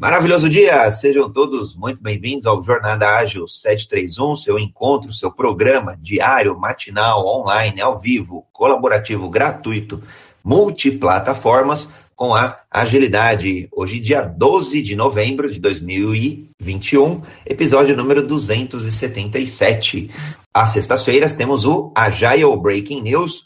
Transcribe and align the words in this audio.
Maravilhoso 0.00 0.48
dia! 0.48 0.90
Sejam 0.90 1.30
todos 1.30 1.76
muito 1.76 2.02
bem-vindos 2.02 2.46
ao 2.46 2.62
Jornada 2.62 3.18
Ágil 3.18 3.46
731, 3.46 4.34
seu 4.34 4.58
encontro, 4.58 5.12
seu 5.12 5.30
programa 5.30 5.94
diário, 6.00 6.58
matinal, 6.58 7.26
online, 7.26 7.82
ao 7.82 7.98
vivo, 7.98 8.46
colaborativo, 8.50 9.28
gratuito, 9.28 10.02
multiplataformas 10.42 11.90
com 12.16 12.34
a 12.34 12.60
agilidade. 12.70 13.68
Hoje, 13.70 14.00
dia 14.00 14.22
12 14.22 14.80
de 14.80 14.96
novembro 14.96 15.52
de 15.52 15.60
2021, 15.60 17.20
episódio 17.44 17.94
número 17.94 18.26
277. 18.26 20.10
Às 20.54 20.70
sextas-feiras 20.70 21.34
temos 21.34 21.66
o 21.66 21.92
Agile 21.94 22.56
Breaking 22.56 23.02
News 23.02 23.44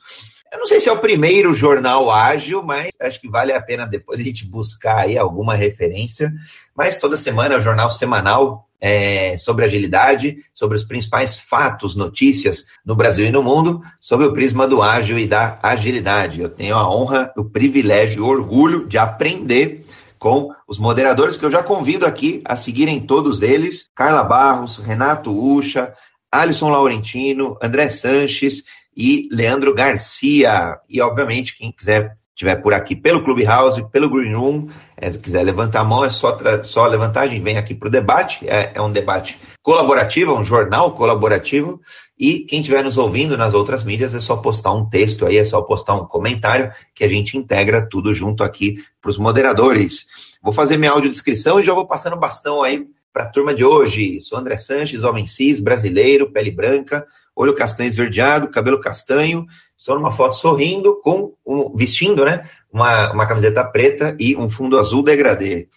eu 0.55 0.59
não 0.61 0.66
sei 0.66 0.79
se 0.79 0.89
é 0.89 0.93
o 0.93 1.00
primeiro 1.00 1.52
jornal 1.52 2.12
ágil, 2.12 2.62
mas 2.62 2.95
acho 3.00 3.21
que 3.21 3.29
vale 3.29 3.53
a 3.53 3.61
pena 3.61 3.86
depois 3.86 4.21
a 4.21 4.23
gente 4.23 4.46
buscar 4.46 4.98
aí 4.98 5.18
alguma 5.18 5.57
referência. 5.57 6.32
Mas 6.77 6.96
toda 6.96 7.16
semana 7.16 7.57
é 7.57 7.59
o 7.59 7.61
jornal 7.61 7.91
semanal 7.91 8.68
é, 8.80 9.36
sobre 9.36 9.64
agilidade, 9.64 10.44
sobre 10.53 10.77
os 10.77 10.85
principais 10.85 11.40
fatos, 11.40 11.96
notícias 11.96 12.67
no 12.86 12.94
Brasil 12.94 13.27
e 13.27 13.30
no 13.30 13.43
mundo, 13.43 13.82
sobre 14.00 14.27
o 14.27 14.32
prisma 14.32 14.68
do 14.68 14.80
ágil 14.80 15.18
e 15.18 15.27
da 15.27 15.58
agilidade. 15.61 16.40
Eu 16.40 16.49
tenho 16.49 16.77
a 16.77 16.89
honra, 16.89 17.32
o 17.36 17.44
privilégio 17.44 18.18
e 18.18 18.21
o 18.21 18.29
orgulho 18.29 18.86
de 18.86 18.96
aprender 18.96 19.85
com 20.21 20.55
os 20.68 20.79
moderadores 20.79 21.36
que 21.36 21.44
eu 21.44 21.50
já 21.50 21.64
convido 21.64 22.07
aqui 22.07 22.41
a 22.44 22.55
seguirem 22.55 23.00
todos 23.00 23.43
eles: 23.43 23.91
Carla 23.93 24.22
Barros, 24.22 24.79
Renato 24.79 25.36
Ucha, 25.36 25.93
Alisson 26.30 26.68
Laurentino, 26.68 27.58
André 27.61 27.89
Sanches 27.89 28.63
e 28.96 29.29
Leandro 29.30 29.75
Garcia. 29.75 30.79
E, 30.89 31.00
obviamente, 31.00 31.57
quem 31.57 31.72
quiser 31.72 32.16
estiver 32.34 32.56
por 32.56 32.75
aqui 32.75 32.97
pelo 32.97 33.22
Clubhouse, 33.22 33.84
pelo 33.92 34.11
Green 34.11 34.34
Room, 34.34 34.69
é, 34.97 35.11
se 35.11 35.19
quiser 35.19 35.42
levantar 35.44 35.80
a 35.80 35.84
mão, 35.84 36.05
é 36.05 36.11
só, 36.11 36.36
só 36.64 36.84
levantar, 36.86 37.22
a 37.22 37.27
gente 37.28 37.42
vem 37.42 37.56
aqui 37.56 37.75
para 37.75 37.86
o 37.86 37.91
debate, 37.91 38.44
é, 38.48 38.72
é, 38.75 38.83
um 38.83 38.91
debate 38.91 39.38
colaborativo, 39.62 40.33
é 40.33 40.38
um 40.38 40.44
jornal 40.44 40.92
colaborativo, 40.96 41.80
e 42.19 42.41
quem 42.41 42.58
estiver 42.60 42.82
nos 42.82 42.98
ouvindo 42.98 43.36
nas 43.36 43.54
outras 43.54 43.84
mídias 43.84 44.14
é 44.14 44.20
só 44.20 44.36
postar 44.36 44.72
um 44.72 44.84
texto 44.84 45.24
aí, 45.24 45.38
é 45.38 45.44
só 45.44 45.62
postar 45.62 45.94
um 45.94 46.06
comentário, 46.06 46.72
que 46.92 47.04
a 47.04 47.08
gente 47.08 47.38
integra 47.38 47.88
tudo 47.88 48.12
junto 48.12 48.42
aqui 48.42 48.84
para 49.00 49.10
os 49.10 49.19
moderadores. 49.19 50.06
Vou 50.42 50.52
fazer 50.52 50.76
minha 50.76 50.91
audiodescrição 50.91 51.60
e 51.60 51.62
já 51.62 51.72
vou 51.72 51.86
passando 51.86 52.16
bastão 52.16 52.62
aí 52.62 52.84
para 53.12 53.24
a 53.24 53.28
turma 53.28 53.54
de 53.54 53.64
hoje. 53.64 54.20
Sou 54.22 54.38
André 54.38 54.58
Sanches, 54.58 55.04
homem 55.04 55.26
cis, 55.26 55.60
brasileiro, 55.60 56.30
pele 56.30 56.50
branca, 56.50 57.06
olho 57.34 57.54
castanho 57.54 57.88
esverdeado, 57.88 58.48
cabelo 58.48 58.80
castanho. 58.80 59.46
Estou 59.78 59.96
numa 59.96 60.12
foto 60.12 60.36
sorrindo, 60.36 61.00
com 61.02 61.34
um, 61.44 61.76
vestindo 61.76 62.24
né, 62.24 62.48
uma, 62.72 63.12
uma 63.12 63.26
camiseta 63.26 63.64
preta 63.64 64.16
e 64.18 64.36
um 64.36 64.48
fundo 64.48 64.78
azul 64.78 65.02
degradê. 65.02 65.68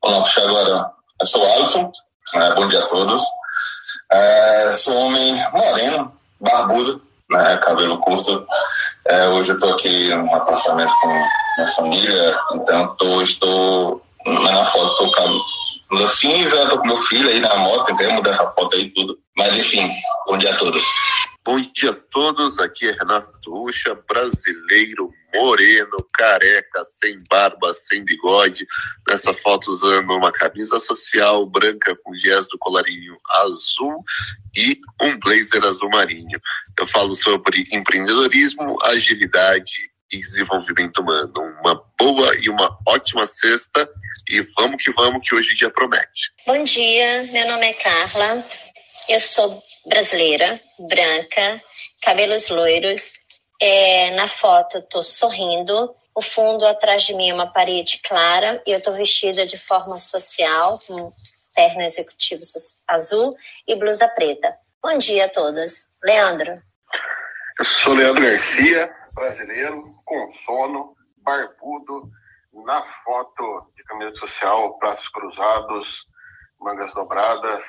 Olá, 0.00 0.24
agora. 0.38 0.90
Eu 1.20 1.26
sou 1.26 1.42
o 1.42 1.52
Alisson, 1.52 1.92
né, 2.34 2.54
bom 2.54 2.66
dia 2.68 2.80
a 2.80 2.86
todos. 2.86 3.22
É, 4.12 4.70
sou 4.70 4.96
homem 4.96 5.34
moreno, 5.52 6.12
barbudo, 6.40 7.02
né, 7.28 7.56
cabelo 7.58 7.98
curto. 7.98 8.46
É, 9.06 9.28
hoje 9.28 9.50
eu 9.50 9.54
estou 9.54 9.72
aqui 9.72 10.14
num 10.14 10.34
apartamento 10.34 10.92
com 11.00 11.08
minha 11.08 11.72
família, 11.76 12.40
então 12.54 12.96
tô, 12.96 13.22
estou 13.22 14.02
na 14.24 14.64
foto, 14.64 14.92
estou 14.92 15.12
no 15.90 16.06
cinza, 16.06 16.68
tô 16.68 16.78
com 16.78 16.86
meu 16.86 16.96
filho 16.96 17.28
aí 17.28 17.40
na 17.40 17.56
moto, 17.56 17.86
tentei 17.86 18.08
mudar 18.08 18.30
essa 18.30 18.50
foto 18.52 18.76
aí 18.76 18.90
tudo. 18.90 19.18
Mas 19.36 19.56
enfim, 19.56 19.90
bom 20.26 20.38
dia 20.38 20.52
a 20.52 20.56
todos. 20.56 20.84
Bom 21.44 21.60
dia 21.74 21.90
a 21.90 21.94
todos, 21.94 22.58
aqui 22.58 22.86
é 22.86 22.92
Renato 22.92 23.64
Ucha, 23.64 23.98
brasileiro, 24.08 25.10
moreno, 25.34 25.96
careca, 26.12 26.84
sem 27.00 27.20
barba, 27.28 27.74
sem 27.88 28.04
bigode, 28.04 28.66
nessa 29.08 29.34
foto 29.34 29.72
usando 29.72 30.10
uma 30.12 30.30
camisa 30.30 30.78
social 30.78 31.46
branca 31.46 31.96
com 32.04 32.12
viés 32.12 32.46
do 32.48 32.58
colarinho 32.58 33.16
azul 33.42 34.04
e 34.56 34.78
um 35.00 35.18
blazer 35.18 35.64
azul 35.64 35.88
marinho. 35.90 36.40
Eu 36.78 36.86
falo 36.86 37.16
sobre 37.16 37.64
empreendedorismo, 37.72 38.76
agilidade 38.82 39.90
e 40.10 40.18
desenvolvimento 40.18 41.00
humano. 41.00 41.32
Uma 41.60 41.82
boa 41.98 42.36
e 42.36 42.48
uma 42.48 42.78
ótima 42.86 43.26
sexta 43.26 43.88
e 44.28 44.40
vamos 44.56 44.82
que 44.82 44.92
vamos, 44.92 45.26
que 45.28 45.34
hoje 45.34 45.52
o 45.52 45.56
dia 45.56 45.70
promete. 45.70 46.32
Bom 46.46 46.62
dia, 46.62 47.24
meu 47.32 47.48
nome 47.48 47.66
é 47.66 47.72
Carla, 47.72 48.44
eu 49.08 49.20
sou 49.20 49.62
brasileira, 49.86 50.60
branca, 50.78 51.60
cabelos 52.02 52.48
loiros. 52.48 53.12
É, 53.60 54.10
na 54.12 54.26
foto 54.26 54.78
estou 54.78 55.02
sorrindo, 55.02 55.94
o 56.14 56.22
fundo 56.22 56.66
atrás 56.66 57.04
de 57.04 57.14
mim 57.14 57.28
é 57.30 57.34
uma 57.34 57.52
parede 57.52 58.00
clara 58.02 58.62
e 58.66 58.72
eu 58.72 58.78
estou 58.78 58.94
vestida 58.94 59.44
de 59.44 59.58
forma 59.58 59.98
social, 59.98 60.80
com 60.86 61.12
terno 61.54 61.82
executivo 61.82 62.42
azul 62.86 63.36
e 63.66 63.76
blusa 63.76 64.08
preta. 64.08 64.54
Bom 64.82 64.96
dia 64.96 65.26
a 65.26 65.28
todos. 65.28 65.88
Leandro. 66.02 66.62
Eu 67.58 67.64
sou 67.66 67.92
Leandro 67.92 68.22
Garcia, 68.22 68.90
brasileiro, 69.14 69.82
com 70.04 70.32
sono, 70.44 70.94
barbudo, 71.22 72.10
na 72.64 72.82
foto 73.04 73.72
de 73.76 73.82
camisa 73.84 74.14
social, 74.16 74.78
braços 74.78 75.08
cruzados, 75.08 75.86
mangas 76.60 76.92
dobradas, 76.94 77.64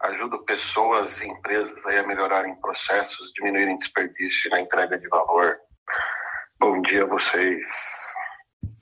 ajudo 0.00 0.44
pessoas 0.44 1.20
e 1.20 1.26
empresas 1.26 1.76
a 1.86 2.06
melhorarem 2.06 2.54
processos, 2.56 3.32
diminuírem 3.34 3.78
desperdício 3.78 4.50
na 4.50 4.60
entrega 4.60 4.98
de 4.98 5.08
valor. 5.08 5.56
Bom 6.60 6.80
dia 6.82 7.04
a 7.04 7.06
vocês. 7.06 7.62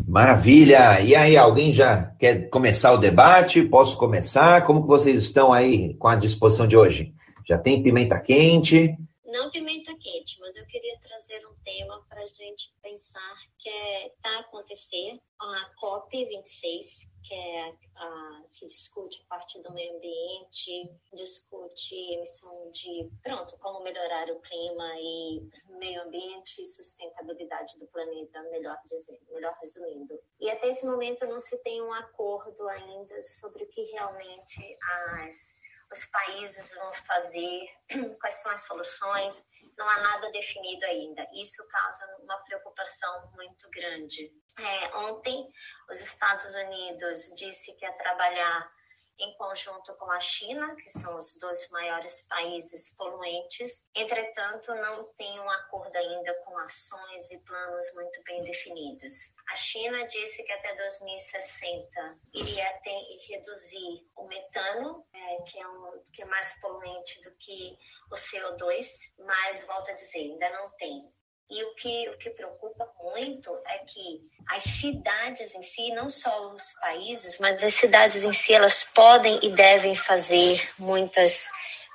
Maravilha! 0.07 1.01
E 1.01 1.17
aí, 1.17 1.37
alguém 1.37 1.75
já 1.75 2.13
quer 2.19 2.49
começar 2.49 2.93
o 2.93 2.99
debate? 2.99 3.63
Posso 3.63 3.99
começar? 3.99 4.65
Como 4.65 4.83
que 4.83 4.89
vocês 4.89 5.19
estão 5.19 5.53
aí 5.53 5.95
com 5.99 6.07
a 6.07 6.15
disposição 6.15 6.67
de 6.67 6.77
hoje? 6.77 7.13
Já 7.47 7.59
tem 7.59 7.83
pimenta 7.83 8.21
quente? 8.21 8.97
Não 9.37 9.51
pimenta 9.51 9.95
quente, 9.99 10.41
mas 10.41 10.57
eu 10.57 10.65
queria 10.65 10.99
trazer 10.99 11.47
um 11.47 11.55
tema 11.63 12.03
para 12.09 12.23
a 12.23 12.27
gente 12.27 12.73
pensar 12.81 13.37
que 13.59 13.69
está 13.69 13.99
é, 13.99 14.09
tá 14.23 14.31
a 14.31 14.41
acontecer 14.41 15.21
a 15.39 15.75
COP26, 15.79 17.11
que 17.23 17.35
é 17.35 17.75
a 17.97 18.43
que 18.55 18.67
discute 18.67 19.23
a 19.23 19.29
parte 19.29 19.61
do 19.61 19.73
meio 19.75 19.95
ambiente, 19.97 20.91
discute 21.13 21.95
emissão 22.15 22.71
de, 22.71 23.11
pronto, 23.23 23.59
como 23.59 23.83
melhorar 23.83 24.31
o 24.31 24.41
clima 24.41 24.95
e 24.99 25.47
meio 25.79 26.03
ambiente 26.03 26.63
e 26.63 26.67
sustentabilidade 26.67 27.77
do 27.79 27.87
planeta, 27.89 28.43
melhor 28.45 28.79
dizendo, 28.87 29.21
melhor 29.31 29.55
resumindo. 29.61 30.19
E 30.41 30.51
até 30.51 30.69
esse 30.69 30.87
momento 30.87 31.27
não 31.27 31.41
se 31.41 31.59
tem 31.59 31.83
um 31.83 31.93
acordo 31.93 32.67
ainda 32.69 33.23
sobre 33.23 33.65
o 33.65 33.69
que 33.69 33.83
realmente 33.83 34.79
as 35.13 35.55
os 35.93 36.05
países 36.07 36.75
vão 36.75 36.93
fazer, 37.07 37.69
quais 38.21 38.35
são 38.37 38.53
as 38.53 38.63
soluções, 38.63 39.45
não 39.77 39.89
há 39.89 40.01
nada 40.01 40.31
definido 40.33 40.85
ainda. 40.87 41.27
Isso 41.35 41.67
causa 41.69 42.17
uma 42.21 42.39
preocupação 42.39 43.31
muito 43.35 43.69
grande. 43.71 44.33
É, 44.59 44.97
ontem, 44.97 45.47
os 45.91 46.01
Estados 46.01 46.55
Unidos 46.55 47.31
disse 47.37 47.73
que 47.75 47.85
ia 47.85 47.93
trabalhar 47.93 48.76
em 49.19 49.35
conjunto 49.37 49.95
com 49.95 50.11
a 50.11 50.21
China, 50.21 50.75
que 50.77 50.89
são 50.91 51.17
os 51.17 51.37
dois 51.39 51.69
maiores 51.71 52.23
países 52.29 52.95
poluentes. 52.97 53.87
Entretanto, 53.95 54.75
não 54.75 55.05
tem 55.15 55.39
um 55.41 55.51
acordo 55.51 55.97
ainda 55.97 56.35
com 56.45 56.59
ações 56.59 57.31
e 57.31 57.39
planos 57.39 57.93
muito 57.95 58.23
bem 58.25 58.43
definidos. 58.43 59.15
A 59.49 59.55
China 59.55 60.07
disse 60.07 60.43
que 60.43 60.53
até 60.53 60.75
2060 60.75 62.19
iria 62.35 62.73
ter, 62.81 63.01
reduzir 63.29 64.07
o 64.17 64.27
metano, 64.27 65.07
é, 65.13 65.43
que, 65.43 65.59
é 65.59 65.69
um, 65.69 66.03
que 66.13 66.23
é 66.23 66.25
mais 66.27 66.59
poluente 66.61 67.21
do 67.23 67.35
que 67.37 67.79
o 68.11 68.15
CO2, 68.15 68.87
mas, 69.19 69.65
volto 69.65 69.91
a 69.91 69.95
dizer, 69.95 70.19
ainda 70.19 70.51
não 70.51 70.71
tem. 70.73 71.16
E 71.49 71.63
o 71.63 71.75
que, 71.75 72.09
o 72.09 72.19
que 72.19 72.31
preocupa 72.31 72.89
muito 73.01 73.57
é 73.67 73.79
que 73.79 74.21
as 74.49 74.65
cidades 74.65 75.55
em 75.55 75.63
si, 75.63 75.91
não 75.93 76.11
só 76.11 76.53
os 76.53 76.73
países, 76.81 77.39
mas 77.39 77.63
as 77.63 77.75
cidades 77.75 78.25
em 78.25 78.33
si, 78.33 78.53
elas 78.53 78.83
podem 78.83 79.39
e 79.43 79.51
devem 79.51 79.95
fazer 79.95 80.61
muitas, 80.77 81.49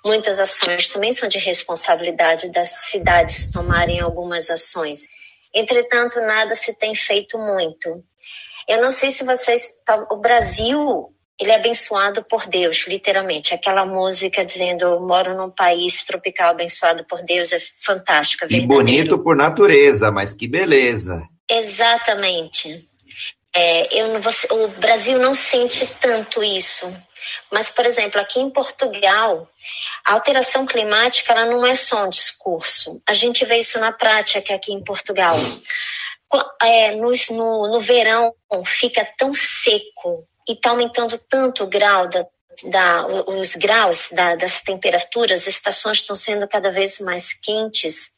muitas 0.05 0.39
ações. 0.39 0.87
Também 0.87 1.11
são 1.11 1.27
de 1.27 1.37
responsabilidade 1.37 2.49
das 2.49 2.69
cidades 2.69 3.51
tomarem 3.51 3.99
algumas 3.99 4.49
ações. 4.49 5.07
Entretanto, 5.53 6.21
nada 6.21 6.55
se 6.55 6.77
tem 6.77 6.95
feito 6.95 7.37
muito. 7.37 8.03
Eu 8.67 8.81
não 8.81 8.91
sei 8.91 9.11
se 9.11 9.25
vocês. 9.25 9.81
O 10.09 10.15
Brasil 10.15 11.13
ele 11.41 11.51
é 11.51 11.55
abençoado 11.55 12.23
por 12.23 12.45
Deus, 12.45 12.85
literalmente. 12.87 13.51
Aquela 13.51 13.83
música 13.83 14.45
dizendo 14.45 14.83
eu 14.83 14.99
moro 14.99 15.35
num 15.35 15.49
país 15.49 16.03
tropical 16.03 16.51
abençoado 16.51 17.03
por 17.05 17.23
Deus 17.23 17.51
é 17.51 17.57
fantástica. 17.83 18.45
E 18.47 18.61
bonito 18.61 19.17
por 19.17 19.35
natureza, 19.35 20.11
mas 20.11 20.35
que 20.35 20.47
beleza. 20.47 21.27
Exatamente. 21.49 22.85
É, 23.55 23.91
eu, 23.91 24.07
o 24.51 24.67
Brasil 24.79 25.17
não 25.17 25.33
sente 25.33 25.87
tanto 25.99 26.43
isso. 26.43 26.85
Mas, 27.51 27.69
por 27.71 27.87
exemplo, 27.87 28.21
aqui 28.21 28.39
em 28.39 28.51
Portugal, 28.51 29.49
a 30.05 30.13
alteração 30.13 30.63
climática 30.67 31.33
ela 31.33 31.45
não 31.45 31.65
é 31.65 31.73
só 31.73 32.05
um 32.05 32.09
discurso. 32.09 33.01
A 33.07 33.13
gente 33.13 33.43
vê 33.45 33.57
isso 33.57 33.79
na 33.79 33.91
prática 33.91 34.53
aqui 34.53 34.71
em 34.71 34.83
Portugal. 34.83 35.35
É, 36.61 36.91
no, 36.91 37.11
no, 37.31 37.67
no 37.67 37.81
verão 37.81 38.31
fica 38.65 39.05
tão 39.17 39.33
seco, 39.33 40.23
e 40.47 40.53
está 40.53 40.71
aumentando 40.71 41.17
tanto 41.17 41.63
o 41.63 41.67
grau 41.67 42.07
da, 42.07 42.25
da, 42.69 43.07
os 43.07 43.55
graus 43.55 44.09
da, 44.11 44.35
das 44.35 44.61
temperaturas, 44.61 45.41
as 45.41 45.47
estações 45.47 45.97
estão 45.97 46.15
sendo 46.15 46.47
cada 46.47 46.71
vez 46.71 46.99
mais 46.99 47.33
quentes, 47.33 48.11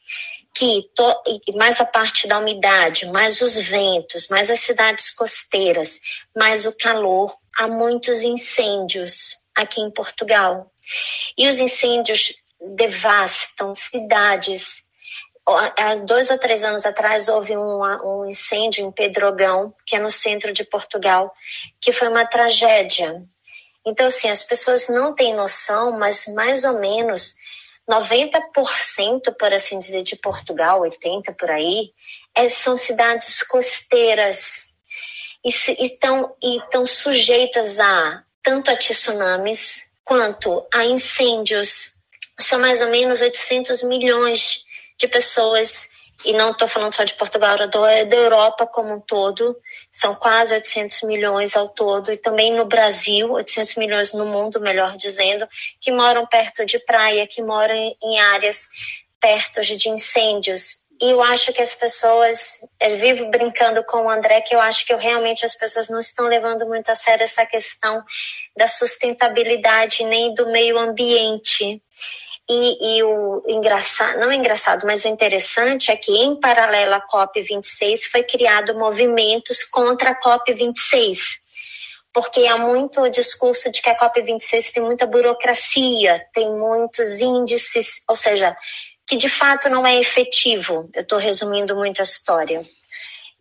que 0.54 0.88
to, 0.94 1.22
mais 1.56 1.80
a 1.80 1.84
parte 1.84 2.28
da 2.28 2.38
umidade, 2.38 3.06
mais 3.06 3.40
os 3.40 3.56
ventos, 3.56 4.28
mais 4.28 4.50
as 4.50 4.60
cidades 4.60 5.10
costeiras, 5.10 6.00
mais 6.34 6.64
o 6.64 6.72
calor, 6.72 7.36
há 7.56 7.66
muitos 7.66 8.22
incêndios 8.22 9.36
aqui 9.54 9.80
em 9.80 9.90
Portugal. 9.90 10.70
E 11.36 11.48
os 11.48 11.58
incêndios 11.58 12.34
devastam 12.76 13.74
cidades. 13.74 14.84
Há 15.46 15.96
dois 15.96 16.30
ou 16.30 16.38
três 16.38 16.64
anos 16.64 16.86
atrás 16.86 17.28
houve 17.28 17.56
um, 17.56 17.82
um 17.82 18.24
incêndio 18.24 18.84
em 18.84 18.90
Pedrogão, 18.90 19.74
que 19.84 19.94
é 19.94 19.98
no 19.98 20.10
centro 20.10 20.52
de 20.52 20.64
Portugal, 20.64 21.34
que 21.80 21.92
foi 21.92 22.08
uma 22.08 22.24
tragédia. 22.24 23.22
Então, 23.84 24.06
assim, 24.06 24.30
as 24.30 24.42
pessoas 24.42 24.88
não 24.88 25.14
têm 25.14 25.34
noção, 25.34 25.98
mas 25.98 26.26
mais 26.28 26.64
ou 26.64 26.80
menos 26.80 27.34
90%, 27.86 29.34
por 29.38 29.52
assim 29.52 29.78
dizer, 29.78 30.02
de 30.02 30.16
Portugal, 30.16 30.80
80% 30.80 31.36
por 31.36 31.50
aí, 31.50 31.92
é, 32.34 32.48
são 32.48 32.76
cidades 32.76 33.42
costeiras 33.42 34.72
e 35.44 35.50
estão 35.50 36.86
sujeitas 36.86 37.78
a 37.78 38.24
tanto 38.42 38.70
a 38.70 38.76
tsunamis 38.76 39.90
quanto 40.02 40.66
a 40.72 40.84
incêndios. 40.84 41.94
São 42.40 42.58
mais 42.58 42.80
ou 42.80 42.88
menos 42.88 43.20
800 43.20 43.82
milhões 43.82 44.64
de 44.98 45.08
pessoas, 45.08 45.88
e 46.24 46.32
não 46.32 46.52
estou 46.52 46.68
falando 46.68 46.94
só 46.94 47.04
de 47.04 47.14
Portugal, 47.14 47.56
é 47.86 48.04
da 48.04 48.16
Europa 48.16 48.66
como 48.66 48.94
um 48.94 49.00
todo, 49.00 49.56
são 49.90 50.14
quase 50.14 50.54
800 50.54 51.02
milhões 51.02 51.56
ao 51.56 51.68
todo, 51.68 52.12
e 52.12 52.16
também 52.16 52.52
no 52.52 52.64
Brasil, 52.64 53.32
800 53.32 53.76
milhões 53.76 54.12
no 54.12 54.26
mundo, 54.26 54.60
melhor 54.60 54.96
dizendo, 54.96 55.46
que 55.80 55.92
moram 55.92 56.26
perto 56.26 56.64
de 56.64 56.78
praia, 56.78 57.26
que 57.26 57.42
moram 57.42 57.74
em 57.74 58.20
áreas 58.20 58.68
perto 59.20 59.62
de 59.62 59.88
incêndios. 59.88 60.84
E 61.00 61.10
eu 61.10 61.22
acho 61.22 61.52
que 61.52 61.60
as 61.60 61.74
pessoas, 61.74 62.60
eu 62.80 62.96
vivo 62.96 63.28
brincando 63.30 63.82
com 63.84 64.06
o 64.06 64.10
André, 64.10 64.40
que 64.40 64.54
eu 64.54 64.60
acho 64.60 64.86
que 64.86 64.92
eu, 64.92 64.98
realmente 64.98 65.44
as 65.44 65.54
pessoas 65.54 65.88
não 65.88 65.98
estão 65.98 66.26
levando 66.26 66.66
muito 66.66 66.88
a 66.90 66.94
sério 66.94 67.24
essa 67.24 67.44
questão 67.44 68.02
da 68.56 68.68
sustentabilidade 68.68 70.04
nem 70.04 70.32
do 70.34 70.46
meio 70.50 70.78
ambiente. 70.78 71.82
E, 72.48 72.98
e, 72.98 73.02
o 73.02 73.42
engraçado, 73.48 74.18
não 74.18 74.30
engraçado, 74.30 74.86
mas 74.86 75.04
o 75.04 75.08
interessante 75.08 75.90
é 75.90 75.96
que, 75.96 76.12
em 76.12 76.38
paralelo 76.38 76.94
à 76.94 77.00
COP26, 77.00 78.10
foi 78.10 78.22
criado 78.22 78.78
movimentos 78.78 79.64
contra 79.64 80.10
a 80.10 80.20
COP26. 80.20 81.16
Porque 82.12 82.46
há 82.46 82.58
muito 82.58 83.08
discurso 83.08 83.72
de 83.72 83.80
que 83.80 83.88
a 83.88 83.98
COP26 83.98 84.72
tem 84.72 84.82
muita 84.82 85.06
burocracia, 85.06 86.24
tem 86.34 86.48
muitos 86.50 87.18
índices, 87.18 88.04
ou 88.08 88.14
seja, 88.14 88.54
que 89.06 89.16
de 89.16 89.28
fato 89.28 89.70
não 89.70 89.86
é 89.86 89.98
efetivo. 89.98 90.88
Eu 90.94 91.02
estou 91.02 91.18
resumindo 91.18 91.74
muito 91.74 92.00
a 92.00 92.04
história. 92.04 92.64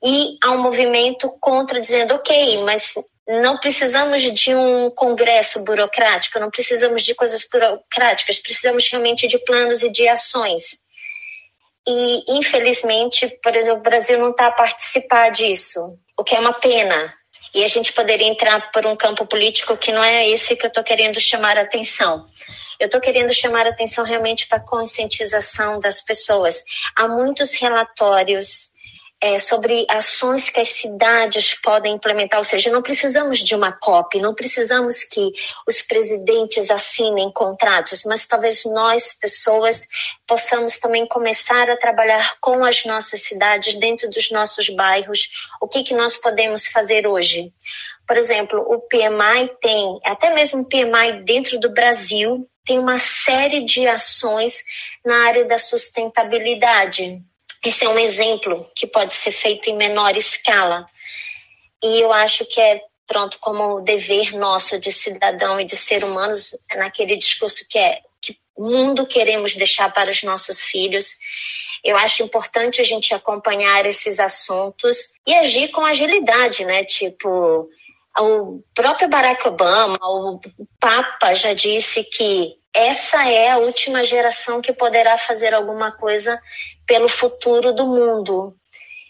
E 0.02 0.38
há 0.42 0.52
um 0.52 0.62
movimento 0.62 1.30
contra, 1.40 1.80
dizendo, 1.80 2.16
ok, 2.16 2.64
mas 2.64 2.96
não 3.28 3.58
precisamos 3.58 4.22
de 4.22 4.54
um 4.54 4.90
congresso 4.90 5.64
burocrático, 5.64 6.40
não 6.40 6.52
precisamos 6.52 7.04
de 7.04 7.16
coisas 7.16 7.48
burocráticas, 7.50 8.38
precisamos 8.38 8.88
realmente 8.88 9.28
de 9.28 9.38
planos 9.40 9.82
e 9.82 9.90
de 9.90 10.08
ações. 10.08 10.84
E, 11.88 12.38
infelizmente, 12.38 13.28
por 13.42 13.56
exemplo, 13.56 13.80
o 13.80 13.84
Brasil 13.84 14.20
não 14.20 14.32
está 14.32 14.48
a 14.48 14.52
participar 14.52 15.30
disso, 15.30 15.80
o 16.18 16.24
que 16.24 16.36
é 16.36 16.40
uma 16.40 16.54
pena. 16.54 17.14
E 17.54 17.64
a 17.64 17.68
gente 17.68 17.94
poderia 17.94 18.28
entrar 18.28 18.72
por 18.72 18.86
um 18.86 18.96
campo 18.96 19.26
político 19.26 19.78
que 19.78 19.92
não 19.92 20.04
é 20.04 20.28
esse 20.28 20.56
que 20.56 20.66
eu 20.66 20.70
estou 20.70 20.84
querendo 20.84 21.20
chamar 21.20 21.58
a 21.58 21.62
atenção. 21.62 22.26
Eu 22.80 22.88
estou 22.88 23.00
querendo 23.00 23.34
chamar 23.34 23.68
a 23.68 23.70
atenção 23.70 24.04
realmente 24.04 24.48
para 24.48 24.58
a 24.58 24.66
conscientização 24.66 25.80
das 25.80 26.02
pessoas. 26.02 26.64
Há 26.96 27.08
muitos 27.08 27.54
relatórios 27.54 28.73
é, 29.24 29.40
sobre 29.40 29.86
ações 29.90 30.50
que 30.50 30.60
as 30.60 30.68
cidades 30.68 31.56
podem 31.56 31.96
implementar, 31.96 32.38
ou 32.38 32.44
seja, 32.44 32.70
não 32.70 32.82
precisamos 32.82 33.40
de 33.40 33.56
uma 33.56 33.72
COP, 33.72 34.20
não 34.20 34.36
precisamos 34.36 35.06
que 35.06 35.32
os 35.66 35.82
presidentes 35.82 36.70
assinem 36.70 37.32
contratos, 37.32 38.04
mas 38.04 38.28
talvez 38.28 38.66
nós, 38.66 39.14
pessoas, 39.14 39.88
possamos 40.28 40.78
também 40.78 41.08
começar 41.08 41.70
a 41.70 41.78
trabalhar 41.78 42.36
com 42.42 42.66
as 42.66 42.84
nossas 42.84 43.22
cidades, 43.22 43.78
dentro 43.78 44.10
dos 44.10 44.30
nossos 44.30 44.68
bairros, 44.68 45.30
o 45.62 45.70
que, 45.70 45.86
que 45.86 45.94
nós 45.94 46.18
podemos 46.18 46.68
fazer 46.68 47.08
hoje. 47.08 47.54
Por 48.06 48.18
exemplo, 48.18 48.60
o 48.60 48.82
PMI 48.82 49.56
tem, 49.62 50.00
até 50.04 50.34
mesmo 50.34 50.64
o 50.64 50.68
PMI 50.68 51.24
dentro 51.24 51.58
do 51.62 51.70
Brasil, 51.70 52.46
tem 52.66 52.78
uma 52.78 52.98
série 52.98 53.64
de 53.64 53.88
ações 53.88 54.62
na 55.06 55.28
área 55.28 55.46
da 55.46 55.58
sustentabilidade 55.58 57.24
esse 57.64 57.86
é 57.86 57.90
um 57.90 57.98
exemplo 57.98 58.70
que 58.76 58.86
pode 58.86 59.14
ser 59.14 59.32
feito 59.32 59.70
em 59.70 59.76
menor 59.76 60.18
escala. 60.18 60.86
E 61.82 62.00
eu 62.00 62.12
acho 62.12 62.46
que 62.46 62.60
é, 62.60 62.82
pronto, 63.08 63.38
como 63.40 63.82
dever 63.82 64.34
nosso 64.34 64.80
de 64.80 64.92
cidadão 64.92 65.60
e 65.60 65.66
de 65.66 65.78
ser 65.78 66.04
humanos, 66.04 66.58
é 66.70 66.78
naquele 66.78 67.16
discurso 67.16 67.66
que 67.70 67.78
é 67.78 68.02
que 68.22 68.38
mundo 68.58 69.06
queremos 69.06 69.56
deixar 69.56 69.92
para 69.94 70.10
os 70.10 70.24
nossos 70.24 70.62
filhos. 70.62 71.16
Eu 71.84 71.98
acho 71.98 72.24
importante 72.24 72.82
a 72.82 72.84
gente 72.84 73.14
acompanhar 73.14 73.86
esses 73.86 74.20
assuntos 74.20 75.14
e 75.28 75.34
agir 75.34 75.70
com 75.70 75.86
agilidade, 75.86 76.64
né? 76.66 76.84
Tipo, 76.86 77.70
o 78.20 78.62
próprio 78.76 79.10
Barack 79.10 79.48
Obama, 79.48 79.98
o 80.02 80.40
Papa 80.80 81.34
já 81.34 81.54
disse 81.54 82.04
que 82.04 82.56
essa 82.74 83.30
é 83.30 83.52
a 83.52 83.58
última 83.58 84.04
geração 84.04 84.62
que 84.62 84.74
poderá 84.74 85.18
fazer 85.18 85.54
alguma 85.54 85.92
coisa 85.92 86.42
pelo 86.86 87.08
futuro 87.08 87.74
do 87.74 87.86
mundo. 87.86 88.56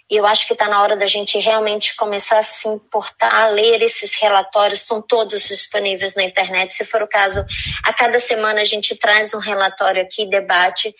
E 0.09 0.15
eu 0.15 0.25
acho 0.25 0.45
que 0.45 0.53
está 0.53 0.67
na 0.67 0.81
hora 0.81 0.95
da 0.95 1.05
gente 1.05 1.37
realmente 1.39 1.95
começar 1.95 2.39
a 2.39 2.43
se 2.43 2.67
importar, 2.67 3.33
a 3.33 3.47
ler 3.47 3.81
esses 3.81 4.13
relatórios, 4.13 4.79
estão 4.79 5.01
todos 5.01 5.47
disponíveis 5.47 6.15
na 6.15 6.23
internet. 6.23 6.73
Se 6.73 6.85
for 6.85 7.01
o 7.01 7.07
caso, 7.07 7.43
a 7.83 7.93
cada 7.93 8.19
semana 8.19 8.61
a 8.61 8.65
gente 8.65 8.95
traz 8.95 9.33
um 9.33 9.39
relatório 9.39 10.01
aqui, 10.01 10.25
debate. 10.25 10.93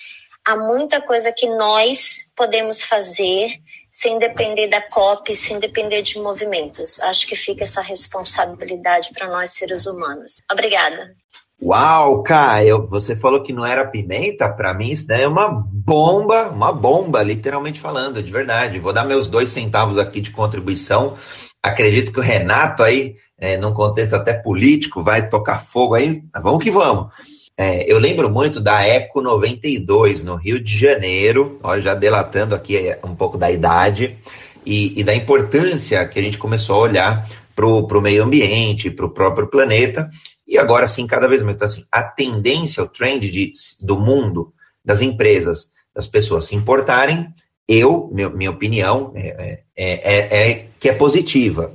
Há 0.46 0.56
muita 0.56 1.02
coisa 1.02 1.32
que 1.32 1.48
nós 1.48 2.32
podemos 2.36 2.84
fazer 2.84 3.62
sem 3.92 4.18
depender 4.18 4.68
da 4.68 4.82
COP, 4.82 5.36
sem 5.36 5.60
depender 5.60 6.02
de 6.02 6.18
movimentos. 6.18 7.00
Acho 7.02 7.28
que 7.28 7.36
fica 7.36 7.64
essa 7.64 7.82
responsabilidade 7.82 9.12
para 9.14 9.28
nós 9.28 9.52
seres 9.52 9.86
humanos. 9.86 10.40
Obrigada. 10.52 11.16
Uau, 11.66 12.24
Caio, 12.24 12.88
você 12.90 13.16
falou 13.16 13.42
que 13.42 13.54
não 13.54 13.66
era 13.66 13.88
pimenta? 13.88 14.50
Para 14.50 14.74
mim 14.74 14.92
isso 14.92 15.08
daí 15.08 15.22
é 15.22 15.28
uma 15.28 15.48
bomba, 15.48 16.50
uma 16.50 16.74
bomba, 16.74 17.24
literalmente 17.24 17.80
falando, 17.80 18.22
de 18.22 18.30
verdade. 18.30 18.80
Vou 18.80 18.92
dar 18.92 19.06
meus 19.06 19.28
dois 19.28 19.50
centavos 19.50 19.98
aqui 19.98 20.20
de 20.20 20.32
contribuição. 20.32 21.16
Acredito 21.64 22.12
que 22.12 22.20
o 22.20 22.24
Renato 22.24 22.84
aí, 22.84 23.16
é, 23.40 23.56
num 23.56 23.74
contexto 23.74 24.14
até 24.14 24.34
político, 24.34 25.02
vai 25.02 25.30
tocar 25.30 25.64
fogo 25.64 25.94
aí. 25.96 26.22
Vamos 26.42 26.62
que 26.62 26.70
vamos. 26.70 27.14
É, 27.58 27.90
eu 27.90 27.98
lembro 27.98 28.30
muito 28.30 28.60
da 28.60 28.86
Eco 28.86 29.22
92, 29.22 30.22
no 30.22 30.36
Rio 30.36 30.62
de 30.62 30.78
Janeiro, 30.78 31.58
olha, 31.64 31.80
já 31.80 31.94
delatando 31.94 32.54
aqui 32.54 32.76
é, 32.76 33.00
um 33.06 33.16
pouco 33.16 33.38
da 33.38 33.50
idade 33.50 34.18
e, 34.66 35.00
e 35.00 35.02
da 35.02 35.16
importância 35.16 36.06
que 36.08 36.20
a 36.20 36.22
gente 36.22 36.38
começou 36.38 36.76
a 36.76 36.80
olhar 36.80 37.30
para 37.56 37.66
o 37.66 38.02
meio 38.02 38.24
ambiente, 38.24 38.92
para 38.92 39.06
o 39.06 39.12
próprio 39.12 39.48
planeta, 39.48 40.10
e 40.48 40.58
agora 40.58 40.88
sim, 40.88 41.08
cada 41.08 41.28
vez 41.28 41.42
mais. 41.42 41.56
Então, 41.56 41.68
assim, 41.68 41.86
a 41.92 42.04
tendência, 42.04 42.84
o 42.84 42.88
trend 42.88 43.30
de, 43.30 43.52
do 43.82 44.00
mundo, 44.00 44.54
das 44.84 45.02
empresas, 45.02 45.72
das 45.96 46.08
pessoas 46.08 46.46
se 46.46 46.56
importarem, 46.56 47.34
eu, 47.68 48.10
meu, 48.12 48.30
minha 48.30 48.52
opinião, 48.52 49.14
é, 49.16 49.64
é, 49.76 50.16
é, 50.16 50.52
é, 50.52 50.68
que 50.80 50.90
é 50.90 50.94
positiva. 50.94 51.74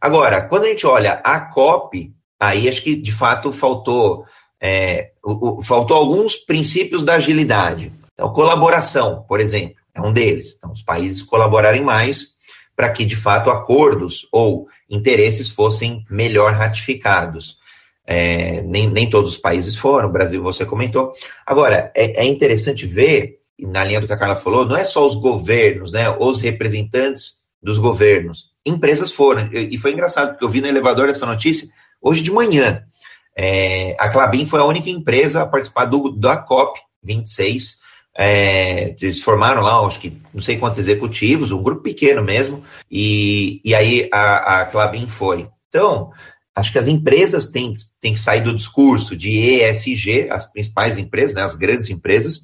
Agora, 0.00 0.42
quando 0.42 0.64
a 0.64 0.68
gente 0.68 0.86
olha 0.86 1.20
a 1.24 1.40
COP, 1.40 2.12
aí 2.38 2.68
acho 2.68 2.82
que 2.82 2.96
de 2.96 3.12
fato 3.12 3.52
faltou, 3.52 4.24
é, 4.60 5.10
o, 5.22 5.58
o, 5.58 5.62
faltou 5.62 5.96
alguns 5.96 6.36
princípios 6.36 7.02
da 7.02 7.14
agilidade. 7.14 7.92
Então, 8.14 8.32
colaboração, 8.32 9.24
por 9.28 9.40
exemplo, 9.40 9.76
é 9.94 10.00
um 10.00 10.12
deles. 10.12 10.54
Então, 10.56 10.70
os 10.70 10.82
países 10.82 11.22
colaborarem 11.22 11.82
mais 11.82 12.28
para 12.76 12.90
que, 12.90 13.04
de 13.04 13.16
fato, 13.16 13.50
acordos 13.50 14.26
ou 14.32 14.68
interesses 14.88 15.50
fossem 15.50 16.04
melhor 16.08 16.54
ratificados. 16.54 17.59
É, 18.06 18.62
nem, 18.62 18.88
nem 18.88 19.08
todos 19.08 19.34
os 19.34 19.38
países 19.38 19.76
foram, 19.76 20.08
o 20.08 20.12
Brasil 20.12 20.42
você 20.42 20.64
comentou. 20.64 21.12
Agora, 21.46 21.92
é, 21.94 22.22
é, 22.22 22.26
interessante 22.26 22.86
ver, 22.86 23.38
na 23.58 23.84
linha 23.84 24.00
do 24.00 24.06
que 24.06 24.12
a 24.12 24.16
Carla 24.16 24.36
falou, 24.36 24.66
não 24.66 24.76
é 24.76 24.84
só 24.84 25.06
os 25.06 25.14
governos, 25.14 25.92
né, 25.92 26.10
os 26.18 26.40
representantes 26.40 27.34
dos 27.62 27.78
governos. 27.78 28.50
Empresas 28.64 29.12
foram, 29.12 29.48
e 29.52 29.78
foi 29.78 29.92
engraçado, 29.92 30.30
porque 30.30 30.44
eu 30.44 30.48
vi 30.48 30.60
no 30.60 30.66
elevador 30.66 31.08
essa 31.08 31.26
notícia 31.26 31.68
hoje 32.00 32.22
de 32.22 32.32
manhã. 32.32 32.82
É, 33.36 33.96
a 33.98 34.08
Clabin 34.08 34.44
foi 34.44 34.60
a 34.60 34.64
única 34.64 34.90
empresa 34.90 35.42
a 35.42 35.46
participar 35.46 35.86
do, 35.86 36.10
da 36.10 36.36
COP 36.36 36.80
26. 37.02 37.78
É, 38.16 38.94
eles 39.00 39.22
formaram 39.22 39.62
lá, 39.62 39.80
acho 39.86 40.00
que 40.00 40.20
não 40.34 40.40
sei 40.40 40.58
quantos 40.58 40.78
executivos, 40.78 41.52
um 41.52 41.62
grupo 41.62 41.82
pequeno 41.82 42.22
mesmo, 42.22 42.62
e, 42.90 43.60
e 43.64 43.74
aí 43.74 44.08
a, 44.12 44.60
a 44.60 44.66
Clabin 44.66 45.06
foi 45.06 45.48
Então, 45.68 46.10
acho 46.60 46.70
que 46.70 46.78
as 46.78 46.86
empresas 46.86 47.46
têm, 47.46 47.74
têm 48.00 48.14
que 48.14 48.20
sair 48.20 48.42
do 48.42 48.54
discurso 48.54 49.16
de 49.16 49.30
ESG, 49.30 50.28
as 50.30 50.46
principais 50.46 50.98
empresas, 50.98 51.34
né, 51.34 51.42
as 51.42 51.54
grandes 51.54 51.90
empresas, 51.90 52.42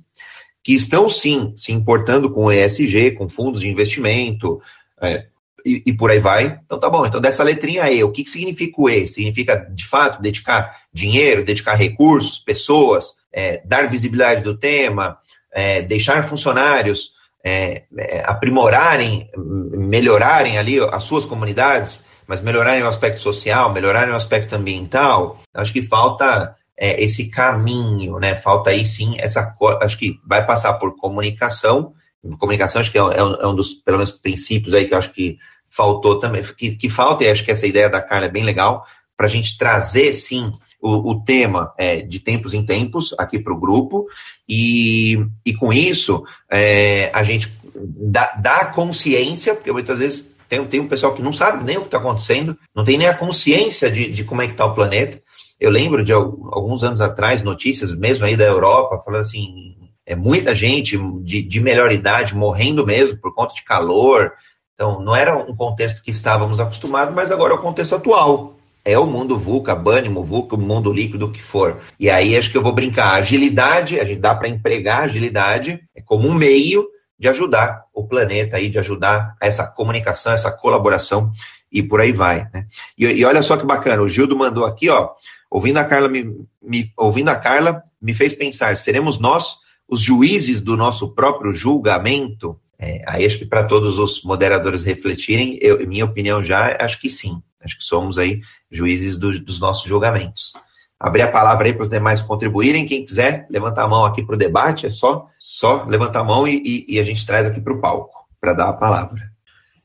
que 0.64 0.74
estão 0.74 1.08
sim 1.08 1.52
se 1.54 1.70
importando 1.70 2.30
com 2.30 2.50
ESG, 2.50 3.12
com 3.12 3.28
fundos 3.28 3.60
de 3.60 3.68
investimento, 3.68 4.60
é, 5.00 5.26
e, 5.64 5.82
e, 5.86 5.92
por 5.92 6.10
aí 6.10 6.18
vai. 6.18 6.58
Então 6.64 6.78
tá 6.78 6.88
bom, 6.88 7.04
então 7.04 7.20
dessa 7.20 7.42
letrinha 7.42 7.90
E, 7.90 8.02
o 8.02 8.10
que, 8.10 8.24
que 8.24 8.30
significa 8.30 8.80
o 8.80 8.88
E? 8.88 9.06
Significa, 9.06 9.56
de 9.56 9.86
fato, 9.86 10.22
dedicar 10.22 10.76
dinheiro, 10.92 11.44
dedicar 11.44 11.74
recursos, 11.74 12.38
pessoas, 12.38 13.14
é, 13.32 13.60
dar 13.64 13.88
visibilidade 13.88 14.42
do 14.42 14.56
tema, 14.56 15.18
é, 15.52 15.82
deixar 15.82 16.26
funcionários 16.26 17.10
é, 17.44 17.84
é 17.96 18.24
aprimorarem, 18.26 19.30
melhorarem 19.36 20.58
ali 20.58 20.80
as 20.80 21.04
suas 21.04 21.24
comunidades, 21.24 22.04
mas 22.26 22.40
melhorarem 22.40 22.82
o 22.82 22.88
aspecto 22.88 23.20
social, 23.20 23.72
melhorarem 23.72 24.12
o 24.12 24.16
aspecto 24.16 24.54
ambiental. 24.54 25.40
Acho 25.54 25.72
que 25.72 25.82
falta 25.82 26.54
é, 26.76 27.02
esse 27.02 27.28
caminho, 27.30 28.18
né? 28.18 28.36
Falta 28.36 28.70
aí 28.70 28.84
sim 28.84 29.14
essa. 29.18 29.54
Acho 29.80 29.98
que 29.98 30.18
vai 30.26 30.44
passar 30.44 30.74
por 30.74 30.96
comunicação. 30.96 31.92
Comunicação, 32.38 32.80
acho 32.80 32.90
que 32.90 32.98
é, 32.98 33.00
é, 33.00 33.22
um, 33.22 33.34
é 33.34 33.46
um 33.46 33.54
dos, 33.54 33.72
pelo 33.74 33.98
menos, 33.98 34.10
princípios 34.10 34.74
aí 34.74 34.86
que 34.86 34.94
eu 34.94 34.98
acho 34.98 35.12
que 35.12 35.38
faltou 35.68 36.18
também, 36.18 36.42
que, 36.42 36.74
que 36.74 36.88
falta, 36.88 37.22
e 37.22 37.30
acho 37.30 37.44
que 37.44 37.50
essa 37.50 37.66
ideia 37.66 37.88
da 37.88 38.00
Carla 38.00 38.26
é 38.26 38.30
bem 38.30 38.42
legal, 38.42 38.84
para 39.16 39.26
a 39.26 39.30
gente 39.30 39.56
trazer, 39.56 40.12
sim, 40.14 40.50
o, 40.80 41.10
o 41.10 41.24
tema 41.24 41.72
é, 41.76 42.00
de 42.00 42.20
tempos 42.20 42.54
em 42.54 42.64
tempos 42.64 43.14
aqui 43.18 43.38
para 43.38 43.52
o 43.52 43.58
grupo, 43.58 44.06
e, 44.48 45.24
e 45.44 45.54
com 45.54 45.72
isso 45.72 46.24
é, 46.50 47.10
a 47.12 47.22
gente 47.22 47.52
dá, 47.74 48.34
dá 48.38 48.66
consciência, 48.66 49.54
porque 49.54 49.72
muitas 49.72 49.98
vezes 49.98 50.34
tem, 50.48 50.64
tem 50.66 50.80
um 50.80 50.88
pessoal 50.88 51.14
que 51.14 51.22
não 51.22 51.32
sabe 51.32 51.64
nem 51.64 51.76
o 51.76 51.80
que 51.80 51.86
está 51.86 51.98
acontecendo, 51.98 52.56
não 52.74 52.84
tem 52.84 52.98
nem 52.98 53.08
a 53.08 53.16
consciência 53.16 53.90
de, 53.90 54.10
de 54.10 54.24
como 54.24 54.42
é 54.42 54.46
que 54.46 54.52
está 54.52 54.64
o 54.64 54.74
planeta. 54.74 55.20
Eu 55.58 55.70
lembro 55.70 56.04
de 56.04 56.12
alguns 56.12 56.84
anos 56.84 57.00
atrás, 57.00 57.42
notícias 57.42 57.92
mesmo 57.92 58.24
aí 58.24 58.36
da 58.36 58.44
Europa, 58.44 59.02
falando 59.04 59.20
assim, 59.20 59.74
é 60.04 60.14
muita 60.14 60.54
gente 60.54 60.98
de, 61.22 61.42
de 61.42 61.60
melhor 61.60 61.90
idade 61.92 62.34
morrendo 62.34 62.86
mesmo 62.86 63.18
por 63.18 63.34
conta 63.34 63.54
de 63.54 63.62
calor, 63.64 64.32
então, 64.76 65.00
não 65.00 65.16
era 65.16 65.34
um 65.34 65.56
contexto 65.56 66.02
que 66.02 66.10
estávamos 66.10 66.60
acostumados, 66.60 67.14
mas 67.14 67.32
agora 67.32 67.54
é 67.54 67.56
o 67.56 67.62
contexto 67.62 67.94
atual. 67.94 68.56
É 68.84 68.96
o 68.96 69.06
mundo 69.06 69.36
VUCA, 69.36 69.74
Bânimo, 69.74 70.22
VUCA, 70.22 70.54
o 70.54 70.60
mundo 70.60 70.92
líquido, 70.92 71.26
o 71.26 71.32
que 71.32 71.42
for. 71.42 71.80
E 71.98 72.08
aí 72.10 72.36
acho 72.36 72.50
que 72.50 72.58
eu 72.58 72.62
vou 72.62 72.72
brincar. 72.72 73.14
Agilidade, 73.14 73.98
a 73.98 74.04
gente 74.04 74.20
dá 74.20 74.34
para 74.34 74.48
empregar 74.48 75.04
agilidade 75.04 75.80
é 75.94 76.02
como 76.02 76.28
um 76.28 76.34
meio 76.34 76.86
de 77.18 77.28
ajudar 77.28 77.84
o 77.92 78.06
planeta 78.06 78.56
aí, 78.56 78.68
de 78.68 78.78
ajudar 78.78 79.36
essa 79.40 79.66
comunicação, 79.66 80.32
essa 80.32 80.50
colaboração 80.50 81.32
e 81.72 81.82
por 81.82 82.00
aí 82.00 82.12
vai. 82.12 82.48
Né? 82.52 82.66
E, 82.96 83.04
e, 83.06 83.24
olha 83.24 83.42
só 83.42 83.56
que 83.56 83.66
bacana, 83.66 84.02
o 84.02 84.08
Gildo 84.08 84.36
mandou 84.36 84.64
aqui, 84.64 84.88
ó, 84.88 85.10
ouvindo 85.50 85.78
a 85.78 85.84
Carla 85.84 86.08
me, 86.08 86.46
me, 86.62 86.92
ouvindo 86.96 87.28
a 87.28 87.36
Carla 87.36 87.82
me 88.00 88.14
fez 88.14 88.32
pensar, 88.32 88.76
seremos 88.76 89.18
nós 89.18 89.56
os 89.88 90.00
juízes 90.00 90.60
do 90.60 90.76
nosso 90.76 91.14
próprio 91.14 91.52
julgamento? 91.52 92.58
É, 92.78 93.02
aí 93.06 93.24
acho 93.24 93.38
que 93.38 93.46
para 93.46 93.64
todos 93.64 93.98
os 93.98 94.22
moderadores 94.22 94.84
refletirem, 94.84 95.58
eu, 95.62 95.86
minha 95.86 96.04
opinião 96.04 96.42
já, 96.42 96.76
acho 96.80 97.00
que 97.00 97.08
sim. 97.08 97.42
Acho 97.60 97.78
que 97.78 97.84
somos 97.84 98.18
aí 98.18 98.40
juízes 98.70 99.16
do, 99.16 99.40
dos 99.40 99.58
nossos 99.58 99.88
julgamentos. 99.88 100.52
Abrir 100.98 101.22
a 101.22 101.30
palavra 101.30 101.66
aí 101.66 101.72
para 101.72 101.82
os 101.82 101.88
demais 101.88 102.22
contribuírem. 102.22 102.86
Quem 102.86 103.04
quiser 103.04 103.46
levantar 103.50 103.84
a 103.84 103.88
mão 103.88 104.04
aqui 104.04 104.24
para 104.24 104.34
o 104.34 104.38
debate, 104.38 104.86
é 104.86 104.90
só, 104.90 105.26
só 105.38 105.84
levantar 105.84 106.20
a 106.20 106.24
mão 106.24 106.48
e, 106.48 106.56
e, 106.64 106.94
e 106.96 107.00
a 107.00 107.04
gente 107.04 107.26
traz 107.26 107.46
aqui 107.46 107.60
para 107.60 107.72
o 107.72 107.80
palco 107.80 108.26
para 108.40 108.54
dar 108.54 108.68
a 108.68 108.72
palavra. 108.72 109.20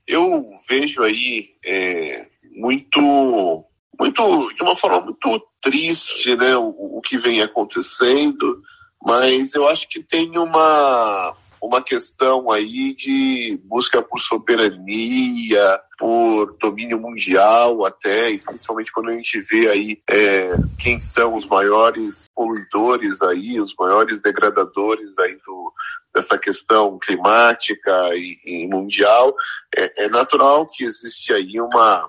Eu 0.07 0.45
vejo 0.69 1.03
aí 1.03 1.49
é, 1.65 2.27
muito, 2.55 3.65
muito, 3.99 4.53
de 4.53 4.61
uma 4.61 4.75
forma 4.75 5.01
muito 5.01 5.47
triste, 5.61 6.35
né, 6.35 6.55
o, 6.55 6.97
o 6.97 7.01
que 7.01 7.17
vem 7.17 7.41
acontecendo, 7.41 8.61
mas 9.03 9.53
eu 9.53 9.67
acho 9.67 9.87
que 9.87 10.01
tem 10.01 10.37
uma, 10.37 11.35
uma 11.61 11.81
questão 11.81 12.51
aí 12.51 12.95
de 12.95 13.59
busca 13.63 14.01
por 14.01 14.19
soberania, 14.19 15.79
por 15.97 16.57
domínio 16.59 16.99
mundial 16.99 17.85
até, 17.85 18.31
e 18.31 18.39
principalmente 18.39 18.91
quando 18.91 19.09
a 19.09 19.13
gente 19.13 19.39
vê 19.41 19.69
aí 19.69 20.01
é, 20.09 20.49
quem 20.79 20.99
são 20.99 21.35
os 21.35 21.47
maiores 21.47 22.27
poluidores 22.33 23.21
aí, 23.21 23.61
os 23.61 23.75
maiores 23.77 24.17
degradadores 24.17 25.17
aí 25.19 25.37
do, 25.45 25.71
dessa 26.13 26.35
questão 26.37 26.97
climática 26.97 28.09
e, 28.15 28.39
e 28.43 28.67
mundial, 28.67 29.35
é, 29.77 30.05
é, 30.05 30.09
natural 30.09 30.67
que 30.67 30.83
existe 30.83 31.31
aí 31.31 31.61
uma, 31.61 32.07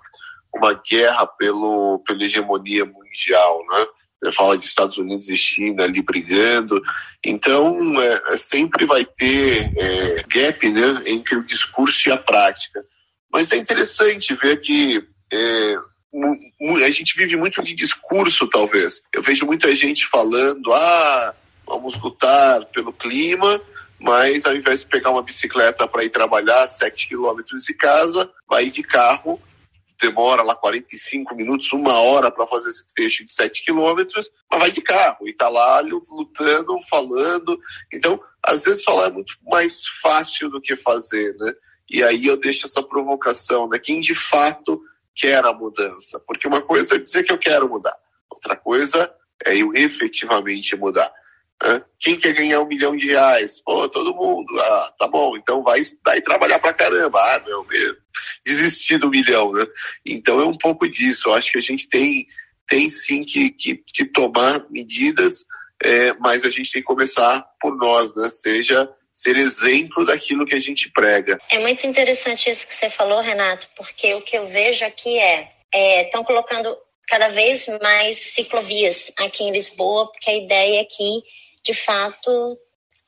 uma 0.54 0.73
guerra 0.73 1.26
pelo, 1.26 1.99
pela 2.06 2.25
hegemonia 2.25 2.87
mundial, 2.87 3.62
né? 3.71 3.87
Fala 4.31 4.57
de 4.57 4.64
Estados 4.64 4.99
Unidos 4.99 5.29
e 5.29 5.37
China 5.37 5.85
ali 5.85 6.00
brigando. 6.02 6.81
Então, 7.25 8.00
é, 8.00 8.23
é, 8.29 8.37
sempre 8.37 8.87
vai 8.87 9.05
ter 9.05 9.73
é, 9.76 10.23
gap 10.29 10.71
né, 10.71 11.02
entre 11.07 11.37
o 11.37 11.45
discurso 11.45 12.09
e 12.09 12.12
a 12.12 12.17
prática. 12.17 12.85
Mas 13.33 13.50
é 13.50 13.57
interessante 13.57 14.35
ver 14.35 14.61
que 14.61 15.02
é, 15.33 15.76
a 16.85 16.91
gente 16.91 17.17
vive 17.17 17.37
muito 17.37 17.62
de 17.62 17.75
discurso, 17.75 18.47
talvez. 18.47 19.02
Eu 19.12 19.23
vejo 19.23 19.47
muita 19.47 19.75
gente 19.75 20.07
falando, 20.07 20.73
ah, 20.73 21.35
vamos 21.67 21.99
lutar 21.99 22.67
pelo 22.67 22.93
clima, 22.93 23.61
mas 23.99 24.45
ao 24.45 24.55
invés 24.55 24.81
de 24.81 24.87
pegar 24.87 25.11
uma 25.11 25.23
bicicleta 25.23 25.88
para 25.88 26.05
ir 26.05 26.11
trabalhar 26.11 26.69
7 26.69 27.09
quilômetros 27.09 27.64
de 27.64 27.73
casa, 27.73 28.31
vai 28.49 28.69
de 28.69 28.83
carro 28.83 29.41
demora 30.01 30.43
lá 30.43 30.55
45 30.55 31.35
minutos, 31.35 31.73
uma 31.73 32.01
hora 32.01 32.31
para 32.31 32.47
fazer 32.47 32.71
esse 32.71 32.85
trecho 32.95 33.25
de 33.25 33.33
7 33.33 33.65
quilômetros, 33.65 34.31
mas 34.51 34.61
vai 34.61 34.71
de 34.71 34.83
carro 34.83 35.27
e 35.27 35.31
está 35.31 35.49
lá 35.49 35.81
lutando, 35.81 36.79
falando. 36.89 37.59
Então, 37.93 38.21
às 38.43 38.65
vezes 38.65 38.85
falar 38.85 39.07
é 39.07 39.13
muito 39.13 39.35
mais 39.43 39.87
fácil 40.01 40.51
do 40.51 40.61
que 40.61 40.77
fazer, 40.77 41.35
né? 41.37 41.53
E 41.89 42.03
aí 42.03 42.27
eu 42.27 42.37
deixo 42.37 42.67
essa 42.67 42.83
provocação, 42.83 43.69
né? 43.69 43.79
Quem 43.79 44.01
de 44.01 44.15
fato 44.15 44.81
quer 45.15 45.45
a 45.45 45.53
mudança? 45.53 46.19
Porque 46.27 46.49
uma 46.49 46.63
coisa 46.63 46.97
é 46.97 46.99
dizer 46.99 47.25
que 47.25 47.33
eu 47.33 47.39
quero 47.39 47.69
mudar, 47.69 47.97
outra 48.31 48.57
coisa 48.57 49.13
é 49.45 49.57
eu 49.57 49.73
efetivamente 49.75 50.77
mudar. 50.77 51.13
Quem 51.99 52.19
quer 52.19 52.33
ganhar 52.33 52.61
um 52.61 52.66
milhão 52.66 52.97
de 52.97 53.07
reais? 53.07 53.61
Pô, 53.64 53.88
todo 53.88 54.14
mundo. 54.14 54.59
Ah, 54.59 54.95
tá 54.99 55.07
bom, 55.07 55.37
então 55.37 55.62
vai 55.62 55.81
estudar 55.81 56.21
trabalhar 56.23 56.59
pra 56.59 56.73
caramba. 56.73 57.19
Ah, 57.21 57.42
não, 57.47 57.64
mesmo. 57.64 57.97
Desistir 58.45 58.99
do 58.99 59.11
milhão, 59.11 59.52
né? 59.52 59.64
Então 60.04 60.40
é 60.40 60.45
um 60.45 60.57
pouco 60.57 60.88
disso. 60.88 61.28
Eu 61.28 61.35
acho 61.35 61.52
que 61.52 61.59
a 61.59 61.62
gente 61.62 61.88
tem, 61.88 62.26
tem 62.66 62.90
sim 62.90 63.23
que, 63.25 63.50
que, 63.50 63.76
que 63.76 64.04
tomar 64.04 64.66
medidas, 64.71 65.45
é, 65.83 66.12
mas 66.14 66.45
a 66.45 66.50
gente 66.50 66.73
tem 66.73 66.83
que 66.83 66.87
começar 66.87 67.45
por 67.61 67.76
nós, 67.76 68.14
né? 68.16 68.28
Seja 68.28 68.88
ser 69.12 69.37
exemplo 69.37 70.07
daquilo 70.07 70.47
que 70.47 70.54
a 70.54 70.61
gente 70.61 70.90
prega. 70.90 71.38
É 71.50 71.59
muito 71.59 71.87
interessante 71.87 72.49
isso 72.49 72.66
que 72.66 72.75
você 72.75 72.88
falou, 72.88 73.21
Renato, 73.21 73.69
porque 73.76 74.14
o 74.14 74.23
que 74.23 74.37
eu 74.37 74.49
vejo 74.49 74.85
aqui 74.87 75.19
é 75.19 75.52
estão 76.04 76.23
é, 76.23 76.25
colocando 76.25 76.76
cada 77.07 77.28
vez 77.28 77.66
mais 77.83 78.16
ciclovias 78.16 79.12
aqui 79.19 79.45
em 79.45 79.52
Lisboa, 79.52 80.11
porque 80.11 80.31
a 80.31 80.37
ideia 80.37 80.81
é 80.81 80.85
que 80.85 81.23
de 81.64 81.75
fato 81.75 82.59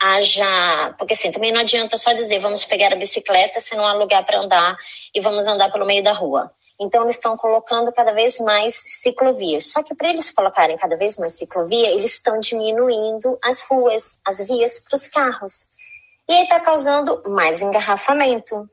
haja. 0.00 0.94
Porque 0.98 1.14
assim, 1.14 1.30
também 1.30 1.52
não 1.52 1.60
adianta 1.60 1.96
só 1.96 2.12
dizer 2.12 2.38
vamos 2.38 2.64
pegar 2.64 2.92
a 2.92 2.96
bicicleta 2.96 3.60
se 3.60 3.74
não 3.74 3.86
há 3.86 3.92
lugar 3.92 4.24
para 4.24 4.40
andar 4.40 4.76
e 5.14 5.20
vamos 5.20 5.46
andar 5.46 5.70
pelo 5.72 5.86
meio 5.86 6.02
da 6.02 6.12
rua. 6.12 6.52
Então, 6.78 7.04
eles 7.04 7.14
estão 7.16 7.36
colocando 7.36 7.92
cada 7.92 8.12
vez 8.12 8.40
mais 8.40 8.74
ciclovias. 8.74 9.70
Só 9.70 9.82
que 9.82 9.94
para 9.94 10.08
eles 10.08 10.30
colocarem 10.30 10.76
cada 10.76 10.96
vez 10.96 11.16
mais 11.18 11.34
ciclovia, 11.34 11.90
eles 11.90 12.04
estão 12.04 12.38
diminuindo 12.40 13.38
as 13.42 13.62
ruas, 13.62 14.18
as 14.24 14.44
vias 14.46 14.80
para 14.80 14.96
os 14.96 15.06
carros. 15.06 15.70
E 16.28 16.32
aí 16.32 16.42
está 16.42 16.58
causando 16.58 17.22
mais 17.26 17.62
engarrafamento. 17.62 18.68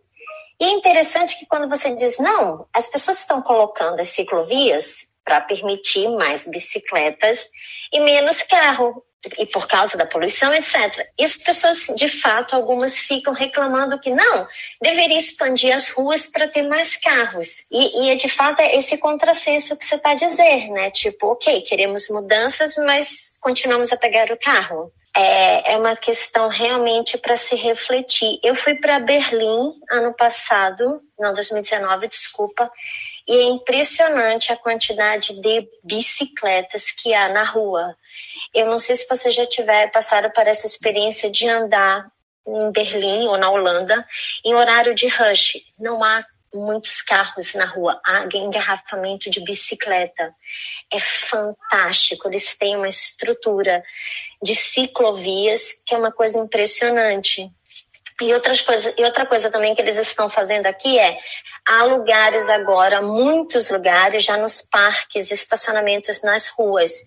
E 0.59 0.65
é 0.65 0.71
interessante 0.71 1.37
que 1.37 1.45
quando 1.45 1.69
você 1.69 1.93
diz, 1.93 2.17
não, 2.19 2.67
as 2.73 2.87
pessoas 2.87 3.19
estão 3.19 3.41
colocando 3.41 3.99
as 3.99 4.09
ciclovias 4.09 5.11
para 5.23 5.41
permitir 5.41 6.09
mais 6.09 6.47
bicicletas 6.47 7.49
e 7.93 7.99
menos 7.99 8.41
carro 8.43 9.03
e 9.37 9.45
por 9.45 9.67
causa 9.67 9.97
da 9.97 10.05
poluição, 10.05 10.53
etc. 10.53 11.07
E 11.17 11.23
as 11.23 11.35
pessoas, 11.35 11.87
de 11.95 12.07
fato, 12.07 12.55
algumas 12.55 12.97
ficam 12.97 13.33
reclamando 13.33 13.99
que 13.99 14.09
não, 14.09 14.47
deveria 14.81 15.17
expandir 15.17 15.73
as 15.73 15.89
ruas 15.89 16.27
para 16.27 16.47
ter 16.47 16.63
mais 16.63 16.95
carros. 16.95 17.65
E, 17.71 18.03
e 18.05 18.09
é 18.09 18.15
de 18.15 18.27
fato 18.27 18.61
é 18.61 18.75
esse 18.75 18.97
contrassenso 18.97 19.77
que 19.77 19.85
você 19.85 19.95
está 19.95 20.11
a 20.11 20.15
dizer, 20.15 20.69
né? 20.69 20.89
Tipo, 20.91 21.27
ok, 21.33 21.61
queremos 21.61 22.07
mudanças, 22.09 22.75
mas 22.77 23.33
continuamos 23.39 23.91
a 23.93 23.97
pegar 23.97 24.31
o 24.31 24.39
carro. 24.39 24.91
É, 25.15 25.73
é 25.73 25.77
uma 25.77 25.95
questão 25.95 26.47
realmente 26.47 27.17
para 27.17 27.35
se 27.35 27.55
refletir. 27.55 28.39
Eu 28.41 28.55
fui 28.55 28.75
para 28.75 28.99
Berlim 28.99 29.73
ano 29.89 30.13
passado, 30.13 31.01
não, 31.19 31.33
2019, 31.33 32.07
desculpa, 32.07 32.71
e 33.27 33.33
é 33.33 33.43
impressionante 33.43 34.51
a 34.51 34.57
quantidade 34.57 35.39
de 35.39 35.67
bicicletas 35.83 36.91
que 36.91 37.13
há 37.13 37.29
na 37.29 37.43
rua. 37.43 37.95
Eu 38.53 38.65
não 38.67 38.77
sei 38.77 38.95
se 38.95 39.07
você 39.07 39.31
já 39.31 39.45
tiver 39.45 39.91
passado 39.91 40.31
por 40.31 40.47
essa 40.47 40.65
experiência 40.65 41.29
de 41.29 41.47
andar 41.47 42.11
em 42.47 42.71
Berlim 42.71 43.27
ou 43.27 43.37
na 43.37 43.49
Holanda 43.49 44.05
em 44.43 44.53
horário 44.53 44.93
de 44.93 45.07
rush. 45.07 45.57
Não 45.79 46.03
há 46.03 46.25
muitos 46.53 47.01
carros 47.01 47.53
na 47.53 47.65
rua, 47.65 47.99
há 48.05 48.25
engarrafamento 48.33 49.29
de 49.29 49.39
bicicleta. 49.41 50.35
É 50.91 50.99
fantástico. 50.99 52.27
Eles 52.27 52.55
têm 52.57 52.75
uma 52.75 52.87
estrutura 52.87 53.83
de 54.43 54.55
ciclovias 54.55 55.81
que 55.85 55.95
é 55.95 55.97
uma 55.97 56.11
coisa 56.11 56.37
impressionante. 56.37 57.49
E, 58.21 58.33
outras 58.33 58.61
coisa, 58.61 58.93
e 58.97 59.03
outra 59.03 59.25
coisa 59.25 59.49
também 59.49 59.73
que 59.73 59.81
eles 59.81 59.97
estão 59.97 60.29
fazendo 60.29 60.67
aqui 60.67 60.99
é 60.99 61.17
há 61.65 61.83
lugares 61.85 62.49
agora, 62.49 63.01
muitos 63.01 63.71
lugares, 63.71 64.23
já 64.23 64.37
nos 64.37 64.61
parques, 64.61 65.31
estacionamentos 65.31 66.21
nas 66.21 66.47
ruas 66.47 67.03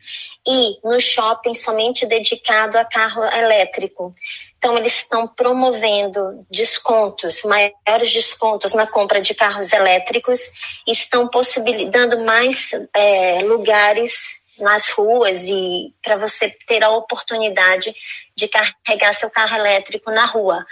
e 0.46 0.78
no 0.82 0.98
shopping 0.98 1.54
somente 1.54 2.04
dedicado 2.04 2.76
a 2.76 2.84
carro 2.84 3.22
elétrico. 3.24 4.14
Então, 4.58 4.76
eles 4.76 4.96
estão 4.96 5.26
promovendo 5.28 6.44
descontos, 6.50 7.42
maiores 7.42 8.12
descontos 8.12 8.72
na 8.72 8.86
compra 8.86 9.20
de 9.20 9.34
carros 9.34 9.72
elétricos, 9.72 10.50
estão 10.86 11.28
possibilitando 11.28 12.24
mais 12.24 12.70
é, 12.94 13.40
lugares 13.42 14.42
nas 14.58 14.88
ruas 14.90 15.46
e 15.46 15.92
para 16.02 16.16
você 16.16 16.48
ter 16.66 16.82
a 16.82 16.90
oportunidade 16.90 17.94
de 18.36 18.48
carregar 18.48 19.12
seu 19.12 19.30
carro 19.30 19.56
elétrico 19.56 20.10
na 20.10 20.24
rua. 20.24 20.64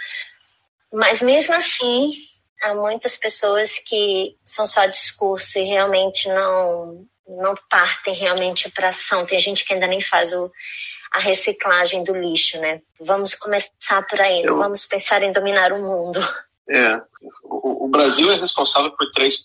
Mas 0.93 1.21
mesmo 1.23 1.55
assim, 1.55 2.11
há 2.61 2.75
muitas 2.75 3.17
pessoas 3.17 3.79
que 3.79 4.35
são 4.45 4.67
só 4.67 4.85
discurso 4.85 5.57
e 5.57 5.63
realmente 5.63 6.29
não 6.29 7.05
não 7.25 7.55
partem 7.69 8.13
realmente 8.13 8.69
para 8.69 8.89
ação. 8.89 9.25
Tem 9.25 9.39
gente 9.39 9.65
que 9.65 9.73
ainda 9.73 9.87
nem 9.87 10.01
faz 10.01 10.33
o, 10.33 10.51
a 11.11 11.19
reciclagem 11.19 12.03
do 12.03 12.13
lixo, 12.13 12.59
né? 12.59 12.81
Vamos 12.99 13.33
começar 13.33 14.05
por 14.07 14.19
aí, 14.19 14.43
Eu... 14.43 14.57
vamos 14.57 14.85
pensar 14.85 15.23
em 15.23 15.31
dominar 15.31 15.71
o 15.71 15.81
mundo. 15.81 16.19
É, 16.69 17.01
o, 17.43 17.85
o 17.85 17.87
Brasil 17.89 18.31
é 18.31 18.35
responsável 18.35 18.91
por 18.91 19.09
3%, 19.11 19.37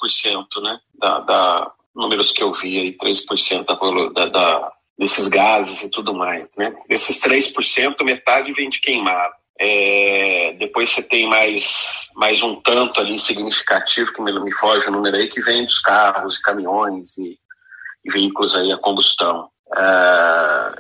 né, 0.63 0.81
da, 0.95 1.21
da 1.21 1.73
números 1.95 2.33
que 2.33 2.43
eu 2.43 2.53
vi 2.53 2.79
aí, 2.79 2.97
3% 2.97 3.65
da, 3.65 3.75
da, 4.13 4.27
da, 4.27 4.73
desses 4.97 5.29
gases 5.29 5.83
e 5.83 5.91
tudo 5.91 6.15
mais, 6.15 6.49
né? 6.57 6.77
Desses 6.89 7.21
3%, 7.21 8.05
metade 8.05 8.53
vem 8.53 8.71
de 8.71 8.81
queimado. 8.81 9.35
É, 9.61 10.55
depois 10.59 10.91
você 10.91 11.03
tem 11.03 11.29
mais, 11.29 12.09
mais 12.15 12.41
um 12.43 12.61
tanto 12.61 13.01
ali 13.01 13.19
significativo, 13.19 14.13
que 14.13 14.23
me, 14.23 14.33
me 14.41 14.53
foge 14.53 14.87
o 14.87 14.93
número 14.93 15.17
aí, 15.17 15.29
que 15.29 15.41
vem 15.41 15.65
dos 15.65 15.81
carros 15.81 16.39
e 16.39 16.43
caminhões 16.43 17.19
e, 17.19 17.37
e 18.05 18.11
veículos 18.11 18.55
aí 18.55 18.73
a 18.73 18.79
combustão. 18.79 19.49
É, 19.75 20.75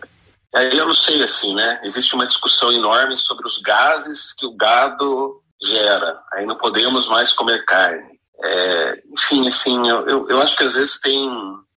aí 0.54 0.78
eu 0.78 0.87
não 0.87 0.94
sei 0.94 1.25
assim, 1.25 1.54
né? 1.54 1.80
Existe 1.82 2.14
uma 2.14 2.26
discussão 2.26 2.70
enorme 2.70 3.18
sobre 3.18 3.49
os 3.49 3.58
gases 3.58 4.32
que 4.32 4.47
o 4.47 4.56
gado 4.56 5.42
gera. 5.61 6.20
Aí 6.32 6.47
não 6.47 6.56
podemos 6.56 7.08
mais 7.08 7.32
comer 7.32 7.64
carne. 7.64 8.16
É, 8.40 9.02
enfim, 9.12 9.49
assim, 9.49 9.88
eu, 9.88 10.08
eu, 10.08 10.28
eu, 10.28 10.40
acho 10.40 10.56
que 10.56 10.62
às 10.62 10.75
vezes 10.75 11.00
tem, 11.00 11.28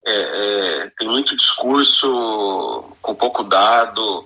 é, 0.05 0.83
é 0.83 0.91
tem 0.99 1.07
muito 1.07 1.37
discurso 1.37 2.93
com 3.01 3.15
pouco 3.15 3.45
dado 3.45 4.25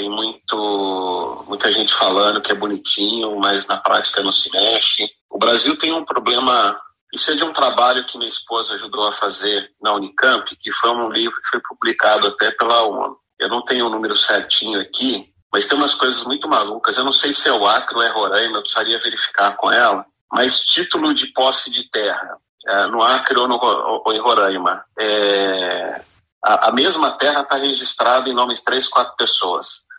tem 0.00 0.08
muito, 0.08 1.44
muita 1.46 1.70
gente 1.70 1.92
falando 1.92 2.40
que 2.40 2.50
é 2.50 2.54
bonitinho, 2.54 3.38
mas 3.38 3.66
na 3.66 3.76
prática 3.76 4.22
não 4.22 4.32
se 4.32 4.50
mexe. 4.50 5.06
O 5.28 5.38
Brasil 5.38 5.76
tem 5.76 5.92
um 5.92 6.06
problema. 6.06 6.80
Isso 7.12 7.30
é 7.30 7.34
de 7.34 7.44
um 7.44 7.52
trabalho 7.52 8.06
que 8.06 8.16
minha 8.16 8.30
esposa 8.30 8.74
ajudou 8.74 9.06
a 9.06 9.12
fazer 9.12 9.70
na 9.82 9.92
Unicamp, 9.92 10.56
que 10.56 10.72
foi 10.72 10.90
um 10.90 11.10
livro 11.10 11.36
que 11.42 11.50
foi 11.50 11.60
publicado 11.60 12.28
até 12.28 12.50
pela 12.52 12.82
ONU. 12.82 13.18
Eu 13.38 13.50
não 13.50 13.62
tenho 13.62 13.86
o 13.86 13.90
número 13.90 14.16
certinho 14.16 14.80
aqui, 14.80 15.30
mas 15.52 15.66
tem 15.66 15.76
umas 15.76 15.92
coisas 15.92 16.24
muito 16.24 16.48
malucas. 16.48 16.96
Eu 16.96 17.04
não 17.04 17.12
sei 17.12 17.34
se 17.34 17.50
é 17.50 17.52
o 17.52 17.66
Acre 17.66 17.96
ou 17.96 18.02
é 18.02 18.08
Roraima, 18.08 18.56
eu 18.56 18.62
precisaria 18.62 18.98
verificar 19.02 19.54
com 19.58 19.70
ela. 19.70 20.06
Mas 20.32 20.60
título 20.60 21.12
de 21.12 21.26
posse 21.26 21.70
de 21.70 21.90
terra, 21.90 22.38
é, 22.66 22.86
no 22.86 23.02
Acre 23.02 23.38
ou, 23.38 23.46
no, 23.46 23.60
ou 23.62 24.12
em 24.14 24.20
Roraima, 24.20 24.82
é, 24.98 26.02
a, 26.42 26.68
a 26.68 26.72
mesma 26.72 27.18
terra 27.18 27.42
está 27.42 27.56
registrada 27.56 28.30
em 28.30 28.34
nome 28.34 28.54
de 28.54 28.64
três, 28.64 28.88
quatro 28.88 29.14
pessoas 29.16 29.89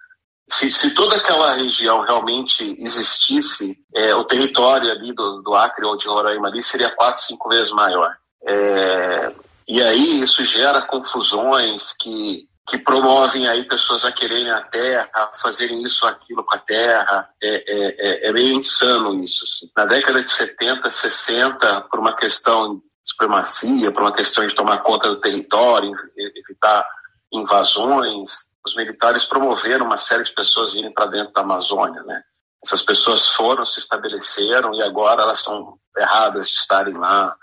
se, 0.51 0.69
se, 0.69 0.93
toda 0.93 1.15
aquela 1.15 1.55
região 1.55 2.01
realmente 2.01 2.75
existisse, 2.79 3.77
é, 3.95 4.13
o 4.13 4.25
território 4.25 4.91
ali 4.91 5.13
do, 5.13 5.41
do, 5.41 5.55
Acre 5.55 5.85
ou 5.85 5.95
de 5.95 6.07
Roraima 6.07 6.49
ali 6.49 6.61
seria 6.61 6.93
quatro, 6.93 7.23
cinco 7.23 7.47
vezes 7.47 7.71
maior. 7.71 8.13
É, 8.45 9.33
e 9.65 9.81
aí 9.81 10.21
isso 10.21 10.43
gera 10.43 10.81
confusões 10.81 11.93
que, 11.97 12.49
que 12.67 12.77
promovem 12.79 13.47
aí 13.47 13.63
pessoas 13.63 14.03
a 14.03 14.11
quererem 14.11 14.51
a 14.51 14.61
terra, 14.61 15.09
a 15.13 15.37
fazerem 15.37 15.81
isso 15.83 16.05
aquilo 16.05 16.43
com 16.43 16.55
a 16.55 16.59
terra. 16.59 17.29
É, 17.41 17.55
é, 17.55 18.25
é, 18.25 18.27
é 18.27 18.33
meio 18.33 18.51
insano 18.51 19.23
isso. 19.23 19.45
Assim. 19.45 19.71
Na 19.73 19.85
década 19.85 20.21
de 20.21 20.29
70, 20.29 20.91
60, 20.91 21.81
por 21.89 21.97
uma 21.97 22.13
questão 22.13 22.75
de 22.75 22.81
supremacia, 23.05 23.89
por 23.89 24.01
uma 24.01 24.13
questão 24.13 24.45
de 24.45 24.53
tomar 24.53 24.79
conta 24.79 25.07
do 25.07 25.21
território, 25.21 25.93
evitar 26.17 26.85
invasões, 27.31 28.50
os 28.65 28.75
militares 28.75 29.25
promoveram 29.25 29.85
uma 29.85 29.97
série 29.97 30.23
de 30.23 30.33
pessoas 30.33 30.73
irem 30.73 30.93
para 30.93 31.07
dentro 31.07 31.33
da 31.33 31.41
Amazônia, 31.41 32.03
né? 32.03 32.21
Essas 32.63 32.83
pessoas 32.83 33.27
foram, 33.29 33.65
se 33.65 33.79
estabeleceram 33.79 34.73
e 34.75 34.83
agora 34.83 35.23
elas 35.23 35.39
são 35.39 35.79
erradas 35.97 36.49
de 36.49 36.57
estarem 36.57 36.95
lá. 36.95 37.35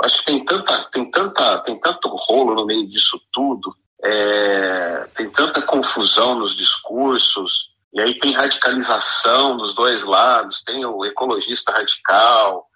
Eu 0.00 0.06
acho 0.06 0.18
que 0.18 0.26
tem 0.26 0.44
tanta, 0.44 0.84
tem 0.90 1.10
tanta, 1.10 1.58
tem 1.60 1.80
tanto 1.80 2.08
rolo 2.08 2.54
no 2.54 2.66
meio 2.66 2.86
disso 2.86 3.20
tudo, 3.32 3.74
é, 4.04 5.08
tem 5.14 5.30
tanta 5.30 5.62
confusão 5.62 6.38
nos 6.38 6.54
discursos, 6.54 7.70
e 7.92 8.00
aí 8.00 8.18
tem 8.18 8.32
radicalização 8.32 9.56
dos 9.56 9.74
dois 9.74 10.04
lados, 10.04 10.62
tem 10.62 10.84
o 10.84 11.04
ecologista 11.04 11.72
radical, 11.72 12.68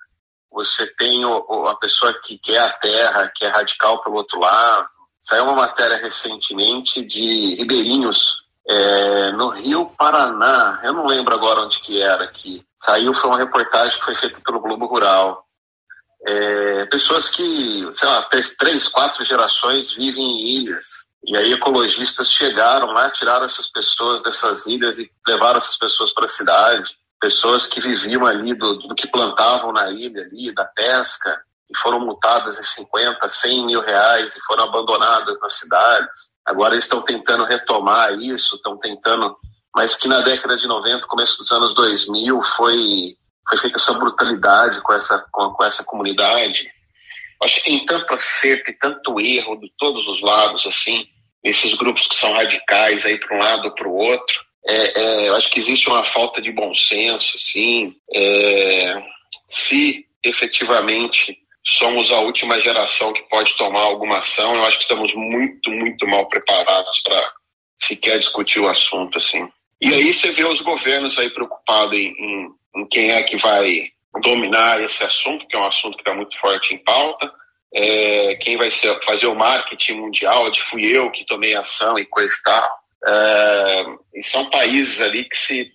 você 0.51 0.87
tem 0.95 1.25
o, 1.25 1.67
a 1.67 1.77
pessoa 1.77 2.13
que 2.23 2.39
quer 2.39 2.59
a 2.59 2.73
terra, 2.73 3.31
que 3.35 3.45
é 3.45 3.49
radical 3.49 4.03
pelo 4.03 4.17
outro 4.17 4.39
lado. 4.39 4.89
Saiu 5.23 5.45
uma 5.45 5.55
matéria 5.55 5.99
recentemente 5.99 7.05
de 7.05 7.55
ribeirinhos 7.55 8.43
é, 8.69 9.31
no 9.31 9.51
Rio 9.51 9.87
Paraná. 9.97 10.81
Eu 10.83 10.93
não 10.93 11.07
lembro 11.07 11.33
agora 11.33 11.61
onde 11.61 11.79
que 11.79 12.03
era 12.03 12.25
aqui. 12.25 12.67
Saiu, 12.77 13.15
foi 13.15 13.31
uma 13.31 13.39
reportagem 13.39 13.97
que 13.99 14.05
foi 14.05 14.17
feita 14.17 14.41
pelo 14.45 14.61
Globo 14.61 14.87
Rural. 14.87 15.47
É, 16.27 16.87
pessoas 16.87 17.31
que, 17.31 17.89
sei 17.95 18.09
lá, 18.09 18.29
três, 18.59 18.89
quatro 18.89 19.25
gerações 19.25 19.93
vivem 19.93 20.25
em 20.25 20.49
ilhas. 20.57 20.87
E 21.25 21.37
aí 21.37 21.53
ecologistas 21.53 22.29
chegaram 22.29 22.89
lá, 22.89 23.09
tiraram 23.11 23.45
essas 23.45 23.69
pessoas 23.69 24.21
dessas 24.25 24.67
ilhas 24.67 24.99
e 24.99 25.09
levaram 25.27 25.59
essas 25.59 25.77
pessoas 25.77 26.13
para 26.13 26.25
a 26.25 26.29
cidade. 26.29 26.91
Pessoas 27.21 27.69
que 27.69 27.81
viviam 27.81 28.27
ali 28.27 28.55
do, 28.55 28.75
do 28.75 28.95
que 28.97 29.07
plantavam 29.07 29.73
na 29.73 29.89
ilha 29.93 30.23
ali, 30.23 30.53
da 30.53 30.65
pesca 30.65 31.41
e 31.73 31.79
foram 31.79 32.01
multadas 32.01 32.59
em 32.59 32.63
50, 32.63 33.29
100 33.29 33.67
mil 33.67 33.81
reais 33.81 34.35
e 34.37 34.41
foram 34.43 34.65
abandonadas 34.65 35.41
nas 35.41 35.55
cidades. 35.55 36.31
Agora 36.45 36.75
eles 36.75 36.85
estão 36.85 37.03
tentando 37.03 37.45
retomar 37.45 38.13
isso, 38.21 38.57
estão 38.57 38.77
tentando, 38.79 39.37
mas 39.75 39.97
que 39.97 40.07
na 40.07 40.21
década 40.21 40.57
de 40.57 40.67
90, 40.67 41.07
começo 41.07 41.39
dos 41.39 41.51
anos 41.51 41.75
2000, 41.75 42.43
foi, 42.43 43.17
foi 43.49 43.59
feita 43.59 43.79
essa 43.79 43.95
brutalidade 43.95 44.83
com 44.83 44.93
essa, 44.93 45.25
com, 45.33 45.51
com 45.51 45.65
essa 45.65 45.83
comunidade. 45.85 46.71
Acho 47.43 47.57
que 47.57 47.71
tem 47.71 47.87
tanto 47.87 48.13
acerto 48.13 48.71
e 48.71 48.79
tanto 48.79 49.19
erro 49.19 49.57
de 49.57 49.73
todos 49.79 50.07
os 50.07 50.21
lados, 50.21 50.67
assim, 50.67 51.07
esses 51.43 51.75
grupos 51.75 52.07
que 52.07 52.15
são 52.15 52.33
radicais 52.35 53.05
aí 53.05 53.19
para 53.19 53.37
um 53.37 53.41
lado 53.41 53.65
ou 53.65 53.75
para 53.75 53.89
o 53.89 53.95
outro. 53.95 54.35
É, 54.65 55.01
é, 55.01 55.29
eu 55.29 55.35
acho 55.35 55.51
que 55.51 55.59
existe 55.59 55.89
uma 55.89 56.05
falta 56.05 56.41
de 56.41 56.53
bom 56.53 56.73
senso, 56.75 57.37
assim. 57.37 57.97
É, 58.15 59.03
se 59.49 60.07
efetivamente 60.23 61.37
somos 61.65 62.11
a 62.11 62.21
última 62.21 62.61
geração 62.61 63.13
que 63.13 63.23
pode 63.29 63.57
tomar 63.57 63.83
alguma 63.83 64.19
ação. 64.19 64.55
Eu 64.55 64.65
acho 64.65 64.79
que 64.79 64.85
estamos 64.85 65.15
muito, 65.15 65.71
muito 65.71 66.07
mal 66.07 66.29
preparados 66.29 67.01
para 67.03 67.33
sequer 67.79 68.19
discutir 68.19 68.61
o 68.61 68.69
assunto 68.69 69.19
assim. 69.19 69.49
E 69.81 69.93
aí 69.93 70.13
você 70.13 70.31
vê 70.31 70.45
os 70.45 70.61
governos 70.61 71.19
aí 71.19 71.31
preocupados 71.31 71.99
em, 71.99 72.15
em, 72.17 72.49
em 72.77 72.87
quem 72.87 73.11
é 73.11 73.23
que 73.23 73.37
vai 73.37 73.91
dominar 74.21 74.81
esse 74.83 75.03
assunto, 75.05 75.47
que 75.47 75.57
é 75.57 75.59
um 75.59 75.67
assunto 75.67 75.97
que 75.97 76.03
está 76.03 76.15
muito 76.15 76.39
forte 76.39 76.75
em 76.75 76.79
pauta. 76.79 77.33
É, 77.75 78.37
quem 78.37 78.57
vai 78.57 78.71
ser, 78.71 79.01
fazer 79.03 79.27
o 79.27 79.35
marketing 79.35 79.95
mundial, 79.95 80.51
de 80.51 80.63
fui 80.63 80.85
eu 80.85 81.11
que 81.11 81.25
tomei 81.25 81.57
ação 81.57 81.99
e 81.99 82.05
coisa 82.05 82.33
e 82.33 82.43
tal. 82.43 82.79
É, 83.05 83.85
e 84.15 84.23
são 84.23 84.51
países 84.51 85.01
ali 85.01 85.25
que 85.25 85.39
se 85.39 85.73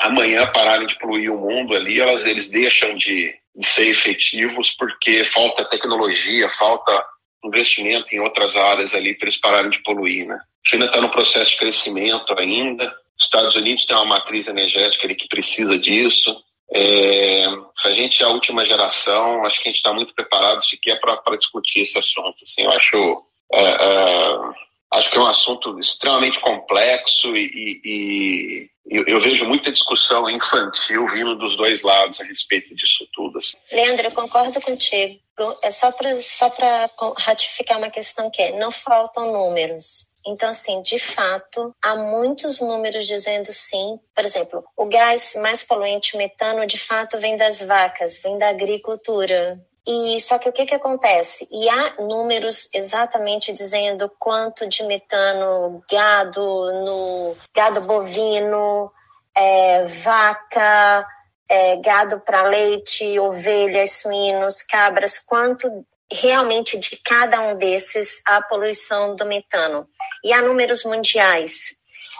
amanhã 0.00 0.46
pararem 0.46 0.86
de 0.86 0.98
poluir 0.98 1.32
o 1.32 1.38
mundo 1.38 1.74
ali, 1.74 2.00
elas, 2.00 2.26
eles 2.26 2.50
deixam 2.50 2.96
de, 2.96 3.34
de 3.56 3.66
ser 3.66 3.88
efetivos 3.88 4.70
porque 4.72 5.24
falta 5.24 5.64
tecnologia, 5.64 6.48
falta 6.50 7.04
investimento 7.44 8.14
em 8.14 8.20
outras 8.20 8.56
áreas 8.56 8.94
ali 8.94 9.14
para 9.14 9.26
eles 9.26 9.40
pararem 9.40 9.70
de 9.70 9.82
poluir, 9.82 10.26
né? 10.26 10.34
A 10.34 10.68
China 10.68 10.86
está 10.86 11.00
no 11.00 11.10
processo 11.10 11.52
de 11.52 11.58
crescimento 11.58 12.34
ainda. 12.38 12.86
Os 13.18 13.24
Estados 13.24 13.54
Unidos 13.54 13.86
tem 13.86 13.96
uma 13.96 14.04
matriz 14.04 14.46
energética 14.48 15.06
ali 15.06 15.14
que 15.14 15.28
precisa 15.28 15.78
disso. 15.78 16.36
É, 16.74 17.46
se 17.74 17.88
a 17.88 17.94
gente 17.94 18.22
é 18.22 18.26
a 18.26 18.30
última 18.30 18.66
geração, 18.66 19.44
acho 19.44 19.62
que 19.62 19.68
a 19.68 19.70
gente 19.70 19.76
está 19.76 19.92
muito 19.92 20.12
preparado 20.14 20.62
sequer 20.64 21.00
para 21.00 21.36
discutir 21.36 21.80
esse 21.80 21.98
assunto. 21.98 22.36
Assim, 22.42 22.62
eu 22.62 22.70
acho, 22.70 23.22
é, 23.52 23.62
é, 23.62 24.38
acho 24.94 25.10
que 25.10 25.16
é 25.16 25.20
um 25.20 25.28
assunto 25.28 25.78
extremamente 25.78 26.40
complexo 26.40 27.36
e, 27.36 27.80
e, 27.84 28.70
eu, 28.88 29.04
eu, 29.06 29.20
vejo 29.20 29.44
muita 29.46 29.72
discussão 29.72 30.30
infantil 30.30 31.08
vindo 31.08 31.36
dos 31.36 31.56
dois 31.56 31.82
lados 31.82 32.20
a 32.20 32.24
respeito 32.24 32.74
disso 32.74 33.06
tudo. 33.12 33.38
Assim. 33.38 33.56
Leandro, 33.72 34.06
eu 34.06 34.12
concordo 34.12 34.60
contigo. 34.60 35.20
É 35.60 35.70
só 35.70 35.90
para 35.90 36.14
só 36.16 36.52
ratificar 37.18 37.78
uma 37.78 37.90
questão 37.90 38.30
que 38.30 38.40
é, 38.40 38.58
não 38.58 38.70
faltam 38.70 39.32
números. 39.32 40.06
Então, 40.26 40.48
assim, 40.48 40.82
de 40.82 40.98
fato, 40.98 41.74
há 41.80 41.94
muitos 41.94 42.60
números 42.60 43.06
dizendo 43.06 43.52
sim. 43.52 43.98
Por 44.14 44.24
exemplo, 44.24 44.64
o 44.76 44.86
gás 44.86 45.36
mais 45.40 45.62
poluente, 45.62 46.14
o 46.14 46.18
metano, 46.18 46.66
de 46.66 46.78
fato, 46.78 47.18
vem 47.18 47.36
das 47.36 47.60
vacas, 47.60 48.20
vem 48.22 48.36
da 48.38 48.48
agricultura. 48.48 49.60
E 49.86 50.20
só 50.20 50.36
que 50.36 50.48
o 50.48 50.52
que, 50.52 50.66
que 50.66 50.74
acontece? 50.74 51.46
E 51.50 51.68
há 51.68 51.94
números 52.00 52.68
exatamente 52.74 53.52
dizendo 53.52 54.10
quanto 54.18 54.66
de 54.66 54.82
metano 54.82 55.80
gado 55.88 56.40
no 56.84 57.36
gado 57.54 57.80
bovino, 57.82 58.90
é, 59.32 59.84
vaca, 59.84 61.06
é, 61.48 61.76
gado 61.76 62.18
para 62.20 62.42
leite, 62.42 63.18
ovelhas, 63.20 64.00
suínos, 64.00 64.62
cabras, 64.62 65.18
quanto 65.20 65.86
realmente 66.10 66.78
de 66.78 66.96
cada 66.96 67.40
um 67.40 67.56
desses 67.56 68.22
a 68.26 68.42
poluição 68.42 69.14
do 69.14 69.24
metano. 69.24 69.88
E 70.24 70.32
há 70.32 70.42
números 70.42 70.84
mundiais. 70.84 71.76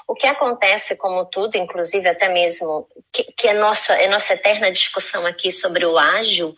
O 0.06 0.14
que 0.14 0.26
acontece, 0.28 0.94
como 0.94 1.24
tudo, 1.24 1.56
inclusive 1.56 2.08
até 2.08 2.28
mesmo, 2.28 2.86
que, 3.12 3.24
que 3.24 3.48
é, 3.48 3.52
nossa, 3.52 3.94
é 3.94 4.06
nossa 4.06 4.34
eterna 4.34 4.70
discussão 4.70 5.26
aqui 5.26 5.50
sobre 5.50 5.84
o 5.84 5.98
ágil, 5.98 6.54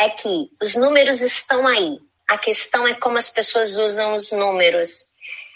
é 0.00 0.08
que 0.08 0.48
os 0.60 0.74
números 0.74 1.20
estão 1.20 1.66
aí. 1.66 1.98
A 2.28 2.38
questão 2.38 2.86
é 2.86 2.94
como 2.94 3.18
as 3.18 3.28
pessoas 3.28 3.76
usam 3.76 4.14
os 4.14 4.32
números. 4.32 5.10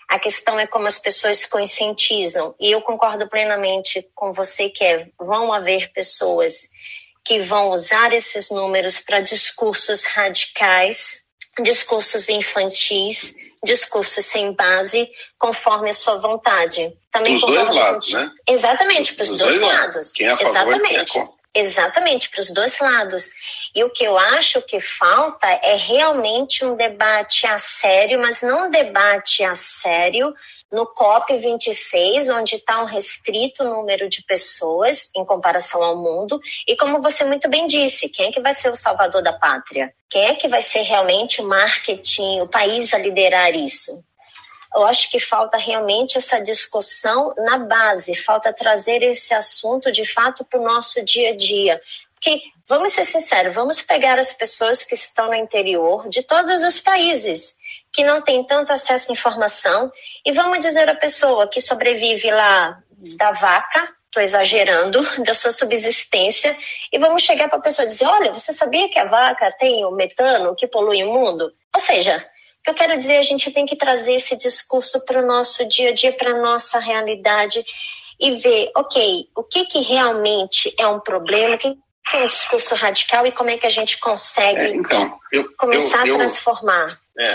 A 0.09 0.18
questão 0.18 0.61
é 0.61 0.66
como 0.66 0.87
as 0.87 0.98
pessoas 0.98 1.46
conscientizam. 1.46 2.54
E 2.61 2.70
eu 2.70 2.83
concordo 2.83 3.28
plenamente 3.28 4.07
com 4.14 4.33
você 4.33 4.68
que 4.68 4.85
é, 4.85 5.09
vão 5.18 5.52
haver 5.52 5.90
pessoas 5.92 6.68
que 7.24 7.40
vão 7.40 7.70
usar 7.70 8.12
esses 8.12 8.50
números 8.50 8.98
para 8.98 9.20
discursos 9.20 10.04
radicais, 10.04 11.22
discursos 11.62 12.28
infantis, 12.28 13.35
discursos 13.64 14.26
sem 14.26 14.52
base, 14.52 15.09
conforme 15.38 15.88
a 15.88 15.94
sua 15.94 16.18
vontade. 16.18 16.92
Também 17.11 17.40
para 17.40 17.48
os 17.48 17.54
dois 17.54 17.70
lados, 17.70 18.12
né? 18.12 18.30
Exatamente, 18.46 19.14
para 19.14 19.22
os 19.22 19.28
dois, 19.30 19.40
dois, 19.40 19.61
lados. 19.61 19.94
lados. 19.94 20.12
Quem 20.12 20.26
é 20.26 20.33
a 20.33 20.37
favor, 20.37 20.50
Exatamente. 20.50 21.12
Quem 21.12 21.22
é 21.22 21.24
contra. 21.24 21.44
Exatamente, 21.54 22.28
para 22.28 22.40
os 22.40 22.50
dois 22.50 22.78
lados. 22.78 23.30
E 23.75 23.83
o 23.83 23.91
que 23.91 24.05
eu 24.05 24.17
acho 24.17 24.63
que 24.63 24.79
falta 24.79 25.49
é 25.49 25.75
realmente 25.75 26.65
um 26.65 26.77
debate 26.77 27.47
a 27.47 27.59
sério, 27.59 28.21
mas 28.21 28.41
não 28.41 28.67
um 28.67 28.71
debate 28.71 29.43
a 29.43 29.55
sério 29.55 30.33
no 30.71 30.87
COP26, 30.87 32.37
onde 32.37 32.57
está 32.57 32.83
um 32.83 32.87
restrito 32.87 33.65
número 33.65 34.09
de 34.09 34.23
pessoas 34.25 35.11
em 35.17 35.25
comparação 35.25 35.83
ao 35.83 35.97
mundo. 35.97 36.41
E 36.67 36.77
como 36.77 37.01
você 37.01 37.25
muito 37.25 37.49
bem 37.49 37.67
disse, 37.67 38.09
quem 38.09 38.29
é 38.29 38.33
que 38.33 38.41
vai 38.41 38.53
ser 38.53 38.71
o 38.71 38.77
salvador 38.77 39.23
da 39.23 39.33
pátria? 39.33 39.93
Quem 40.11 40.25
é 40.25 40.35
que 40.35 40.49
vai 40.49 40.63
ser 40.63 40.83
realmente 40.83 41.41
o 41.41 41.47
marketing, 41.47 42.41
o 42.41 42.49
país 42.49 42.93
a 42.93 42.99
liderar 42.99 43.55
isso? 43.55 44.03
eu 44.75 44.85
acho 44.85 45.09
que 45.09 45.21
falta 45.21 45.57
realmente 45.57 46.19
essa 46.19 46.41
discussão 46.41 47.33
na 47.37 47.59
base, 47.59 48.15
falta 48.17 48.53
trazer 48.53 49.03
esse 49.05 49.33
assunto 49.33 49.93
de 49.93 50.05
fato 50.05 50.45
para 50.45 50.61
o 50.61 50.65
nosso 50.65 51.03
dia 51.05 51.31
a 51.31 51.37
dia. 51.37 51.81
Porque, 52.15 52.43
vamos 52.68 52.92
ser 52.92 53.05
sinceros, 53.05 53.55
vamos 53.55 53.83
pegar 53.83 54.18
as 54.18 54.33
pessoas 54.33 54.85
que 54.85 54.94
estão 54.94 55.29
no 55.29 55.35
interior 55.35 56.09
de 56.09 56.22
todos 56.22 56.62
os 56.62 56.79
países, 56.79 57.57
que 57.92 58.05
não 58.05 58.22
têm 58.22 58.44
tanto 58.44 58.72
acesso 58.72 59.11
à 59.11 59.12
informação, 59.12 59.90
e 60.24 60.33
vamos 60.33 60.59
dizer 60.59 60.88
a 60.88 60.94
pessoa 60.94 61.48
que 61.48 61.61
sobrevive 61.61 62.31
lá 62.31 62.79
da 63.16 63.33
vaca, 63.33 63.88
estou 64.07 64.22
exagerando, 64.22 65.03
da 65.22 65.35
sua 65.35 65.50
subsistência, 65.50 66.57
e 66.92 66.98
vamos 66.98 67.22
chegar 67.22 67.48
para 67.48 67.59
a 67.59 67.62
pessoa 67.62 67.85
e 67.85 67.88
dizer: 67.88 68.07
olha, 68.07 68.33
você 68.33 68.53
sabia 68.53 68.88
que 68.88 68.98
a 68.98 69.05
vaca 69.05 69.53
tem 69.59 69.85
o 69.85 69.90
metano 69.90 70.55
que 70.55 70.66
polui 70.66 71.05
o 71.05 71.12
mundo? 71.12 71.53
Ou 71.74 71.81
seja, 71.81 72.24
que 72.62 72.70
eu 72.70 72.74
quero 72.74 72.98
dizer, 72.98 73.18
a 73.18 73.22
gente 73.22 73.50
tem 73.50 73.66
que 73.66 73.77
trazer 73.77 74.14
esse 74.14 74.37
discurso 74.37 75.05
para 75.05 75.20
o 75.20 75.27
nosso 75.27 75.66
dia 75.66 75.90
a 75.90 75.92
dia, 75.92 76.12
para 76.12 76.31
a 76.31 76.40
nossa 76.40 76.79
realidade 76.79 77.64
e 78.18 78.31
ver, 78.37 78.70
ok, 78.74 79.29
o 79.37 79.42
que, 79.42 79.66
que 79.66 79.81
realmente 79.81 80.72
é 80.79 80.87
um 80.87 81.00
problema, 81.00 81.57
o 81.57 81.59
que 81.59 81.77
é 82.12 82.19
um 82.19 82.27
discurso 82.27 82.75
radical 82.75 83.27
e 83.27 83.33
como 83.33 83.51
é 83.51 83.57
que 83.57 83.67
a 83.67 83.71
gente 83.71 83.99
consegue 83.99 84.61
é, 84.61 84.69
então, 84.69 85.19
eu, 85.33 85.53
começar 85.57 86.07
eu, 86.07 86.14
a 86.14 86.19
transformar. 86.19 86.87
É, 87.19 87.35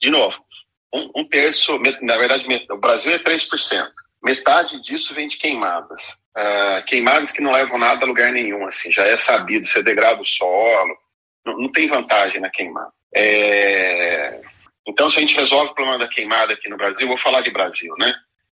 de 0.00 0.10
novo, 0.10 0.44
um, 0.92 1.10
um, 1.16 1.28
terço, 1.28 1.78
na 2.00 2.16
verdade, 2.16 2.46
o 2.70 2.76
Brasil 2.78 3.12
é 3.12 3.18
3%. 3.18 3.90
Metade 4.22 4.80
disso 4.82 5.12
vem 5.14 5.28
de 5.28 5.36
queimadas. 5.36 6.18
Uh, 6.36 6.84
queimadas 6.86 7.32
que 7.32 7.42
não 7.42 7.52
levam 7.52 7.78
nada 7.78 8.04
a 8.04 8.08
lugar 8.08 8.32
nenhum, 8.32 8.66
assim, 8.66 8.90
já 8.90 9.04
é 9.04 9.16
sabido, 9.16 9.66
você 9.66 9.82
degrada 9.82 10.20
o 10.22 10.26
solo, 10.26 10.96
não, 11.44 11.58
não 11.58 11.70
tem 11.70 11.86
vantagem 11.86 12.40
na 12.40 12.50
queimada. 12.50 12.90
É, 13.14 14.40
então, 14.86 15.08
se 15.08 15.18
a 15.18 15.20
gente 15.20 15.36
resolve 15.36 15.70
o 15.70 15.74
problema 15.74 15.98
da 15.98 16.08
queimada 16.08 16.54
aqui 16.54 16.68
no 16.68 16.76
Brasil, 16.76 17.06
vou 17.06 17.18
falar 17.18 17.40
de 17.40 17.50
Brasil, 17.50 17.94
né? 17.98 18.14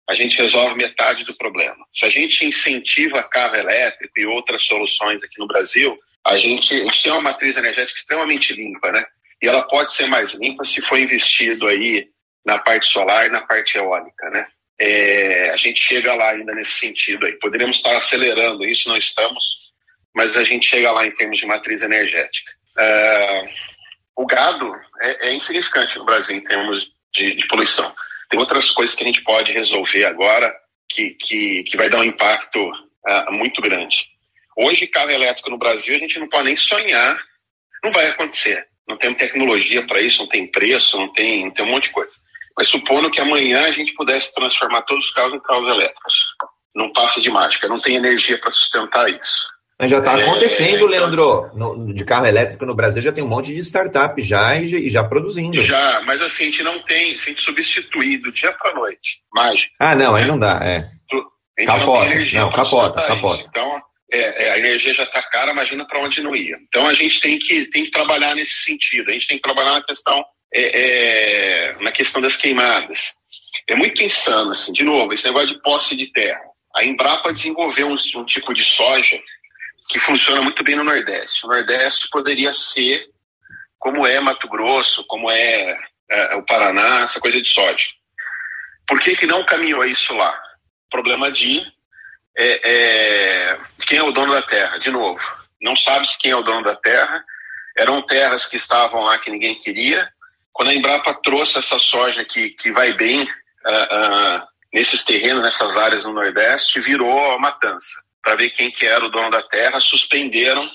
A 0.08 0.16
gente 0.16 0.38
resolve 0.38 0.76
metade 0.76 1.24
do 1.26 1.36
problema. 1.36 1.86
Se 1.94 2.06
a 2.06 2.10
gente 2.10 2.46
incentiva 2.46 3.24
carro 3.24 3.56
elétrico 3.56 4.14
e 4.18 4.26
outras 4.26 4.64
soluções 4.64 5.22
aqui 5.22 5.38
no 5.38 5.48
Brasil, 5.48 5.98
a 6.26 6.38
gente, 6.38 6.74
a 6.74 6.84
gente 6.84 7.04
tem 7.04 7.12
uma 7.12 7.22
matriz 7.22 7.58
energética 7.58 8.00
extremamente 8.00 8.54
limpa, 8.54 8.92
né? 8.92 9.06
E 9.42 9.48
ela 9.48 9.64
pode 9.68 9.94
ser 9.94 10.08
mais 10.08 10.34
limpa 10.34 10.64
se 10.64 10.82
for 10.82 10.98
investido 10.98 11.68
aí 11.68 12.08
na 12.46 12.58
parte 12.58 12.88
solar 12.88 13.28
e 13.28 13.30
na 13.30 13.42
parte 13.42 13.78
eólica, 13.78 14.30
né? 14.30 14.48
É, 14.80 15.50
a 15.50 15.58
gente 15.58 15.80
chega 15.80 16.14
lá 16.14 16.32
ainda 16.32 16.54
nesse 16.54 16.74
sentido 16.74 17.26
aí. 17.26 17.34
Poderíamos 17.34 17.78
estar 17.78 17.96
acelerando 17.98 18.64
isso, 18.64 18.88
não 18.88 18.98
estamos, 18.98 19.74
mas 20.16 20.38
a 20.38 20.44
gente 20.44 20.66
chega 20.66 20.92
lá 20.92 21.06
em 21.06 21.12
termos 21.12 21.40
de 21.40 21.46
matriz 21.46 21.82
energética. 21.82 22.52
Uh, 22.78 23.50
o 24.18 24.26
gado 24.26 24.76
é, 25.02 25.30
é, 25.30 25.34
insignificante 25.34 25.98
no 25.98 26.06
Brasil 26.06 26.36
em 26.36 26.44
termos 26.44 26.92
de, 27.14 27.36
de, 27.36 27.48
poluição. 27.48 27.94
Tem 28.30 28.40
outras 28.40 28.72
coisas 28.72 28.96
que 28.96 29.04
a 29.04 29.08
gente 29.08 29.24
pode 29.24 29.52
resolver 29.52 30.06
agora 30.06 30.54
que, 30.90 31.12
que, 31.12 31.64
que 31.64 31.78
vai 31.78 31.90
dar 31.90 32.00
um 32.00 32.04
impacto 32.04 32.60
uh, 32.60 33.32
muito 33.32 33.62
grande. 33.62 34.06
Hoje, 34.56 34.88
carro 34.88 35.12
elétrico 35.12 35.50
no 35.50 35.58
Brasil, 35.58 35.96
a 35.96 36.00
gente 36.00 36.20
não 36.20 36.28
pode 36.28 36.46
nem 36.46 36.56
sonhar, 36.56 37.18
não 37.84 37.92
vai 37.92 38.08
acontecer. 38.08 38.68
Não 38.88 38.98
tem 38.98 39.14
tecnologia 39.14 39.86
para 39.86 40.02
isso, 40.02 40.22
não 40.22 40.30
tem 40.30 40.48
preço, 40.48 40.98
não 40.98 41.12
tem, 41.12 41.46
não 41.46 41.52
tem 41.52 41.66
um 41.66 41.70
monte 41.70 41.84
de 41.84 41.92
coisa. 41.92 42.12
Mas 42.58 42.70
supondo 42.70 43.12
que 43.12 43.22
amanhã 43.22 43.66
a 43.66 43.72
gente 43.72 43.94
pudesse 43.94 44.34
transformar 44.34 44.82
todos 44.84 45.06
os 45.06 45.12
carros 45.12 45.36
em 45.36 45.40
carros 45.42 45.70
elétricos. 45.70 46.26
Não 46.74 46.92
passa 46.92 47.22
de 47.22 47.30
mágica, 47.30 47.68
não 47.68 47.80
tem 47.80 47.96
energia 47.96 48.40
para 48.40 48.52
sustentar 48.52 49.10
isso. 49.10 49.46
Mas 49.80 49.92
já 49.92 50.00
está 50.00 50.20
é, 50.20 50.24
acontecendo, 50.24 50.88
é, 50.88 50.90
Leandro. 50.90 51.52
No, 51.54 51.94
de 51.94 52.04
carro 52.04 52.26
elétrico 52.26 52.66
no 52.66 52.74
Brasil 52.74 53.02
já 53.02 53.12
tem 53.12 53.24
um 53.24 53.28
monte 53.28 53.54
de 53.54 53.60
startup 53.60 54.20
já 54.24 54.56
e, 54.56 54.90
já 54.90 55.04
produzindo. 55.04 55.62
Já, 55.62 56.02
mas 56.02 56.22
assim, 56.22 56.44
a 56.44 56.46
gente 56.48 56.64
não 56.64 56.80
tem, 56.80 57.16
se 57.18 57.26
a 57.26 57.34
gente 57.34 57.44
substituir 57.44 58.18
do 58.18 58.32
dia 58.32 58.52
para 58.54 58.74
noite, 58.74 59.20
mágica. 59.32 59.72
Ah, 59.80 59.96
não, 59.96 60.14
né? 60.14 60.22
aí 60.22 60.28
não 60.28 60.40
dá, 60.40 60.60
é. 60.64 60.90
capota, 61.66 62.16
não, 62.16 62.42
não 62.42 62.52
capota, 62.52 63.08
capota. 63.08 63.42
Isso. 63.42 63.50
Então, 63.50 63.82
é, 64.12 64.46
é, 64.46 64.52
a 64.52 64.58
energia 64.58 64.94
já 64.94 65.04
está 65.04 65.22
cara, 65.22 65.52
imagina 65.52 65.86
para 65.86 66.00
onde 66.00 66.24
não 66.24 66.36
ia. 66.36 66.58
Então 66.68 66.88
a 66.88 66.94
gente 66.94 67.20
tem 67.20 67.38
que, 67.38 67.66
tem 67.66 67.84
que 67.84 67.92
trabalhar 67.92 68.34
nesse 68.36 68.64
sentido. 68.64 69.10
A 69.10 69.14
gente 69.14 69.28
tem 69.28 69.38
que 69.38 69.44
trabalhar 69.44 69.74
na 69.74 69.84
questão, 69.84 70.26
é, 70.54 70.62
é, 70.62 71.76
na 71.82 71.92
questão 71.92 72.20
das 72.20 72.38
queimadas. 72.38 73.14
É 73.68 73.76
muito 73.76 74.02
insano, 74.02 74.52
assim, 74.52 74.72
de 74.72 74.84
novo, 74.84 75.14
esse 75.14 75.26
negócio 75.26 75.50
de 75.50 75.62
posse 75.62 75.96
de 75.96 76.08
terra. 76.08 76.42
A 76.76 76.86
Embrapa 76.86 77.34
desenvolveu 77.34 77.88
um, 77.88 77.98
um 78.16 78.26
tipo 78.26 78.54
de 78.54 78.64
soja 78.64 79.20
que 79.88 80.00
funciona 80.00 80.42
muito 80.42 80.64
bem 80.64 80.76
no 80.76 80.84
Nordeste. 80.84 81.46
O 81.46 81.50
Nordeste 81.50 82.10
poderia 82.10 82.52
ser 82.52 83.10
como 83.80 84.06
é 84.06 84.20
Mato 84.20 84.48
Grosso, 84.48 85.06
como 85.06 85.32
é, 85.32 85.78
é 86.10 86.36
o 86.36 86.44
Paraná, 86.44 87.02
essa 87.02 87.20
coisa 87.20 87.42
de 87.42 87.48
soja. 87.48 87.88
Por 88.86 89.00
que, 89.00 89.16
que 89.16 89.26
não 89.26 89.46
caminhou 89.46 89.86
isso 89.86 90.14
lá? 90.14 90.38
Problema 90.90 91.32
de 91.32 91.62
é, 92.38 92.62
é, 92.64 93.60
quem 93.86 93.98
é 93.98 94.04
o 94.04 94.12
dono 94.12 94.34
da 94.34 94.42
terra, 94.42 94.78
de 94.78 94.92
novo. 94.92 95.22
Não 95.62 95.76
sabe-se 95.76 96.18
quem 96.18 96.32
é 96.32 96.36
o 96.36 96.44
dono 96.44 96.64
da 96.64 96.76
terra. 96.76 97.24
Eram 97.78 98.06
terras 98.06 98.46
que 98.46 98.56
estavam 98.56 99.04
lá 99.04 99.18
que 99.20 99.32
ninguém 99.32 99.58
queria. 99.60 100.10
Quando 100.52 100.70
a 100.70 100.74
Embrapa 100.74 101.14
trouxe 101.22 101.60
essa 101.60 101.78
soja 101.78 102.26
que, 102.26 102.50
que 102.52 102.72
vai 102.72 102.94
bem 102.94 103.24
uh, 103.24 104.40
uh, 104.42 104.48
nesses 104.74 105.04
terrenos, 105.04 105.44
nessas 105.44 105.78
áreas 105.78 106.04
no 106.04 106.14
Nordeste, 106.14 106.80
virou 106.80 107.38
matança 107.40 108.07
para 108.28 108.36
ver 108.36 108.50
quem 108.50 108.70
que 108.70 108.86
era 108.86 109.06
o 109.06 109.10
dono 109.10 109.30
da 109.30 109.42
terra, 109.42 109.80
suspenderam. 109.80 110.70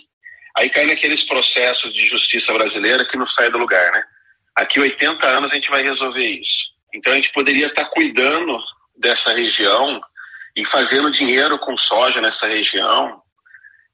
Aí 0.56 0.70
cai 0.70 0.86
naqueles 0.86 1.22
processos 1.22 1.92
de 1.92 2.06
justiça 2.06 2.50
brasileira 2.50 3.04
que 3.04 3.18
não 3.18 3.26
sai 3.26 3.50
do 3.50 3.58
lugar, 3.58 3.92
né? 3.92 4.02
Aqui 4.56 4.80
80 4.80 5.26
anos 5.26 5.52
a 5.52 5.54
gente 5.54 5.68
vai 5.68 5.82
resolver 5.82 6.26
isso. 6.26 6.68
Então 6.94 7.12
a 7.12 7.16
gente 7.16 7.30
poderia 7.30 7.66
estar 7.66 7.84
tá 7.84 7.90
cuidando 7.90 8.58
dessa 8.96 9.34
região 9.34 10.00
e 10.56 10.64
fazendo 10.64 11.10
dinheiro 11.10 11.58
com 11.58 11.76
soja 11.76 12.22
nessa 12.22 12.48
região 12.48 13.20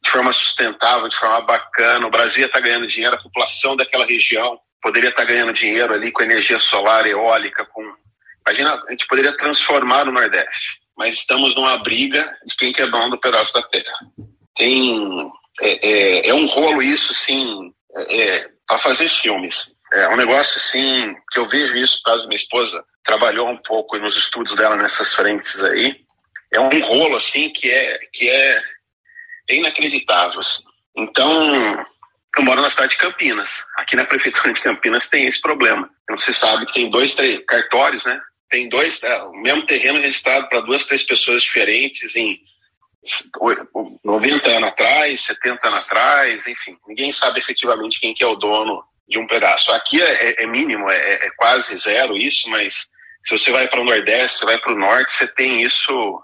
de 0.00 0.08
forma 0.08 0.32
sustentável, 0.32 1.08
de 1.08 1.16
forma 1.16 1.40
bacana. 1.40 2.06
O 2.06 2.10
Brasil 2.10 2.46
está 2.46 2.60
ganhando 2.60 2.86
dinheiro, 2.86 3.16
a 3.16 3.22
população 3.22 3.74
daquela 3.74 4.06
região 4.06 4.56
poderia 4.80 5.10
estar 5.10 5.22
tá 5.22 5.28
ganhando 5.28 5.52
dinheiro 5.52 5.92
ali 5.92 6.12
com 6.12 6.22
energia 6.22 6.60
solar, 6.60 7.08
eólica, 7.08 7.64
com 7.64 7.82
imagina, 8.46 8.80
a 8.86 8.90
gente 8.92 9.08
poderia 9.08 9.36
transformar 9.36 10.06
o 10.06 10.12
Nordeste 10.12 10.78
mas 10.98 11.14
estamos 11.14 11.54
numa 11.54 11.78
briga 11.78 12.28
de 12.44 12.56
quem 12.56 12.72
que 12.72 12.82
é 12.82 12.90
dono 12.90 13.10
do 13.10 13.20
pedaço 13.20 13.54
da 13.54 13.62
terra. 13.62 13.98
Tem 14.54 15.30
é, 15.60 15.88
é, 15.88 16.28
é 16.28 16.34
um 16.34 16.46
rolo 16.46 16.82
isso, 16.82 17.14
sim, 17.14 17.72
é, 17.94 18.20
é 18.20 18.48
para 18.66 18.78
fazer 18.78 19.08
filmes. 19.08 19.72
É 19.92 20.08
um 20.08 20.16
negócio 20.16 20.58
assim 20.58 21.14
que 21.32 21.38
eu 21.38 21.46
vejo 21.46 21.76
isso 21.76 21.98
por 21.98 22.10
causa 22.10 22.22
da 22.22 22.28
minha 22.28 22.36
esposa 22.36 22.84
trabalhou 23.04 23.48
um 23.48 23.56
pouco 23.56 23.96
nos 23.96 24.16
estudos 24.16 24.54
dela 24.54 24.76
nessas 24.76 25.14
frentes 25.14 25.62
aí. 25.62 25.96
É 26.52 26.60
um 26.60 26.80
rolo 26.80 27.16
assim 27.16 27.50
que 27.50 27.70
é 27.70 27.98
que 28.12 28.28
é, 28.28 28.62
inacreditável. 29.50 30.40
Assim. 30.40 30.62
Então 30.96 31.86
eu 32.36 32.42
moro 32.42 32.60
na 32.60 32.68
cidade 32.68 32.92
de 32.92 32.98
Campinas. 32.98 33.64
Aqui 33.76 33.96
na 33.96 34.04
prefeitura 34.04 34.52
de 34.52 34.60
Campinas 34.60 35.08
tem 35.08 35.26
esse 35.26 35.40
problema. 35.40 35.88
Não 36.10 36.18
se 36.18 36.34
sabe 36.34 36.66
que 36.66 36.74
tem 36.74 36.90
dois, 36.90 37.14
três 37.14 37.42
cartórios, 37.46 38.04
né? 38.04 38.20
Tem 38.48 38.68
dois, 38.68 39.02
é, 39.02 39.22
o 39.24 39.32
mesmo 39.32 39.66
terreno 39.66 40.00
registrado 40.00 40.48
para 40.48 40.60
duas, 40.60 40.86
três 40.86 41.02
pessoas 41.02 41.42
diferentes 41.42 42.16
em 42.16 42.40
90 44.04 44.48
anos 44.50 44.68
atrás, 44.68 45.24
70 45.24 45.68
anos 45.68 45.78
atrás, 45.80 46.46
enfim. 46.46 46.76
Ninguém 46.86 47.12
sabe 47.12 47.38
efetivamente 47.38 48.00
quem 48.00 48.14
que 48.14 48.24
é 48.24 48.26
o 48.26 48.36
dono 48.36 48.82
de 49.08 49.18
um 49.18 49.26
pedaço. 49.26 49.72
Aqui 49.72 50.00
é, 50.02 50.30
é, 50.30 50.42
é 50.42 50.46
mínimo, 50.46 50.90
é, 50.90 51.14
é, 51.26 51.30
quase 51.36 51.76
zero 51.76 52.16
isso, 52.16 52.48
mas 52.50 52.88
se 53.24 53.36
você 53.36 53.50
vai 53.50 53.66
para 53.68 53.80
o 53.80 53.84
Nordeste, 53.84 54.38
você 54.38 54.44
vai 54.44 54.58
para 54.58 54.72
o 54.72 54.78
Norte, 54.78 55.14
você 55.14 55.26
tem 55.26 55.62
isso 55.62 56.22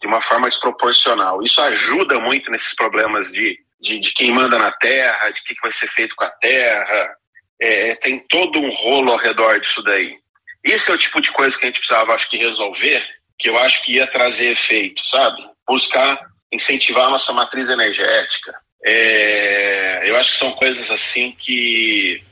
de 0.00 0.06
uma 0.06 0.20
forma 0.20 0.48
desproporcional. 0.48 1.42
Isso 1.42 1.60
ajuda 1.60 2.18
muito 2.18 2.50
nesses 2.50 2.74
problemas 2.74 3.30
de, 3.30 3.58
de, 3.80 3.98
de 3.98 4.12
quem 4.12 4.30
manda 4.30 4.58
na 4.58 4.72
terra, 4.72 5.30
de 5.30 5.40
o 5.40 5.44
que, 5.44 5.54
que 5.54 5.62
vai 5.62 5.72
ser 5.72 5.88
feito 5.88 6.14
com 6.16 6.24
a 6.24 6.30
terra. 6.30 7.16
É, 7.60 7.94
tem 7.96 8.18
todo 8.18 8.58
um 8.60 8.70
rolo 8.70 9.12
ao 9.12 9.18
redor 9.18 9.60
disso 9.60 9.82
daí. 9.82 10.18
Esse 10.66 10.90
é 10.90 10.94
o 10.94 10.98
tipo 10.98 11.20
de 11.20 11.32
coisa 11.32 11.56
que 11.56 11.64
a 11.64 11.68
gente 11.68 11.78
precisava, 11.78 12.12
acho 12.12 12.28
que, 12.28 12.36
resolver, 12.36 13.02
que 13.38 13.48
eu 13.48 13.58
acho 13.58 13.82
que 13.82 13.94
ia 13.94 14.06
trazer 14.06 14.48
efeito, 14.48 15.00
sabe? 15.06 15.42
Buscar 15.66 16.20
incentivar 16.52 17.06
a 17.06 17.10
nossa 17.10 17.32
matriz 17.32 17.68
energética, 17.68 18.54
é, 18.84 20.08
eu 20.08 20.16
acho 20.16 20.30
que 20.30 20.36
são 20.36 20.52
coisas 20.52 20.92
assim 20.92 21.32
que, 21.32 22.22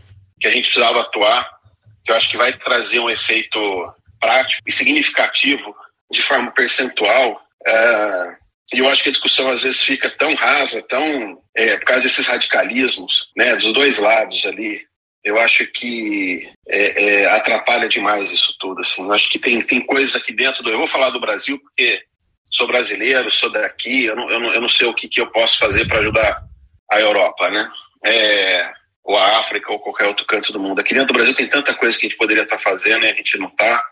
que 0.41 0.47
a 0.47 0.53
gente 0.53 0.67
precisava 0.67 1.01
atuar, 1.01 1.51
que 2.05 2.13
eu 2.13 2.17
acho 2.17 2.31
que 2.31 2.37
vai 2.37 2.53
trazer 2.53 3.01
um 3.01 3.11
efeito 3.11 3.93
prático 4.21 4.63
e 4.65 4.73
significativo 4.73 5.75
de 6.13 6.23
forma 6.23 6.53
percentual. 6.53 7.41
É, 7.67 8.37
e 8.73 8.79
eu 8.79 8.89
acho 8.89 9.03
que 9.03 9.09
a 9.09 9.13
discussão 9.13 9.51
às 9.51 9.65
vezes 9.65 9.83
fica 9.83 10.09
tão 10.11 10.35
rasa, 10.37 10.81
tão 10.83 11.43
é, 11.57 11.77
por 11.77 11.87
causa 11.87 12.03
desses 12.03 12.29
radicalismos, 12.29 13.31
né, 13.37 13.57
dos 13.57 13.73
dois 13.73 13.99
lados 13.99 14.47
ali. 14.47 14.87
Eu 15.25 15.39
acho 15.39 15.67
que 15.69 16.47
é, 16.69 17.23
é, 17.23 17.27
atrapalha 17.27 17.89
demais 17.89 18.31
isso 18.31 18.55
tudo. 18.61 18.83
Assim. 18.83 19.03
Eu 19.03 19.13
acho 19.13 19.29
que 19.31 19.39
tem, 19.39 19.61
tem 19.63 19.81
coisas 19.81 20.15
aqui 20.15 20.33
dentro 20.33 20.63
do. 20.63 20.71
Eu 20.71 20.79
vou 20.79 20.87
falar 20.87 21.11
do 21.11 21.21
Brasil 21.21 21.59
porque 21.59 22.03
sou 22.51 22.67
brasileiro, 22.67 23.31
sou 23.33 23.51
daqui, 23.51 24.05
eu 24.05 24.15
não, 24.15 24.31
eu 24.31 24.39
não, 24.39 24.53
eu 24.53 24.61
não 24.61 24.69
sei 24.69 24.87
o 24.87 24.95
que, 24.95 25.09
que 25.09 25.21
eu 25.21 25.27
posso 25.29 25.59
fazer 25.59 25.89
para 25.89 25.99
ajudar 25.99 26.45
a 26.91 27.01
Europa, 27.01 27.51
né? 27.51 27.69
É, 28.05 28.71
ou 29.03 29.17
a 29.17 29.39
África, 29.39 29.73
ou 29.73 29.81
qualquer 29.81 30.07
outro 30.07 30.25
canto 30.27 30.53
do 30.53 30.61
mundo. 30.61 30.81
Aqui 30.81 30.95
dentro 30.95 31.09
do 31.09 31.15
Brasil 31.15 31.35
tem 31.35 31.49
tanta 31.49 31.75
coisa 31.75 31.99
que 31.99 32.07
a 32.07 32.09
gente 32.09 32.19
poderia 32.19 32.45
estar 32.45 32.57
tá 32.57 32.63
fazendo 32.63 33.05
e 33.05 33.11
a 33.11 33.15
gente 33.15 33.39
não 33.39 33.49
está. 33.49 33.85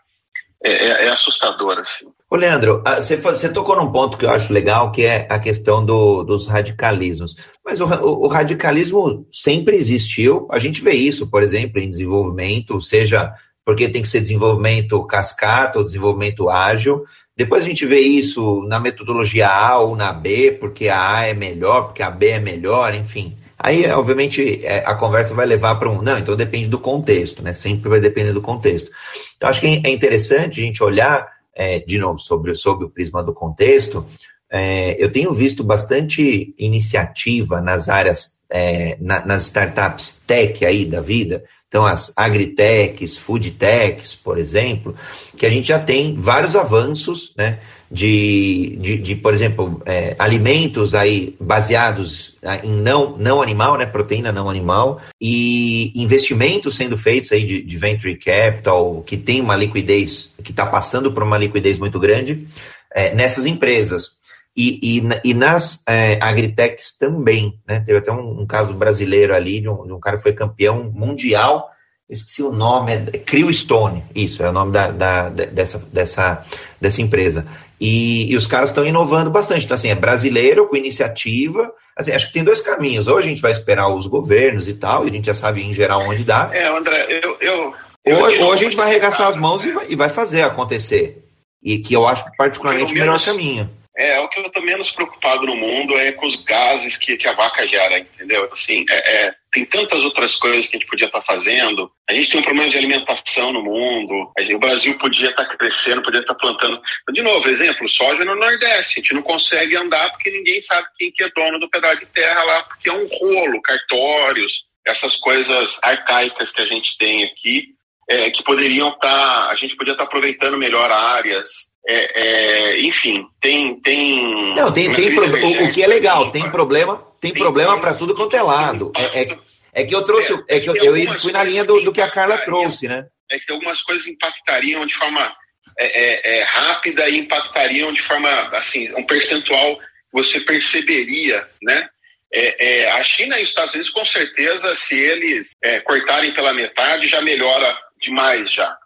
É, 0.64 0.70
é, 0.70 1.06
é, 1.06 1.08
assustador, 1.10 1.78
assim. 1.78 2.06
Ô, 2.30 2.36
Leandro, 2.36 2.82
você, 2.96 3.16
você 3.16 3.48
tocou 3.48 3.74
num 3.74 3.90
ponto 3.90 4.16
que 4.16 4.24
eu 4.24 4.30
acho 4.30 4.52
legal, 4.52 4.92
que 4.92 5.04
é 5.04 5.26
a 5.28 5.38
questão 5.38 5.84
do, 5.84 6.22
dos 6.22 6.46
radicalismos. 6.46 7.36
Mas 7.64 7.80
o, 7.80 7.86
o, 7.86 8.28
radicalismo 8.28 9.26
sempre 9.30 9.76
existiu. 9.76 10.46
A 10.50 10.60
gente 10.60 10.80
vê 10.80 10.92
isso, 10.92 11.28
por 11.28 11.42
exemplo, 11.42 11.80
em 11.80 11.90
desenvolvimento, 11.90 12.80
seja 12.80 13.34
porque 13.64 13.88
tem 13.88 14.02
que 14.02 14.08
ser 14.08 14.20
desenvolvimento 14.20 15.04
cascata 15.04 15.78
ou 15.78 15.84
desenvolvimento 15.84 16.48
ágil. 16.48 17.04
Depois 17.36 17.64
a 17.64 17.66
gente 17.66 17.84
vê 17.84 18.00
isso 18.00 18.62
na 18.68 18.78
metodologia 18.78 19.48
A 19.48 19.78
ou 19.78 19.96
na 19.96 20.12
B, 20.12 20.52
porque 20.60 20.88
a 20.88 21.16
A 21.16 21.26
é 21.26 21.34
melhor, 21.34 21.86
porque 21.86 22.02
a 22.02 22.10
B 22.10 22.28
é 22.28 22.40
melhor, 22.40 22.94
enfim. 22.94 23.36
Aí, 23.62 23.88
obviamente, 23.92 24.60
é, 24.64 24.78
a 24.84 24.94
conversa 24.94 25.32
vai 25.32 25.46
levar 25.46 25.76
para 25.76 25.88
um. 25.88 26.02
Não, 26.02 26.18
então 26.18 26.36
depende 26.36 26.68
do 26.68 26.80
contexto, 26.80 27.42
né? 27.42 27.52
Sempre 27.52 27.88
vai 27.88 28.00
depender 28.00 28.32
do 28.32 28.42
contexto. 28.42 28.90
Então, 29.36 29.48
acho 29.48 29.60
que 29.60 29.80
é 29.84 29.90
interessante 29.90 30.60
a 30.60 30.64
gente 30.64 30.82
olhar, 30.82 31.28
é, 31.54 31.78
de 31.78 31.96
novo, 31.96 32.18
sobre, 32.18 32.54
sobre 32.56 32.84
o 32.84 32.90
prisma 32.90 33.22
do 33.22 33.32
contexto. 33.32 34.04
É, 34.50 35.02
eu 35.02 35.10
tenho 35.12 35.32
visto 35.32 35.62
bastante 35.62 36.52
iniciativa 36.58 37.60
nas 37.60 37.88
áreas, 37.88 38.38
é, 38.50 38.98
na, 39.00 39.24
nas 39.24 39.42
startups 39.42 40.20
tech 40.26 40.66
aí 40.66 40.84
da 40.84 41.00
vida, 41.00 41.44
então, 41.72 41.86
as 41.86 42.12
agritechs, 42.14 43.16
foodtechs, 43.16 44.14
por 44.14 44.36
exemplo, 44.36 44.94
que 45.34 45.46
a 45.46 45.48
gente 45.48 45.68
já 45.68 45.78
tem 45.78 46.14
vários 46.20 46.54
avanços, 46.54 47.32
né? 47.34 47.60
De, 47.90 48.76
de, 48.78 48.98
de 48.98 49.14
por 49.16 49.32
exemplo, 49.32 49.80
é, 49.86 50.14
alimentos 50.18 50.94
aí 50.94 51.34
baseados 51.40 52.36
ah, 52.42 52.58
em 52.62 52.70
não, 52.70 53.16
não 53.16 53.40
animal, 53.40 53.78
né? 53.78 53.86
Proteína 53.86 54.30
não 54.30 54.50
animal, 54.50 55.00
e 55.18 55.90
investimentos 55.94 56.76
sendo 56.76 56.98
feitos 56.98 57.32
aí 57.32 57.42
de, 57.42 57.62
de 57.62 57.76
venture 57.78 58.16
capital, 58.16 59.02
que 59.06 59.16
tem 59.16 59.40
uma 59.40 59.56
liquidez, 59.56 60.30
que 60.44 60.50
está 60.50 60.66
passando 60.66 61.10
por 61.10 61.22
uma 61.22 61.38
liquidez 61.38 61.78
muito 61.78 61.98
grande, 61.98 62.46
é, 62.94 63.14
nessas 63.14 63.46
empresas. 63.46 64.20
E, 64.56 64.98
e, 64.98 65.30
e 65.30 65.34
nas 65.34 65.82
é, 65.88 66.18
agritechs 66.20 66.96
também, 66.96 67.58
né? 67.66 67.80
Teve 67.80 67.98
até 67.98 68.12
um, 68.12 68.42
um 68.42 68.46
caso 68.46 68.74
brasileiro 68.74 69.34
ali, 69.34 69.60
de 69.60 69.68
um, 69.68 69.86
de 69.86 69.92
um, 69.92 70.00
cara 70.00 70.18
que 70.18 70.22
foi 70.22 70.34
campeão 70.34 70.90
mundial, 70.94 71.70
esqueci 72.08 72.42
o 72.42 72.52
nome, 72.52 72.92
é 72.92 73.18
Crew 73.18 73.52
Stone, 73.52 74.04
isso, 74.14 74.42
é 74.42 74.50
o 74.50 74.52
nome 74.52 74.70
da, 74.70 74.90
da, 74.90 75.28
dessa, 75.30 75.78
dessa, 75.90 76.44
dessa 76.78 77.00
empresa. 77.00 77.46
E, 77.80 78.30
e 78.30 78.36
os 78.36 78.46
caras 78.46 78.68
estão 78.68 78.86
inovando 78.86 79.28
bastante. 79.28 79.64
Então, 79.64 79.74
assim, 79.74 79.88
é 79.88 79.94
brasileiro 79.94 80.68
com 80.68 80.76
iniciativa. 80.76 81.72
Assim, 81.96 82.12
acho 82.12 82.28
que 82.28 82.32
tem 82.32 82.44
dois 82.44 82.60
caminhos. 82.60 83.08
Ou 83.08 83.18
a 83.18 83.22
gente 83.22 83.42
vai 83.42 83.50
esperar 83.50 83.88
os 83.88 84.06
governos 84.06 84.68
e 84.68 84.74
tal, 84.74 85.04
e 85.04 85.10
a 85.10 85.12
gente 85.12 85.26
já 85.26 85.34
sabe 85.34 85.62
em 85.62 85.72
geral 85.72 86.02
onde 86.02 86.22
dá. 86.22 86.48
É, 86.52 86.68
André, 86.68 87.08
eu. 87.24 87.36
eu, 87.40 87.74
eu 88.04 88.18
ou, 88.18 88.46
ou 88.46 88.52
a 88.52 88.56
gente 88.56 88.76
vai 88.76 88.86
arregaçar 88.86 89.26
as 89.26 89.36
mãos 89.36 89.64
e 89.64 89.72
vai, 89.72 89.86
e 89.88 89.96
vai 89.96 90.08
fazer 90.08 90.42
acontecer. 90.42 91.24
E 91.60 91.78
que 91.78 91.92
eu 91.92 92.06
acho 92.06 92.24
particularmente 92.36 92.92
o 92.92 92.96
melhor 92.96 93.20
caminho. 93.20 93.68
É, 93.94 94.18
o 94.20 94.28
que 94.28 94.40
eu 94.40 94.46
estou 94.46 94.62
menos 94.62 94.90
preocupado 94.90 95.46
no 95.46 95.54
mundo 95.54 95.98
é 95.98 96.12
com 96.12 96.26
os 96.26 96.36
gases 96.36 96.96
que, 96.96 97.16
que 97.16 97.28
a 97.28 97.34
vaca 97.34 97.66
gera, 97.68 97.98
entendeu? 97.98 98.48
Assim, 98.50 98.86
é, 98.88 99.26
é, 99.26 99.34
tem 99.52 99.66
tantas 99.66 100.02
outras 100.02 100.34
coisas 100.36 100.66
que 100.66 100.76
a 100.76 100.80
gente 100.80 100.88
podia 100.88 101.06
estar 101.06 101.20
tá 101.20 101.24
fazendo. 101.24 101.92
A 102.08 102.14
gente 102.14 102.30
tem 102.30 102.40
um 102.40 102.42
problema 102.44 102.70
de 102.70 102.78
alimentação 102.78 103.52
no 103.52 103.62
mundo. 103.62 104.32
Gente, 104.38 104.54
o 104.54 104.58
Brasil 104.58 104.96
podia 104.96 105.28
estar 105.28 105.44
tá 105.44 105.56
crescendo, 105.56 106.02
podia 106.02 106.20
estar 106.20 106.32
tá 106.32 106.40
plantando. 106.40 106.80
De 107.12 107.22
novo, 107.22 107.46
exemplo, 107.50 107.86
soja 107.86 108.24
no 108.24 108.34
Nordeste. 108.34 108.98
A 108.98 109.02
gente 109.02 109.14
não 109.14 109.22
consegue 109.22 109.76
andar 109.76 110.10
porque 110.12 110.30
ninguém 110.30 110.62
sabe 110.62 110.86
quem 110.98 111.12
que 111.12 111.22
é 111.22 111.30
dono 111.30 111.58
do 111.58 111.68
pedaço 111.68 112.00
de 112.00 112.06
terra 112.06 112.42
lá, 112.44 112.62
porque 112.62 112.88
é 112.88 112.92
um 112.94 113.06
rolo, 113.06 113.60
cartórios, 113.60 114.64
essas 114.86 115.16
coisas 115.16 115.78
arcaicas 115.82 116.50
que 116.50 116.62
a 116.62 116.66
gente 116.66 116.96
tem 116.96 117.24
aqui, 117.24 117.74
é, 118.08 118.30
que 118.30 118.42
poderiam 118.42 118.88
estar. 118.88 119.50
a 119.50 119.54
gente 119.54 119.76
podia 119.76 119.92
estar 119.92 120.04
aproveitando 120.04 120.56
melhor 120.56 120.90
áreas 120.90 121.71
é, 121.86 122.22
é, 122.24 122.80
enfim, 122.80 123.26
tem. 123.40 123.80
tem 123.80 124.54
Não, 124.54 124.72
tem, 124.72 124.92
tem 124.92 125.14
pro, 125.14 125.24
o, 125.24 125.64
o, 125.64 125.72
que 125.72 125.82
é 125.82 125.86
legal, 125.86 126.30
tem, 126.30 126.48
problema, 126.50 126.96
tem, 127.20 127.32
tem 127.32 127.42
problema 127.42 127.80
para 127.80 127.94
tudo 127.94 128.14
quanto 128.14 128.36
é 128.36 128.42
lado. 128.42 128.92
É, 128.96 129.22
é, 129.22 129.38
é, 129.72 129.84
que 129.84 129.94
eu 129.94 130.02
trouxe, 130.02 130.32
é, 130.48 130.60
que 130.60 130.68
eu, 130.68 130.76
eu 130.76 131.18
fui 131.18 131.32
na 131.32 131.42
linha 131.42 131.64
do, 131.64 131.80
do 131.82 131.92
que 131.92 132.00
a 132.00 132.10
Carla 132.10 132.38
trouxe, 132.38 132.86
né? 132.86 133.06
É 133.30 133.38
que 133.38 133.50
algumas 133.50 133.82
coisas 133.82 134.06
impactariam 134.06 134.86
de 134.86 134.94
forma 134.94 135.34
é, 135.78 136.42
rápida 136.44 137.08
e 137.08 137.18
impactariam 137.18 137.92
de 137.92 138.02
forma, 138.02 138.28
assim, 138.52 138.94
um 138.94 139.04
percentual 139.04 139.78
você 140.12 140.40
perceberia, 140.40 141.48
né? 141.62 141.88
É, 142.34 142.82
é, 142.82 142.90
a 142.92 143.02
China 143.02 143.38
e 143.38 143.42
os 143.42 143.48
Estados 143.48 143.74
Unidos, 143.74 143.90
com 143.90 144.04
certeza, 144.04 144.74
se 144.74 144.98
eles 144.98 145.52
é, 145.62 145.80
cortarem 145.80 146.32
pela 146.32 146.52
metade, 146.52 147.06
já 147.06 147.20
melhora 147.20 147.76
demais 148.00 148.50
já 148.50 148.76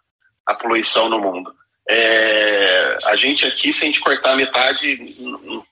a 0.45 0.53
poluição 0.53 1.09
no 1.09 1.19
mundo. 1.19 1.53
É, 1.89 2.97
a 3.05 3.15
gente 3.15 3.45
aqui, 3.45 3.71
se 3.71 3.83
a 3.83 3.87
gente 3.87 3.99
cortar 3.99 4.35
metade, 4.35 4.99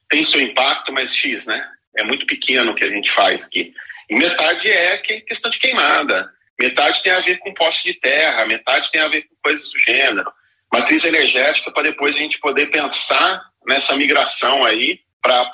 tem 0.10 0.24
seu 0.24 0.42
impacto, 0.42 0.94
mas 0.94 1.14
X, 1.16 1.46
né? 1.46 1.68
É 1.96 2.04
muito 2.04 2.26
pequeno 2.26 2.72
o 2.72 2.76
que 2.76 2.84
a 2.84 2.90
gente 2.90 3.12
faz 3.12 3.44
aqui. 3.44 3.74
E 4.10 4.16
metade 4.16 4.70
é 4.70 4.98
questão 4.98 5.50
de 5.50 5.60
queimada. 5.60 6.30
Metade 6.60 7.04
tem 7.04 7.12
a 7.12 7.20
ver 7.20 7.38
com 7.40 7.54
posse 7.54 7.84
de 7.84 7.94
terra, 7.96 8.46
metade 8.46 8.92
tem 8.92 9.02
a 9.02 9.08
ver 9.08 9.24
com 9.24 9.36
coisas 9.44 9.70
do 9.72 9.80
gênero. 9.80 10.32
Matriz 10.72 11.04
energética 11.04 11.72
para 11.72 11.84
depois 11.84 12.16
a 12.16 12.20
gente 12.20 12.40
poder 12.40 12.68
pensar 12.68 13.42
nessa 13.68 13.96
migração 13.96 14.64
aí 14.64 15.00
para 15.22 15.50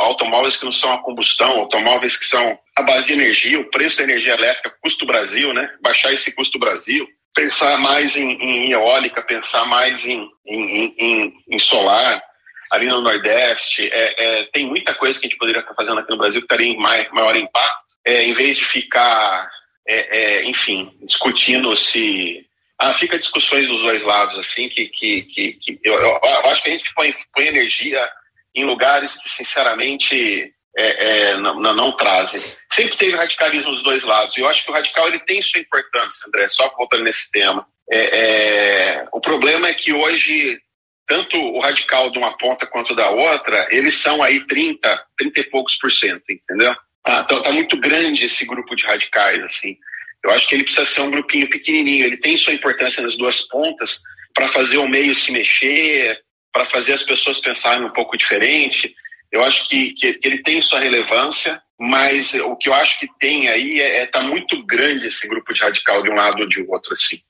automóveis 0.00 0.56
que 0.56 0.64
não 0.64 0.72
são 0.72 0.92
a 0.92 1.02
combustão, 1.02 1.60
automóveis 1.60 2.18
que 2.18 2.26
são 2.26 2.58
a 2.74 2.82
base 2.82 3.06
de 3.06 3.12
energia, 3.12 3.60
o 3.60 3.70
preço 3.70 3.98
da 3.98 4.02
energia 4.02 4.34
elétrica, 4.34 4.74
custo 4.82 5.06
Brasil, 5.06 5.54
né? 5.54 5.70
Baixar 5.80 6.12
esse 6.12 6.34
custo 6.34 6.58
Brasil 6.58 7.08
pensar 7.34 7.76
mais 7.78 8.16
em, 8.16 8.30
em 8.32 8.72
eólica, 8.72 9.22
pensar 9.22 9.66
mais 9.66 10.06
em, 10.06 10.30
em, 10.46 11.34
em, 11.50 11.58
solar, 11.58 12.22
ali 12.70 12.86
no 12.86 13.00
Nordeste. 13.00 13.88
É, 13.92 14.24
é, 14.24 14.44
tem 14.52 14.66
muita 14.66 14.94
coisa 14.94 15.18
que 15.18 15.26
a 15.26 15.28
gente 15.28 15.38
poderia 15.38 15.60
estar 15.60 15.74
fazendo 15.74 15.98
aqui 15.98 16.10
no 16.10 16.18
Brasil 16.18 16.40
que 16.40 16.44
estaria 16.44 16.68
em 16.68 16.78
maior, 16.78 17.12
maior 17.12 17.36
impacto, 17.36 17.84
é, 18.04 18.22
em 18.22 18.32
vez 18.32 18.56
de 18.56 18.64
ficar, 18.64 19.50
é, 19.86 20.18
é, 20.18 20.44
enfim, 20.44 20.96
discutindo 21.02 21.76
se 21.76 22.46
ah, 22.78 22.92
fica 22.92 23.18
discussões 23.18 23.68
dos 23.68 23.82
dois 23.82 24.02
lados, 24.02 24.36
assim, 24.38 24.68
que, 24.68 24.86
que, 24.88 25.22
que, 25.22 25.52
que 25.54 25.80
eu, 25.82 25.94
eu, 25.94 26.20
eu, 26.22 26.50
acho 26.50 26.62
que 26.62 26.68
a 26.68 26.72
gente 26.72 26.94
põe, 26.94 27.12
põe 27.32 27.46
energia 27.46 28.08
em 28.54 28.64
lugares 28.64 29.16
que, 29.16 29.28
sinceramente, 29.28 30.53
é, 30.76 31.30
é, 31.30 31.36
não, 31.36 31.60
não, 31.60 31.96
trazem. 31.96 32.42
Sempre 32.72 32.96
teve 32.96 33.16
radicalismo 33.16 33.70
dos 33.72 33.82
dois 33.82 34.02
lados, 34.02 34.36
e 34.36 34.40
eu 34.40 34.48
acho 34.48 34.64
que 34.64 34.70
o 34.70 34.74
radical 34.74 35.06
ele 35.06 35.20
tem 35.20 35.40
sua 35.40 35.60
importância, 35.60 36.26
André, 36.26 36.48
só 36.48 36.68
voltando 36.76 37.04
nesse 37.04 37.30
tema. 37.30 37.66
É, 37.90 38.18
é 38.18 39.08
o 39.12 39.20
problema 39.20 39.68
é 39.68 39.74
que 39.74 39.92
hoje, 39.92 40.58
tanto 41.06 41.36
o 41.36 41.60
radical 41.60 42.10
de 42.10 42.18
uma 42.18 42.36
ponta 42.36 42.66
quanto 42.66 42.94
da 42.94 43.10
outra, 43.10 43.68
eles 43.70 43.96
são 43.96 44.22
aí 44.22 44.44
30, 44.46 45.06
30 45.16 45.40
e 45.40 45.44
poucos 45.44 45.76
por 45.76 45.92
cento, 45.92 46.24
entendeu? 46.28 46.74
Ah, 47.06 47.22
então 47.24 47.42
tá 47.42 47.52
muito 47.52 47.76
grande 47.76 48.24
esse 48.24 48.44
grupo 48.46 48.74
de 48.74 48.84
radicais, 48.84 49.42
assim. 49.44 49.76
Eu 50.24 50.30
acho 50.30 50.48
que 50.48 50.54
ele 50.54 50.64
precisa 50.64 50.86
ser 50.86 51.02
um 51.02 51.10
grupinho 51.10 51.48
pequenininho. 51.50 52.06
Ele 52.06 52.16
tem 52.16 52.36
sua 52.38 52.54
importância 52.54 53.02
nas 53.02 53.14
duas 53.14 53.42
pontas 53.42 54.00
para 54.32 54.48
fazer 54.48 54.78
o 54.78 54.88
meio 54.88 55.14
se 55.14 55.30
mexer, 55.30 56.18
para 56.50 56.64
fazer 56.64 56.94
as 56.94 57.02
pessoas 57.02 57.38
pensarem 57.38 57.84
um 57.84 57.92
pouco 57.92 58.16
diferente. 58.16 58.94
Eu 59.34 59.44
acho 59.44 59.68
que, 59.68 59.92
que 59.94 60.20
ele 60.22 60.44
tem 60.44 60.62
sua 60.62 60.78
relevância, 60.78 61.60
mas 61.76 62.34
o 62.34 62.54
que 62.54 62.68
eu 62.68 62.74
acho 62.74 63.00
que 63.00 63.08
tem 63.18 63.48
aí 63.48 63.80
é, 63.80 64.02
é 64.02 64.06
tá 64.06 64.22
muito 64.22 64.64
grande 64.64 65.08
esse 65.08 65.26
grupo 65.26 65.52
de 65.52 65.60
radical 65.60 66.04
de 66.04 66.10
um 66.12 66.14
lado 66.14 66.42
ou 66.42 66.46
de 66.46 66.62
outro 66.62 66.92
assim. 66.94 67.20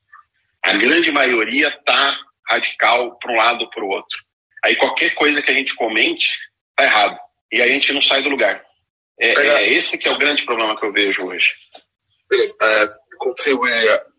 A 0.63 0.75
grande 0.75 1.11
maioria 1.11 1.71
tá 1.87 2.15
radical 2.47 3.19
para 3.19 3.33
um 3.33 3.37
lado 3.37 3.63
ou 3.63 3.71
para 3.71 3.83
o 3.83 3.89
outro. 3.89 4.19
Aí 4.63 4.77
qualquer 4.77 5.15
coisa 5.15 5.41
que 5.41 5.51
a 5.51 5.55
gente 5.55 5.75
comente 5.75 6.37
tá 6.77 6.85
errado 6.85 7.19
e 7.51 7.63
aí 7.63 7.71
a 7.71 7.73
gente 7.73 7.91
não 7.91 8.03
sai 8.03 8.23
do 8.23 8.29
lugar. 8.29 8.63
É, 9.19 9.31
é 9.31 9.73
esse 9.73 9.97
que 9.97 10.07
é 10.07 10.11
o 10.11 10.19
grande 10.19 10.45
problema 10.45 10.79
que 10.79 10.85
eu 10.85 10.93
vejo 10.93 11.23
hoje. 11.23 11.55
Beleza. 12.29 12.55
É, 12.61 13.17
contribui 13.17 13.71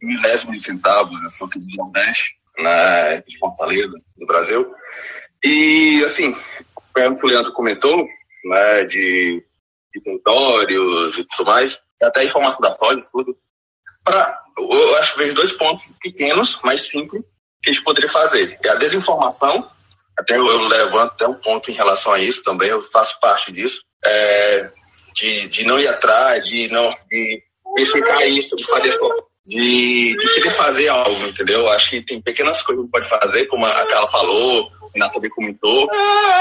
milésimos 0.02 0.56
de 0.56 0.64
centavos, 0.64 1.22
eu 1.22 1.30
sou 1.30 1.46
aqui 1.46 1.60
do 1.60 1.78
Nordeste, 1.78 2.36
né, 2.58 3.22
de 3.28 3.38
Fortaleza, 3.38 3.94
do 4.18 4.26
Brasil. 4.26 4.74
E, 5.44 6.04
assim, 6.04 6.36
o 6.96 7.28
Leandro 7.28 7.54
comentou, 7.54 8.08
né, 8.46 8.86
de, 8.86 9.44
territórios 10.04 11.18
e 11.18 11.26
tudo 11.26 11.46
mais, 11.46 11.80
até 12.02 12.22
a 12.22 12.26
informação 12.26 12.62
da 12.62 12.72
soja 12.72 13.00
e 13.00 13.12
tudo. 13.12 13.38
Pra, 14.04 14.40
eu 14.58 14.98
acho 14.98 15.14
que 15.14 15.20
vejo 15.20 15.36
dois 15.36 15.52
pontos 15.52 15.92
pequenos, 16.02 16.60
mas 16.64 16.90
simples, 16.90 17.22
que 17.62 17.70
a 17.70 17.74
gente 17.74 17.84
poderia 17.84 18.10
fazer. 18.10 18.58
É 18.64 18.70
a 18.70 18.76
desinformação, 18.76 19.70
até 20.18 20.38
eu, 20.38 20.46
eu 20.46 20.62
levanto 20.68 21.14
até 21.14 21.28
um 21.28 21.36
ponto 21.36 21.72
em 21.72 21.74
relação 21.74 22.14
a 22.14 22.20
isso 22.20 22.44
também, 22.44 22.70
eu 22.70 22.82
faço 22.84 23.20
parte 23.20 23.52
disso, 23.52 23.82
é, 24.06 24.72
de, 25.14 25.50
de 25.50 25.64
não 25.66 25.80
ir 25.80 25.88
atrás, 25.88 26.46
de 26.46 26.68
não 26.68 26.94
de 27.10 27.42
verificar 27.76 28.26
isso, 28.26 28.56
de 28.56 28.66
fazer 28.66 28.94
de, 29.46 30.18
de 30.18 30.34
querer 30.34 30.52
fazer 30.52 30.88
algo, 30.88 31.24
entendeu? 31.28 31.70
Acho 31.70 31.92
que 31.92 32.02
tem 32.02 32.20
pequenas 32.22 32.64
coisas 32.64 32.84
que 32.84 32.92
pode 32.92 33.08
fazer, 33.08 33.46
como 33.46 33.66
a 33.66 33.88
Carla 33.88 34.08
falou, 34.08 34.72
Renata 34.94 35.16
também 35.16 35.30
comentou, 35.30 35.90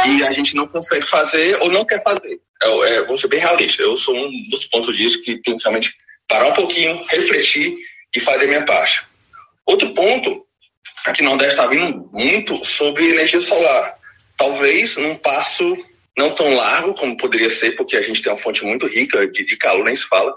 e 0.07 0.22
a 0.24 0.33
gente 0.33 0.54
não 0.54 0.66
consegue 0.66 1.07
fazer 1.07 1.57
ou 1.62 1.70
não 1.70 1.85
quer 1.85 2.02
fazer. 2.02 2.40
É, 2.62 2.94
é, 2.94 3.04
vou 3.04 3.18
ser 3.18 3.28
bem 3.28 3.40
realista, 3.40 3.83
eu 3.83 3.96
sou 3.96 4.14
um 4.16 4.42
dos 4.50 4.64
pontos 4.66 4.96
disso 4.96 5.22
que 5.22 5.40
tenho 5.42 5.59
que 5.59 5.64
realmente 5.64 5.94
parar 6.28 6.48
um 6.48 6.54
pouquinho, 6.54 7.04
refletir 7.09 7.76
e 8.14 8.20
fazer 8.20 8.46
minha 8.46 8.64
parte. 8.64 9.02
Outro 9.66 9.92
ponto, 9.92 10.42
aqui 11.04 11.22
no 11.22 11.30
Nordeste 11.30 11.54
está 11.54 11.66
vindo 11.66 12.09
muito 12.12 12.64
sobre 12.64 13.11
energia 13.11 13.40
solar. 13.40 13.96
Talvez 14.37 14.96
num 14.96 15.16
passo 15.16 15.76
não 16.16 16.30
tão 16.30 16.54
largo 16.54 16.94
como 16.94 17.16
poderia 17.16 17.50
ser, 17.50 17.72
porque 17.72 17.96
a 17.96 18.02
gente 18.02 18.22
tem 18.22 18.33
uma 18.33 18.38
fonte 18.38 18.64
muito 18.64 18.87
rica 18.87 19.26
de, 19.26 19.44
de 19.44 19.57
calor, 19.57 19.85
nem 19.85 19.94
se 19.94 20.04
fala, 20.04 20.35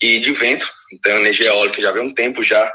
e 0.00 0.18
de 0.18 0.32
vento. 0.32 0.68
Então, 0.92 1.18
energia 1.18 1.48
eólica 1.48 1.82
já 1.82 1.92
vem 1.92 2.02
um 2.02 2.14
tempo 2.14 2.42
já, 2.42 2.72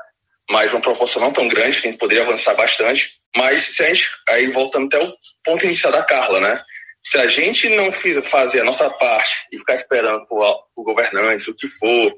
mas 0.49 0.71
uma 0.71 0.81
proporção 0.81 1.21
não 1.21 1.31
tão 1.31 1.47
grande, 1.47 1.81
que 1.81 1.87
a 1.87 1.91
gente 1.91 1.99
poderia 1.99 2.23
avançar 2.23 2.53
bastante. 2.53 3.09
Mas 3.35 3.63
se 3.63 3.83
a 3.83 3.87
gente, 3.87 4.09
aí 4.29 4.47
voltando 4.47 4.87
até 4.87 5.03
o 5.03 5.13
ponto 5.43 5.65
inicial 5.65 5.91
da 5.91 6.03
Carla, 6.03 6.39
né? 6.39 6.61
Se 7.01 7.17
a 7.17 7.27
gente 7.27 7.69
não 7.69 7.91
fizer, 7.91 8.21
fazer 8.21 8.61
a 8.61 8.63
nossa 8.63 8.89
parte 8.89 9.45
e 9.51 9.57
ficar 9.57 9.73
esperando 9.73 10.25
por 10.27 10.67
governantes, 10.77 11.47
o 11.47 11.53
que 11.53 11.67
for, 11.67 12.13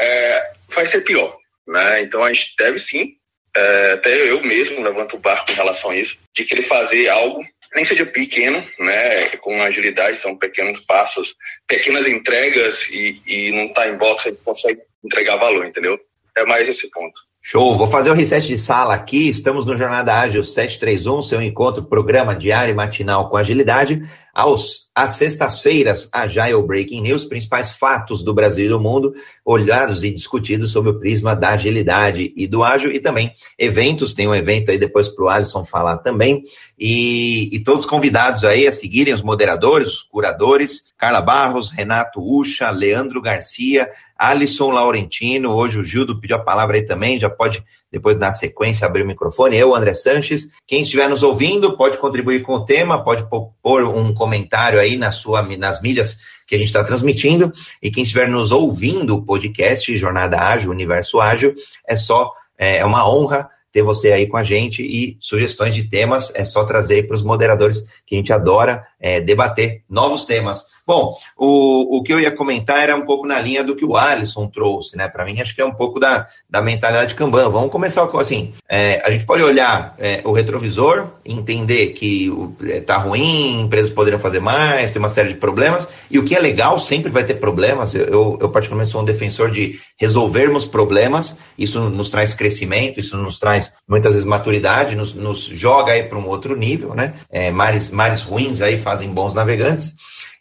é, 0.00 0.52
vai 0.68 0.86
ser 0.86 1.02
pior, 1.02 1.36
né? 1.66 2.02
Então 2.02 2.24
a 2.24 2.32
gente 2.32 2.54
deve 2.56 2.78
sim, 2.78 3.14
é, 3.54 3.92
até 3.92 4.30
eu 4.30 4.42
mesmo 4.42 4.82
levanto 4.82 5.16
o 5.16 5.18
barco 5.18 5.50
em 5.50 5.54
relação 5.54 5.90
a 5.90 5.96
isso, 5.96 6.18
de 6.34 6.44
querer 6.44 6.62
fazer 6.62 7.08
algo 7.08 7.44
nem 7.74 7.84
seja 7.84 8.04
pequeno, 8.04 8.64
né, 8.78 9.28
com 9.38 9.62
agilidade, 9.62 10.18
são 10.18 10.36
pequenos 10.36 10.80
passos, 10.80 11.34
pequenas 11.66 12.06
entregas 12.06 12.88
e, 12.90 13.20
e 13.26 13.50
num 13.50 13.72
time 13.72 13.96
box 13.96 14.28
a 14.28 14.30
gente 14.30 14.42
consegue 14.42 14.82
entregar 15.02 15.36
valor, 15.36 15.66
entendeu? 15.66 15.98
É 16.36 16.44
mais 16.44 16.68
esse 16.68 16.90
ponto. 16.90 17.18
Show, 17.44 17.76
vou 17.76 17.88
fazer 17.88 18.08
o 18.08 18.14
reset 18.14 18.46
de 18.46 18.56
sala 18.56 18.94
aqui. 18.94 19.28
Estamos 19.28 19.66
no 19.66 19.76
Jornada 19.76 20.14
Ágil 20.14 20.44
731, 20.44 21.22
seu 21.22 21.42
encontro, 21.42 21.82
programa 21.82 22.36
diário 22.36 22.70
e 22.70 22.74
matinal 22.74 23.28
com 23.28 23.36
agilidade. 23.36 24.08
Aos, 24.34 24.88
às 24.94 25.12
sextas-feiras, 25.12 26.08
Agile 26.10 26.62
Breaking 26.62 27.02
News, 27.02 27.24
principais 27.24 27.70
fatos 27.70 28.22
do 28.22 28.32
Brasil 28.32 28.64
e 28.64 28.68
do 28.70 28.80
mundo, 28.80 29.14
olhados 29.44 30.02
e 30.02 30.10
discutidos 30.10 30.72
sob 30.72 30.88
o 30.88 30.98
prisma 30.98 31.36
da 31.36 31.50
agilidade 31.50 32.32
e 32.34 32.46
do 32.46 32.64
ágil, 32.64 32.90
e 32.90 32.98
também 32.98 33.34
eventos, 33.58 34.14
tem 34.14 34.26
um 34.26 34.34
evento 34.34 34.70
aí 34.70 34.78
depois 34.78 35.06
para 35.06 35.24
o 35.24 35.28
Alisson 35.28 35.62
falar 35.64 35.98
também, 35.98 36.42
e, 36.78 37.54
e 37.54 37.60
todos 37.60 37.84
convidados 37.84 38.42
aí 38.42 38.66
a 38.66 38.72
seguirem 38.72 39.12
os 39.12 39.20
moderadores, 39.20 39.88
os 39.88 40.02
curadores, 40.02 40.82
Carla 40.96 41.20
Barros, 41.20 41.70
Renato 41.70 42.18
Ucha, 42.20 42.70
Leandro 42.70 43.20
Garcia, 43.20 43.90
Alisson 44.16 44.70
Laurentino, 44.70 45.52
hoje 45.52 45.78
o 45.78 45.84
Gildo 45.84 46.18
pediu 46.18 46.36
a 46.36 46.42
palavra 46.42 46.76
aí 46.76 46.86
também, 46.86 47.20
já 47.20 47.28
pode 47.28 47.62
depois 47.92 48.16
dar 48.16 48.32
sequência, 48.32 48.86
abrir 48.86 49.02
o 49.02 49.06
microfone. 49.06 49.56
Eu, 49.56 49.76
André 49.76 49.92
Sanches. 49.92 50.48
Quem 50.66 50.80
estiver 50.82 51.10
nos 51.10 51.22
ouvindo 51.22 51.76
pode 51.76 51.98
contribuir 51.98 52.42
com 52.42 52.54
o 52.54 52.64
tema, 52.64 53.04
pode 53.04 53.28
pôr 53.62 53.84
um 53.84 54.14
comentário 54.14 54.80
aí 54.80 54.96
na 54.96 55.12
sua, 55.12 55.42
nas 55.42 55.82
mídias 55.82 56.16
que 56.46 56.54
a 56.54 56.58
gente 56.58 56.68
está 56.68 56.82
transmitindo. 56.82 57.52
E 57.82 57.90
quem 57.90 58.02
estiver 58.02 58.26
nos 58.26 58.50
ouvindo, 58.50 59.16
o 59.16 59.22
podcast 59.22 59.94
Jornada 59.94 60.40
Ágil, 60.40 60.70
Universo 60.70 61.20
Ágil, 61.20 61.54
é 61.86 61.94
só, 61.94 62.32
é, 62.58 62.78
é 62.78 62.84
uma 62.84 63.06
honra 63.06 63.50
ter 63.70 63.82
você 63.82 64.12
aí 64.12 64.26
com 64.26 64.36
a 64.36 64.42
gente 64.42 64.82
e 64.82 65.16
sugestões 65.18 65.74
de 65.74 65.84
temas 65.84 66.30
é 66.34 66.44
só 66.44 66.64
trazer 66.64 67.06
para 67.06 67.16
os 67.16 67.22
moderadores 67.22 67.86
que 68.06 68.14
a 68.14 68.18
gente 68.18 68.32
adora 68.32 68.86
é, 69.00 69.20
debater 69.20 69.82
novos 69.88 70.24
temas. 70.24 70.66
Bom, 70.84 71.16
o, 71.36 71.98
o 71.98 72.02
que 72.02 72.12
eu 72.12 72.18
ia 72.18 72.32
comentar 72.32 72.78
era 72.78 72.96
um 72.96 73.06
pouco 73.06 73.24
na 73.24 73.38
linha 73.38 73.62
do 73.62 73.76
que 73.76 73.84
o 73.84 73.96
Alisson 73.96 74.48
trouxe, 74.48 74.96
né? 74.96 75.08
Para 75.08 75.24
mim, 75.24 75.40
acho 75.40 75.54
que 75.54 75.60
é 75.60 75.64
um 75.64 75.74
pouco 75.74 76.00
da, 76.00 76.26
da 76.50 76.60
mentalidade 76.60 77.14
Kanban. 77.14 77.48
Vamos 77.48 77.70
começar 77.70 78.04
com 78.08 78.18
assim: 78.18 78.52
é, 78.68 79.00
a 79.04 79.10
gente 79.12 79.24
pode 79.24 79.44
olhar 79.44 79.94
é, 79.98 80.22
o 80.24 80.32
retrovisor, 80.32 81.06
entender 81.24 81.88
que 81.88 82.32
está 82.68 82.94
é, 82.94 82.98
ruim, 82.98 83.60
empresas 83.60 83.92
poderiam 83.92 84.18
fazer 84.18 84.40
mais, 84.40 84.90
tem 84.90 84.98
uma 84.98 85.08
série 85.08 85.28
de 85.28 85.36
problemas, 85.36 85.88
e 86.10 86.18
o 86.18 86.24
que 86.24 86.34
é 86.34 86.40
legal 86.40 86.80
sempre 86.80 87.12
vai 87.12 87.22
ter 87.22 87.34
problemas. 87.34 87.94
Eu, 87.94 88.06
eu, 88.06 88.38
eu 88.40 88.48
particularmente, 88.48 88.90
sou 88.90 89.02
um 89.02 89.04
defensor 89.04 89.52
de 89.52 89.78
resolvermos 89.96 90.66
problemas, 90.66 91.38
isso 91.56 91.78
nos 91.90 92.10
traz 92.10 92.34
crescimento, 92.34 92.98
isso 92.98 93.16
nos 93.16 93.38
traz 93.38 93.72
muitas 93.88 94.14
vezes 94.14 94.26
maturidade, 94.26 94.96
nos, 94.96 95.14
nos 95.14 95.44
joga 95.44 95.92
aí 95.92 96.02
para 96.02 96.18
um 96.18 96.26
outro 96.26 96.56
nível, 96.56 96.92
né? 96.92 97.14
É, 97.30 97.52
mares, 97.52 97.88
mares 97.88 98.22
ruins 98.22 98.60
aí 98.60 98.78
fazem 98.78 99.08
bons 99.10 99.32
navegantes. 99.32 99.94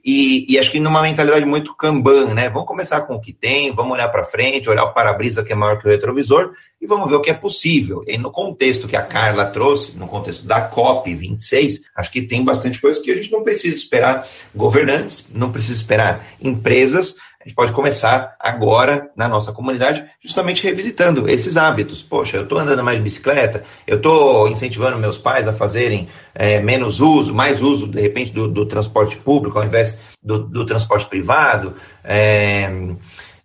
E, 0.04 0.52
e, 0.52 0.58
acho 0.58 0.72
que 0.72 0.80
numa 0.80 1.02
mentalidade 1.02 1.46
muito 1.46 1.76
Kanban, 1.76 2.34
né? 2.34 2.50
Vamos 2.50 2.68
começar 2.68 3.02
com 3.02 3.16
o 3.16 3.22
que 3.22 3.32
tem, 3.32 3.74
vamos 3.74 3.94
olhar 3.94 4.10
para 4.10 4.24
frente, 4.24 4.70
olhar 4.70 4.86
o 4.86 4.94
para-brisa 4.94 5.44
que 5.44 5.54
é 5.54 5.56
maior 5.56 5.80
que 5.80 5.88
o 5.88 5.92
retrovisor 5.92 6.54
e 6.82 6.88
vamos 6.88 7.08
ver 7.08 7.16
o 7.16 7.22
que 7.22 7.30
é 7.30 7.34
possível. 7.36 8.04
E 8.08 8.18
no 8.18 8.32
contexto 8.32 8.88
que 8.88 8.96
a 8.96 9.04
Carla 9.04 9.46
trouxe, 9.46 9.96
no 9.96 10.08
contexto 10.08 10.44
da 10.46 10.62
COP 10.62 11.14
26, 11.14 11.82
acho 11.96 12.12
que 12.12 12.24
tem 12.24 12.44
bastante 12.44 12.82
coisa 12.82 13.00
que 13.00 13.12
a 13.12 13.16
gente 13.16 13.32
não 13.32 13.44
precisa 13.44 13.76
esperar 13.76 14.28
governantes, 14.56 15.28
não 15.32 15.52
precisa 15.52 15.78
esperar 15.78 16.26
empresas, 16.42 17.16
a 17.43 17.47
gente 17.47 17.56
pode 17.56 17.71
começar 17.71 18.36
agora 18.39 19.10
na 19.15 19.27
nossa 19.27 19.51
comunidade, 19.51 20.06
justamente 20.23 20.63
revisitando 20.63 21.27
esses 21.27 21.58
hábitos. 21.58 22.04
Poxa, 22.04 22.38
eu 22.38 22.43
estou 22.43 22.60
andando 22.60 22.84
mais 22.84 22.97
de 22.97 23.04
bicicleta, 23.04 23.63
eu 23.88 23.97
estou 23.97 24.47
incentivando 24.47 24.97
meus 24.99 25.17
pais 25.17 25.47
a 25.47 25.54
fazerem 25.54 26.08
é, 26.36 26.60
menos 26.60 26.99
uso, 26.99 27.34
mais 27.34 27.60
uso, 27.60 27.88
de 27.88 27.99
repente, 27.99 28.32
do, 28.32 28.47
do 28.47 28.65
transporte 28.65 29.17
público 29.17 29.58
ao 29.58 29.65
invés 29.65 29.97
do, 30.21 30.38
do 30.38 30.65
transporte 30.65 31.08
privado. 31.08 31.73
É, 32.04 32.69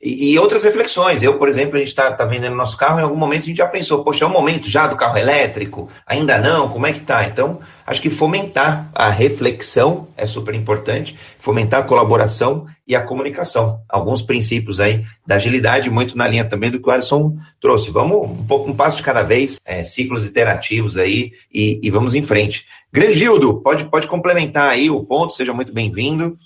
e, 0.09 0.39
outras 0.39 0.63
reflexões. 0.63 1.23
Eu, 1.23 1.37
por 1.37 1.49
exemplo, 1.49 1.75
a 1.75 1.79
gente 1.79 1.89
está 1.89 2.13
tá 2.13 2.25
vendendo 2.25 2.55
nosso 2.55 2.77
carro, 2.77 3.01
em 3.01 3.03
algum 3.03 3.17
momento 3.17 3.43
a 3.43 3.47
gente 3.47 3.57
já 3.57 3.67
pensou, 3.67 4.05
poxa, 4.05 4.25
é 4.25 4.29
o 4.29 4.31
momento 4.31 4.69
já 4.69 4.87
do 4.87 4.97
carro 4.97 5.19
elétrico? 5.19 5.91
Ainda 6.07 6.39
não? 6.39 6.69
Como 6.69 6.87
é 6.87 6.93
que 6.93 7.01
tá? 7.01 7.25
Então, 7.25 7.59
acho 7.85 8.01
que 8.01 8.09
fomentar 8.09 8.89
a 8.95 9.09
reflexão 9.09 10.07
é 10.17 10.27
super 10.27 10.55
importante, 10.55 11.17
fomentar 11.39 11.81
a 11.81 11.83
colaboração 11.83 12.67
e 12.87 12.95
a 12.95 13.03
comunicação. 13.03 13.81
Alguns 13.89 14.23
princípios 14.23 14.79
aí 14.79 15.05
da 15.27 15.35
agilidade, 15.35 15.91
muito 15.91 16.17
na 16.17 16.29
linha 16.29 16.45
também 16.45 16.71
do 16.71 16.79
que 16.79 16.89
o 16.89 16.93
Alisson 16.93 17.37
trouxe. 17.61 17.91
Vamos 17.91 18.31
um 18.31 18.47
pouco 18.47 18.71
um 18.71 18.77
passo 18.77 18.99
de 18.99 19.03
cada 19.03 19.25
vez, 19.25 19.57
é, 19.65 19.83
ciclos 19.83 20.25
iterativos 20.25 20.97
aí 20.97 21.33
e, 21.53 21.81
e 21.83 21.91
vamos 21.91 22.15
em 22.15 22.23
frente. 22.23 22.65
Grande 22.93 23.19
Gildo, 23.19 23.61
pode, 23.61 23.85
pode 23.87 24.07
complementar 24.07 24.71
aí 24.71 24.89
o 24.89 25.03
ponto, 25.03 25.35
seja 25.35 25.53
muito 25.53 25.73
bem-vindo. 25.73 26.39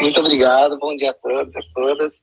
Muito 0.00 0.20
obrigado, 0.20 0.78
bom 0.78 0.94
dia 0.96 1.10
a 1.10 1.14
todos 1.14 1.54
e 1.54 1.58
a 1.58 1.62
todas. 1.74 2.22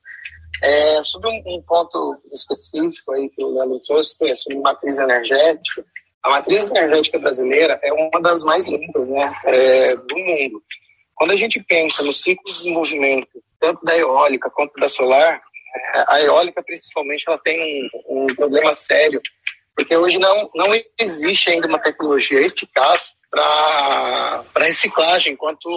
É, 0.64 1.04
sobre 1.04 1.30
um, 1.30 1.56
um, 1.56 1.62
ponto 1.62 2.20
específico 2.32 3.12
aí 3.12 3.30
que 3.30 3.44
o 3.44 3.54
Leandro 3.54 3.80
trouxe, 3.82 4.18
que 4.18 4.26
é 4.26 4.36
sobre 4.36 4.60
matriz 4.60 4.98
energética, 4.98 5.86
a 6.24 6.30
matriz 6.30 6.70
energética 6.70 7.20
brasileira 7.20 7.80
é 7.84 7.94
uma 7.94 8.22
das 8.22 8.44
mais 8.44 8.68
limpas 8.68 9.08
né, 9.08 9.32
é, 9.46 9.96
do 9.96 10.18
mundo. 10.18 10.64
Quando 11.16 11.32
a 11.32 11.36
gente 11.36 11.64
pensa 11.64 12.04
no 12.04 12.14
ciclo 12.14 12.44
de 12.46 12.54
desenvolvimento, 12.54 13.42
tanto 13.60 13.84
da 13.84 13.96
eólica 13.98 14.50
quanto 14.50 14.74
da 14.80 14.88
solar, 14.88 15.42
é, 15.96 16.04
a 16.08 16.22
eólica, 16.22 16.64
principalmente, 16.64 17.24
ela 17.28 17.38
tem 17.38 17.90
um, 18.08 18.24
um 18.24 18.36
problema 18.36 18.76
sério, 18.76 19.22
porque 19.78 19.96
hoje 19.96 20.18
não, 20.18 20.50
não 20.56 20.72
existe 20.98 21.52
ainda 21.52 21.68
uma 21.68 21.78
tecnologia 21.78 22.40
eficaz 22.40 23.14
para 23.30 24.44
reciclagem, 24.58 25.36
quanto, 25.36 25.70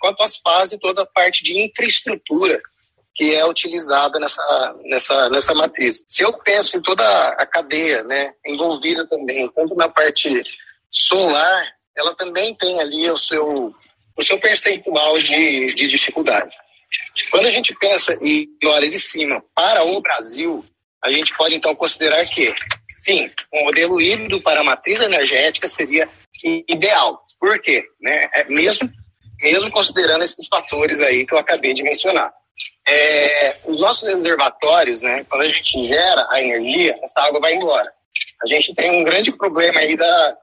quanto 0.00 0.20
as 0.24 0.36
fazem 0.36 0.76
toda 0.80 1.02
a 1.02 1.06
parte 1.06 1.44
de 1.44 1.56
infraestrutura 1.56 2.60
que 3.14 3.32
é 3.36 3.46
utilizada 3.46 4.18
nessa, 4.18 4.76
nessa, 4.82 5.30
nessa 5.30 5.54
matriz. 5.54 6.04
Se 6.08 6.24
eu 6.24 6.36
penso 6.38 6.76
em 6.76 6.82
toda 6.82 7.04
a 7.04 7.46
cadeia 7.46 8.02
né, 8.02 8.32
envolvida 8.44 9.06
também, 9.06 9.48
tanto 9.52 9.76
na 9.76 9.88
parte 9.88 10.42
solar, 10.90 11.72
ela 11.96 12.16
também 12.16 12.52
tem 12.52 12.80
ali 12.80 13.08
o 13.08 13.16
seu, 13.16 13.72
o 14.16 14.22
seu 14.24 14.40
percentual 14.40 15.18
de, 15.18 15.72
de 15.72 15.86
dificuldade. 15.86 16.52
Quando 17.30 17.46
a 17.46 17.50
gente 17.50 17.72
pensa 17.76 18.18
e 18.20 18.48
olha 18.64 18.88
de 18.88 18.98
cima 18.98 19.40
para 19.54 19.84
o 19.84 20.00
Brasil, 20.00 20.64
a 21.02 21.12
gente 21.12 21.32
pode 21.36 21.54
então 21.54 21.74
considerar 21.76 22.24
que, 22.26 22.52
sim, 22.96 23.30
um 23.52 23.64
modelo 23.64 24.00
híbrido 24.00 24.40
para 24.40 24.60
a 24.60 24.64
matriz 24.64 25.00
energética 25.00 25.68
seria 25.68 26.08
ideal. 26.68 27.22
Por 27.40 27.60
quê? 27.60 27.84
Né? 28.00 28.28
É 28.32 28.44
mesmo, 28.44 28.90
mesmo 29.40 29.70
considerando 29.70 30.24
esses 30.24 30.46
fatores 30.48 31.00
aí 31.00 31.26
que 31.26 31.34
eu 31.34 31.38
acabei 31.38 31.74
de 31.74 31.82
mencionar. 31.82 32.32
É, 32.88 33.58
os 33.64 33.80
nossos 33.80 34.08
reservatórios, 34.08 35.00
né, 35.00 35.24
quando 35.28 35.42
a 35.42 35.48
gente 35.48 35.88
gera 35.88 36.26
a 36.30 36.40
energia, 36.40 36.96
essa 37.02 37.20
água 37.20 37.40
vai 37.40 37.54
embora. 37.54 37.92
A 38.42 38.46
gente 38.46 38.74
tem 38.74 38.90
um 38.90 39.04
grande 39.04 39.32
problema 39.32 39.80
aí 39.80 39.96
da 39.96 40.36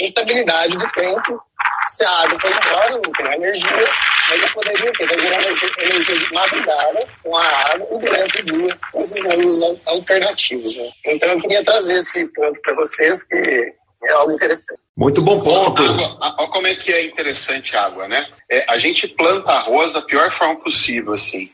instabilidade 0.00 0.76
do 0.76 0.90
tempo. 0.92 1.40
Se 1.88 2.04
a 2.04 2.10
água 2.22 2.40
foi 2.40 2.50
embora, 2.50 2.90
não 2.90 3.00
tem 3.00 3.34
energia, 3.34 3.88
mas 4.28 4.42
eu 4.42 4.52
poderia 4.52 4.92
ter, 4.92 5.06
vai 5.06 5.20
gerar 5.20 5.42
energia, 5.42 5.70
energia 5.78 6.18
de 6.18 6.34
madrugada 6.34 7.08
com 7.22 7.36
a 7.36 7.44
água 7.44 7.88
e 7.92 7.98
durante 7.98 8.40
o 8.40 8.44
dia 8.44 8.78
esses 8.96 9.20
meios 9.22 9.62
alternativos. 9.86 10.76
Né? 10.76 10.90
Então 11.06 11.28
eu 11.30 11.40
queria 11.40 11.64
trazer 11.64 11.94
esse 11.94 12.26
ponto 12.28 12.60
para 12.60 12.74
vocês 12.74 13.22
que 13.24 13.72
é 14.04 14.12
algo 14.12 14.32
interessante. 14.32 14.80
Muito 14.96 15.22
bom 15.22 15.40
ponto. 15.40 15.82
Olha 15.82 16.48
como 16.48 16.66
é 16.66 16.74
que 16.74 16.92
é 16.92 17.04
interessante 17.04 17.76
a 17.76 17.84
água, 17.84 18.08
né? 18.08 18.26
É, 18.50 18.64
a 18.68 18.78
gente 18.78 19.06
planta 19.08 19.52
arroz 19.52 19.92
da 19.92 20.02
pior 20.02 20.30
forma 20.30 20.56
possível, 20.56 21.12
assim. 21.12 21.50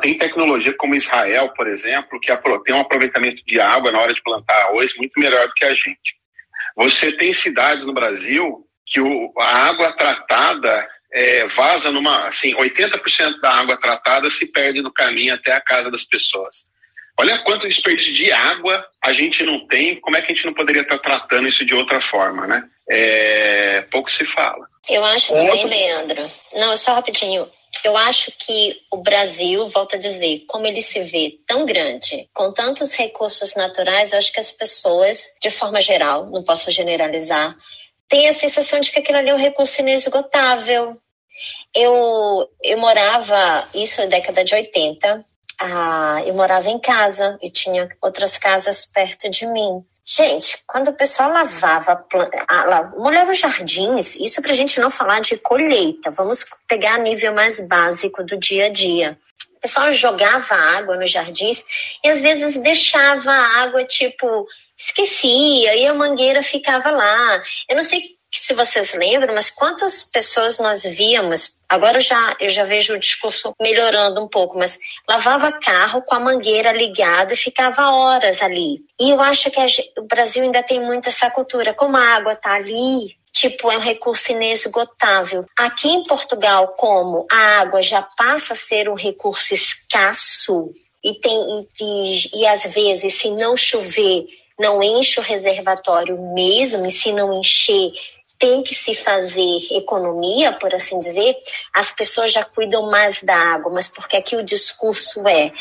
tem 0.00 0.16
tecnologia 0.16 0.74
como 0.76 0.94
Israel, 0.94 1.52
por 1.56 1.66
exemplo, 1.66 2.20
que 2.20 2.34
tem 2.64 2.74
um 2.74 2.80
aproveitamento 2.80 3.44
de 3.44 3.60
água 3.60 3.90
na 3.90 4.00
hora 4.00 4.14
de 4.14 4.22
plantar 4.22 4.54
arroz 4.62 4.94
muito 4.96 5.18
melhor 5.18 5.46
do 5.48 5.54
que 5.54 5.64
a 5.64 5.74
gente. 5.74 6.17
Você 6.78 7.10
tem 7.10 7.32
cidades 7.32 7.84
no 7.84 7.92
Brasil 7.92 8.64
que 8.86 9.00
o, 9.00 9.32
a 9.36 9.66
água 9.66 9.92
tratada 9.94 10.88
é, 11.12 11.44
vaza 11.46 11.90
numa. 11.90 12.28
Assim, 12.28 12.54
80% 12.54 13.40
da 13.40 13.52
água 13.52 13.76
tratada 13.76 14.30
se 14.30 14.46
perde 14.46 14.80
no 14.80 14.92
caminho 14.92 15.34
até 15.34 15.52
a 15.52 15.60
casa 15.60 15.90
das 15.90 16.04
pessoas. 16.04 16.66
Olha 17.18 17.36
quanto 17.42 17.66
desperdício 17.66 18.14
de 18.14 18.30
água 18.30 18.86
a 19.02 19.12
gente 19.12 19.42
não 19.42 19.66
tem, 19.66 19.96
como 19.96 20.16
é 20.16 20.22
que 20.22 20.30
a 20.30 20.34
gente 20.34 20.46
não 20.46 20.54
poderia 20.54 20.82
estar 20.82 20.98
tratando 20.98 21.48
isso 21.48 21.64
de 21.64 21.74
outra 21.74 22.00
forma, 22.00 22.46
né? 22.46 22.62
É, 22.88 23.80
pouco 23.90 24.08
se 24.10 24.24
fala. 24.24 24.64
Eu 24.88 25.04
acho 25.04 25.34
também, 25.34 25.66
Leandro. 25.66 26.30
Não, 26.54 26.76
só 26.76 26.94
rapidinho. 26.94 27.50
Eu 27.84 27.96
acho 27.96 28.32
que 28.32 28.80
o 28.90 28.96
Brasil, 28.96 29.68
volta 29.68 29.96
a 29.96 29.98
dizer, 29.98 30.44
como 30.48 30.66
ele 30.66 30.82
se 30.82 31.00
vê 31.00 31.38
tão 31.46 31.64
grande, 31.64 32.28
com 32.34 32.52
tantos 32.52 32.92
recursos 32.92 33.54
naturais, 33.54 34.12
eu 34.12 34.18
acho 34.18 34.32
que 34.32 34.40
as 34.40 34.50
pessoas, 34.50 35.34
de 35.40 35.50
forma 35.50 35.80
geral, 35.80 36.26
não 36.26 36.42
posso 36.42 36.70
generalizar, 36.70 37.56
têm 38.08 38.28
a 38.28 38.32
sensação 38.32 38.80
de 38.80 38.90
que 38.90 38.98
aquilo 38.98 39.18
ali 39.18 39.30
é 39.30 39.34
um 39.34 39.38
recurso 39.38 39.80
inesgotável. 39.80 40.96
Eu, 41.74 42.48
eu 42.62 42.78
morava, 42.78 43.68
isso 43.74 44.00
na 44.00 44.06
década 44.06 44.42
de 44.42 44.54
80, 44.54 45.24
ah, 45.60 46.22
eu 46.24 46.34
morava 46.34 46.70
em 46.70 46.78
casa 46.78 47.38
e 47.42 47.50
tinha 47.50 47.88
outras 48.00 48.38
casas 48.38 48.84
perto 48.84 49.28
de 49.28 49.46
mim. 49.46 49.84
Gente, 50.10 50.64
quando 50.66 50.88
o 50.88 50.94
pessoal 50.94 51.30
lavava, 51.30 52.02
molhava 52.96 53.30
os 53.30 53.38
jardins, 53.38 54.16
isso 54.16 54.40
para 54.40 54.52
a 54.52 54.54
gente 54.54 54.80
não 54.80 54.88
falar 54.88 55.20
de 55.20 55.36
colheita, 55.36 56.10
vamos 56.10 56.46
pegar 56.66 56.94
a 56.94 56.98
nível 56.98 57.34
mais 57.34 57.60
básico 57.68 58.24
do 58.24 58.38
dia 58.38 58.66
a 58.66 58.68
dia. 58.70 59.18
O 59.58 59.60
pessoal 59.60 59.92
jogava 59.92 60.54
água 60.54 60.96
nos 60.96 61.10
jardins 61.10 61.62
e 62.02 62.08
às 62.08 62.22
vezes 62.22 62.56
deixava 62.56 63.30
a 63.30 63.60
água, 63.60 63.84
tipo, 63.84 64.46
esquecia 64.78 65.76
e 65.76 65.86
a 65.86 65.92
mangueira 65.92 66.42
ficava 66.42 66.90
lá. 66.90 67.42
Eu 67.68 67.76
não 67.76 67.82
sei 67.82 68.16
se 68.30 68.54
vocês 68.54 68.94
lembram, 68.94 69.34
mas 69.34 69.50
quantas 69.50 70.02
pessoas 70.02 70.58
nós 70.58 70.82
víamos 70.82 71.58
Agora 71.68 71.98
eu 71.98 72.00
já, 72.00 72.34
eu 72.40 72.48
já 72.48 72.64
vejo 72.64 72.94
o 72.94 72.98
discurso 72.98 73.54
melhorando 73.60 74.22
um 74.22 74.26
pouco, 74.26 74.56
mas 74.56 74.78
lavava 75.06 75.52
carro 75.52 76.00
com 76.00 76.14
a 76.14 76.20
mangueira 76.20 76.72
ligada 76.72 77.34
e 77.34 77.36
ficava 77.36 77.90
horas 77.90 78.40
ali. 78.40 78.80
E 78.98 79.10
eu 79.10 79.20
acho 79.20 79.50
que 79.50 79.60
a, 79.60 79.66
o 79.98 80.04
Brasil 80.04 80.42
ainda 80.42 80.62
tem 80.62 80.80
muito 80.80 81.10
essa 81.10 81.30
cultura. 81.30 81.74
Como 81.74 81.94
a 81.94 82.14
água 82.16 82.32
está 82.32 82.54
ali, 82.54 83.14
tipo, 83.34 83.70
é 83.70 83.76
um 83.76 83.82
recurso 83.82 84.32
inesgotável. 84.32 85.44
Aqui 85.58 85.90
em 85.90 86.04
Portugal, 86.04 86.68
como 86.68 87.26
a 87.30 87.60
água 87.60 87.82
já 87.82 88.00
passa 88.00 88.54
a 88.54 88.56
ser 88.56 88.88
um 88.88 88.94
recurso 88.94 89.52
escasso 89.52 90.72
e 91.04 91.20
tem 91.20 91.68
e, 91.80 91.84
e, 91.84 92.40
e 92.40 92.46
às 92.46 92.64
vezes, 92.64 93.12
se 93.12 93.30
não 93.30 93.54
chover, 93.54 94.24
não 94.58 94.82
enche 94.82 95.20
o 95.20 95.22
reservatório 95.22 96.18
mesmo, 96.32 96.86
e 96.86 96.90
se 96.90 97.12
não 97.12 97.38
encher, 97.38 97.92
tem 98.38 98.62
que 98.62 98.74
se 98.74 98.94
fazer 98.94 99.58
economia, 99.72 100.52
por 100.52 100.74
assim 100.74 101.00
dizer, 101.00 101.36
as 101.74 101.90
pessoas 101.90 102.32
já 102.32 102.44
cuidam 102.44 102.88
mais 102.90 103.22
da 103.22 103.36
água, 103.36 103.72
mas 103.72 103.88
porque 103.88 104.16
aqui 104.16 104.36
o 104.36 104.44
discurso 104.44 105.26
é 105.26 105.52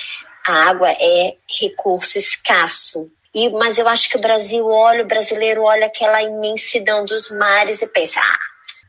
a 0.46 0.70
água 0.70 0.90
é 0.92 1.36
recurso 1.60 2.18
escasso. 2.18 3.12
E, 3.34 3.50
mas 3.50 3.78
eu 3.78 3.88
acho 3.88 4.10
que 4.10 4.18
o 4.18 4.22
Brasil 4.22 4.66
olha, 4.66 5.04
o 5.04 5.08
brasileiro 5.08 5.64
olha 5.64 5.88
aquela 5.88 6.24
imensidão 6.24 7.04
dos 7.04 7.30
mares 7.30 7.82
e 7.82 7.88
pensa, 7.88 8.20
ah, 8.20 8.40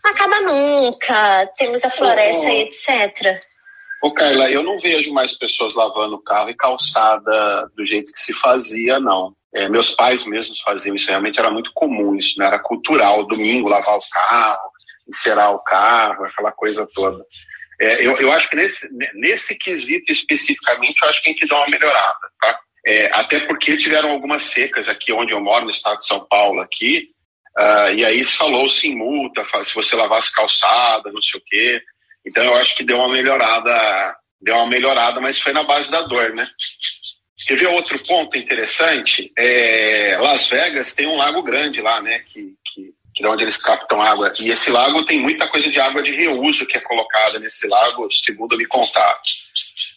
não 0.05 0.11
acaba 0.13 0.41
nunca, 0.41 1.47
temos 1.57 1.85
a 1.85 1.91
floresta 1.91 2.49
e 2.51 2.63
etc. 2.63 3.43
Ô, 4.01 4.13
Carla, 4.13 4.49
eu 4.49 4.63
não 4.63 4.79
vejo 4.79 5.13
mais 5.13 5.35
pessoas 5.35 5.75
lavando 5.75 6.23
carro 6.23 6.51
e 6.51 6.55
calçada 6.55 7.69
do 7.77 7.85
jeito 7.85 8.13
que 8.13 8.21
se 8.21 8.33
fazia, 8.33 9.01
não. 9.01 9.35
É, 9.55 9.69
meus 9.69 9.91
pais 9.91 10.25
mesmos 10.25 10.61
faziam 10.61 10.95
isso, 10.95 11.09
realmente 11.09 11.39
era 11.39 11.51
muito 11.51 11.73
comum 11.73 12.15
isso, 12.15 12.39
né? 12.39 12.47
era 12.47 12.59
cultural, 12.59 13.27
domingo 13.27 13.69
lavar 13.69 13.97
o 13.97 14.11
carro, 14.11 14.71
encerar 15.09 15.53
o 15.53 15.59
carro, 15.61 16.25
aquela 16.25 16.53
coisa 16.53 16.87
toda. 16.95 17.25
É, 17.81 18.05
eu, 18.05 18.17
eu 18.19 18.33
acho 18.33 18.51
que 18.51 18.57
nesse, 18.57 18.89
nesse 19.15 19.55
quesito 19.55 20.11
especificamente, 20.11 21.01
eu 21.01 21.09
acho 21.09 21.23
que 21.23 21.31
a 21.31 21.33
gente 21.33 21.47
dá 21.47 21.57
uma 21.59 21.69
melhorada, 21.69 22.19
tá? 22.41 22.59
É, 22.87 23.11
até 23.13 23.41
porque 23.41 23.77
tiveram 23.77 24.11
algumas 24.11 24.45
secas 24.45 24.89
aqui 24.89 25.13
onde 25.13 25.33
eu 25.33 25.41
moro, 25.41 25.65
no 25.65 25.71
estado 25.71 25.99
de 25.99 26.07
São 26.07 26.27
Paulo, 26.27 26.61
aqui, 26.61 27.11
uh, 27.59 27.93
e 27.95 28.05
aí 28.05 28.25
falou-se 28.25 28.89
em 28.89 28.97
multa, 28.97 29.45
se 29.65 29.75
você 29.75 29.95
lavasse 29.95 30.33
calçada, 30.35 31.13
não 31.13 31.23
sei 31.23 31.41
o 31.41 31.43
quê. 31.45 31.83
Então 32.27 32.43
eu 32.43 32.55
acho 32.55 32.75
que 32.77 32.85
deu 32.85 32.97
uma 32.97 33.09
melhorada, 33.09 34.17
deu 34.41 34.57
uma 34.57 34.67
melhorada, 34.67 35.21
mas 35.21 35.41
foi 35.41 35.53
na 35.53 35.63
base 35.63 35.91
da 35.91 36.03
dor, 36.03 36.35
né? 36.35 36.49
Quer 37.47 37.57
ver 37.57 37.69
outro 37.69 37.99
ponto 38.01 38.37
interessante? 38.37 39.33
É, 39.37 40.17
Las 40.21 40.49
Vegas 40.49 40.95
tem 40.95 41.07
um 41.07 41.17
lago 41.17 41.43
grande 41.43 41.81
lá, 41.81 42.01
né? 42.01 42.21
Que, 42.21 42.55
que, 42.65 42.95
que 43.15 43.25
é 43.25 43.29
onde 43.29 43.45
eles 43.45 43.57
captam 43.57 44.01
água. 44.01 44.33
E 44.39 44.51
esse 44.51 44.71
lago 44.71 45.05
tem 45.05 45.21
muita 45.21 45.47
coisa 45.47 45.71
de 45.71 45.81
água 45.81 46.03
de 46.03 46.13
reuso 46.13 46.67
que 46.67 46.77
é 46.77 46.81
colocada 46.81 47.39
nesse 47.39 47.67
lago, 47.69 48.11
segundo 48.13 48.57
me 48.57 48.67
contar, 48.67 49.21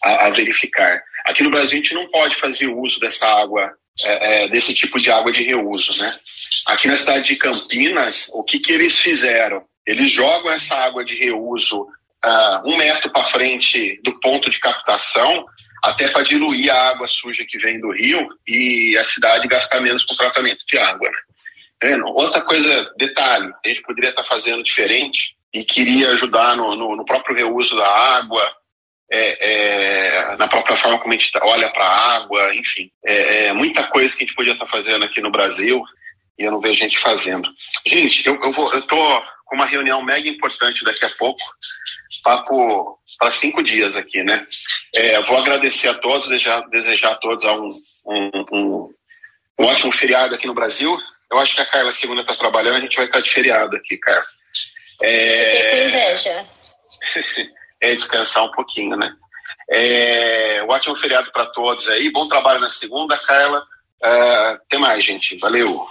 a, 0.04 0.28
a 0.28 0.30
verificar. 0.30 1.02
Aqui 1.26 1.44
no 1.44 1.50
Brasil 1.50 1.80
a 1.80 1.82
gente 1.84 1.94
não 1.94 2.08
pode 2.08 2.36
fazer 2.36 2.68
uso 2.68 3.00
dessa 3.00 3.28
água, 3.28 3.74
é, 4.04 4.44
é, 4.44 4.48
desse 4.48 4.74
tipo 4.74 5.00
de 5.00 5.12
água 5.12 5.32
de 5.32 5.44
reuso, 5.44 5.98
né? 6.02 6.14
Aqui 6.68 6.88
na 6.88 6.96
cidade 6.96 7.28
de 7.28 7.36
Campinas, 7.36 8.30
o 8.34 8.44
que, 8.44 8.60
que 8.60 8.72
eles 8.72 9.00
fizeram? 9.00 9.64
Eles 9.86 10.12
jogam 10.12 10.52
essa 10.52 10.76
água 10.76 11.04
de 11.04 11.16
reuso 11.16 11.82
uh, 11.82 12.70
um 12.70 12.78
metro 12.78 13.12
para 13.12 13.24
frente 13.24 14.00
do 14.04 14.20
ponto 14.20 14.50
de 14.50 14.60
captação 14.60 15.46
até 15.82 16.08
para 16.10 16.24
diluir 16.24 16.72
a 16.74 16.90
água 16.90 17.08
suja 17.08 17.46
que 17.48 17.58
vem 17.58 17.80
do 17.80 17.92
rio 17.92 18.28
e 18.48 18.98
a 18.98 19.04
cidade 19.04 19.48
gastar 19.48 19.82
menos 19.82 20.04
com 20.04 20.16
tratamento 20.16 20.64
de 20.66 20.78
água. 20.78 21.10
Né? 21.82 21.98
Outra 22.06 22.42
coisa, 22.42 22.94
detalhe, 22.98 23.52
a 23.66 23.68
gente 23.68 23.82
poderia 23.82 24.12
estar 24.12 24.22
tá 24.22 24.28
fazendo 24.28 24.64
diferente 24.64 25.36
e 25.54 25.64
queria 25.64 26.12
ajudar 26.12 26.56
no, 26.56 26.76
no, 26.76 26.96
no 26.96 27.06
próprio 27.06 27.36
reuso 27.36 27.76
da 27.76 27.88
água, 27.88 28.42
é, 29.12 30.32
é, 30.32 30.36
na 30.38 30.48
própria 30.48 30.76
forma 30.76 31.00
como 31.00 31.14
a 31.14 31.18
gente 31.18 31.32
olha 31.42 31.70
para 31.72 31.84
a 31.84 32.16
água, 32.16 32.56
enfim. 32.56 32.90
É, 33.04 33.48
é, 33.48 33.54
muita 33.54 33.84
coisa 33.84 34.16
que 34.16 34.24
a 34.24 34.26
gente 34.26 34.36
podia 34.36 34.54
estar 34.54 34.66
tá 34.66 34.72
fazendo 34.72 35.04
aqui 35.04 35.20
no 35.20 35.32
Brasil 35.32 35.84
e 36.38 36.44
eu 36.44 36.52
não 36.52 36.62
vejo 36.62 36.80
gente 36.80 36.98
fazendo. 36.98 37.50
Gente, 37.86 38.26
eu, 38.26 38.40
eu, 38.42 38.52
vou, 38.52 38.72
eu 38.74 38.82
tô 38.84 39.22
com 39.46 39.56
uma 39.56 39.66
reunião 39.66 40.02
mega 40.02 40.30
importante 40.30 40.84
daqui 40.84 41.04
a 41.04 41.10
pouco, 41.12 41.44
papo 42.24 43.00
para 43.18 43.32
cinco 43.32 43.64
dias 43.64 43.96
aqui, 43.96 44.24
né? 44.24 44.46
É, 44.96 45.22
vou 45.22 45.38
agradecer 45.38 45.90
a 45.90 45.94
todos, 45.94 46.28
desejar, 46.30 46.62
desejar 46.70 47.12
a 47.12 47.16
todos 47.16 47.44
um, 47.46 47.70
um, 48.06 48.32
um, 48.52 48.94
um, 49.60 49.66
ótimo 49.66 49.92
feriado 49.92 50.36
aqui 50.36 50.48
no 50.48 50.54
Brasil. 50.54 50.98
Eu 51.32 51.40
acho 51.40 51.56
que 51.56 51.62
a 51.62 51.66
Carla 51.66 51.92
segunda 51.92 52.22
está 52.22 52.36
trabalhando, 52.36 52.78
a 52.78 52.82
gente 52.82 52.98
vai 52.98 53.06
estar 53.06 53.22
de 53.22 53.30
feriado 53.30 53.76
aqui, 53.76 53.98
Carla. 53.98 54.26
É... 55.02 55.88
inveja. 55.88 56.46
é 57.82 57.96
descansar 57.96 58.44
um 58.44 58.52
pouquinho, 58.52 58.98
né? 58.98 59.14
É, 59.70 60.62
um 60.64 60.70
ótimo 60.70 60.96
feriado 60.96 61.32
para 61.32 61.46
todos 61.48 61.88
aí. 61.88 62.12
Bom 62.12 62.28
trabalho 62.28 62.60
na 62.60 62.70
segunda, 62.70 63.18
Carla. 63.18 63.64
Uh, 64.04 64.56
até 64.56 64.78
mais, 64.78 65.04
gente. 65.04 65.38
Valeu. 65.38 65.88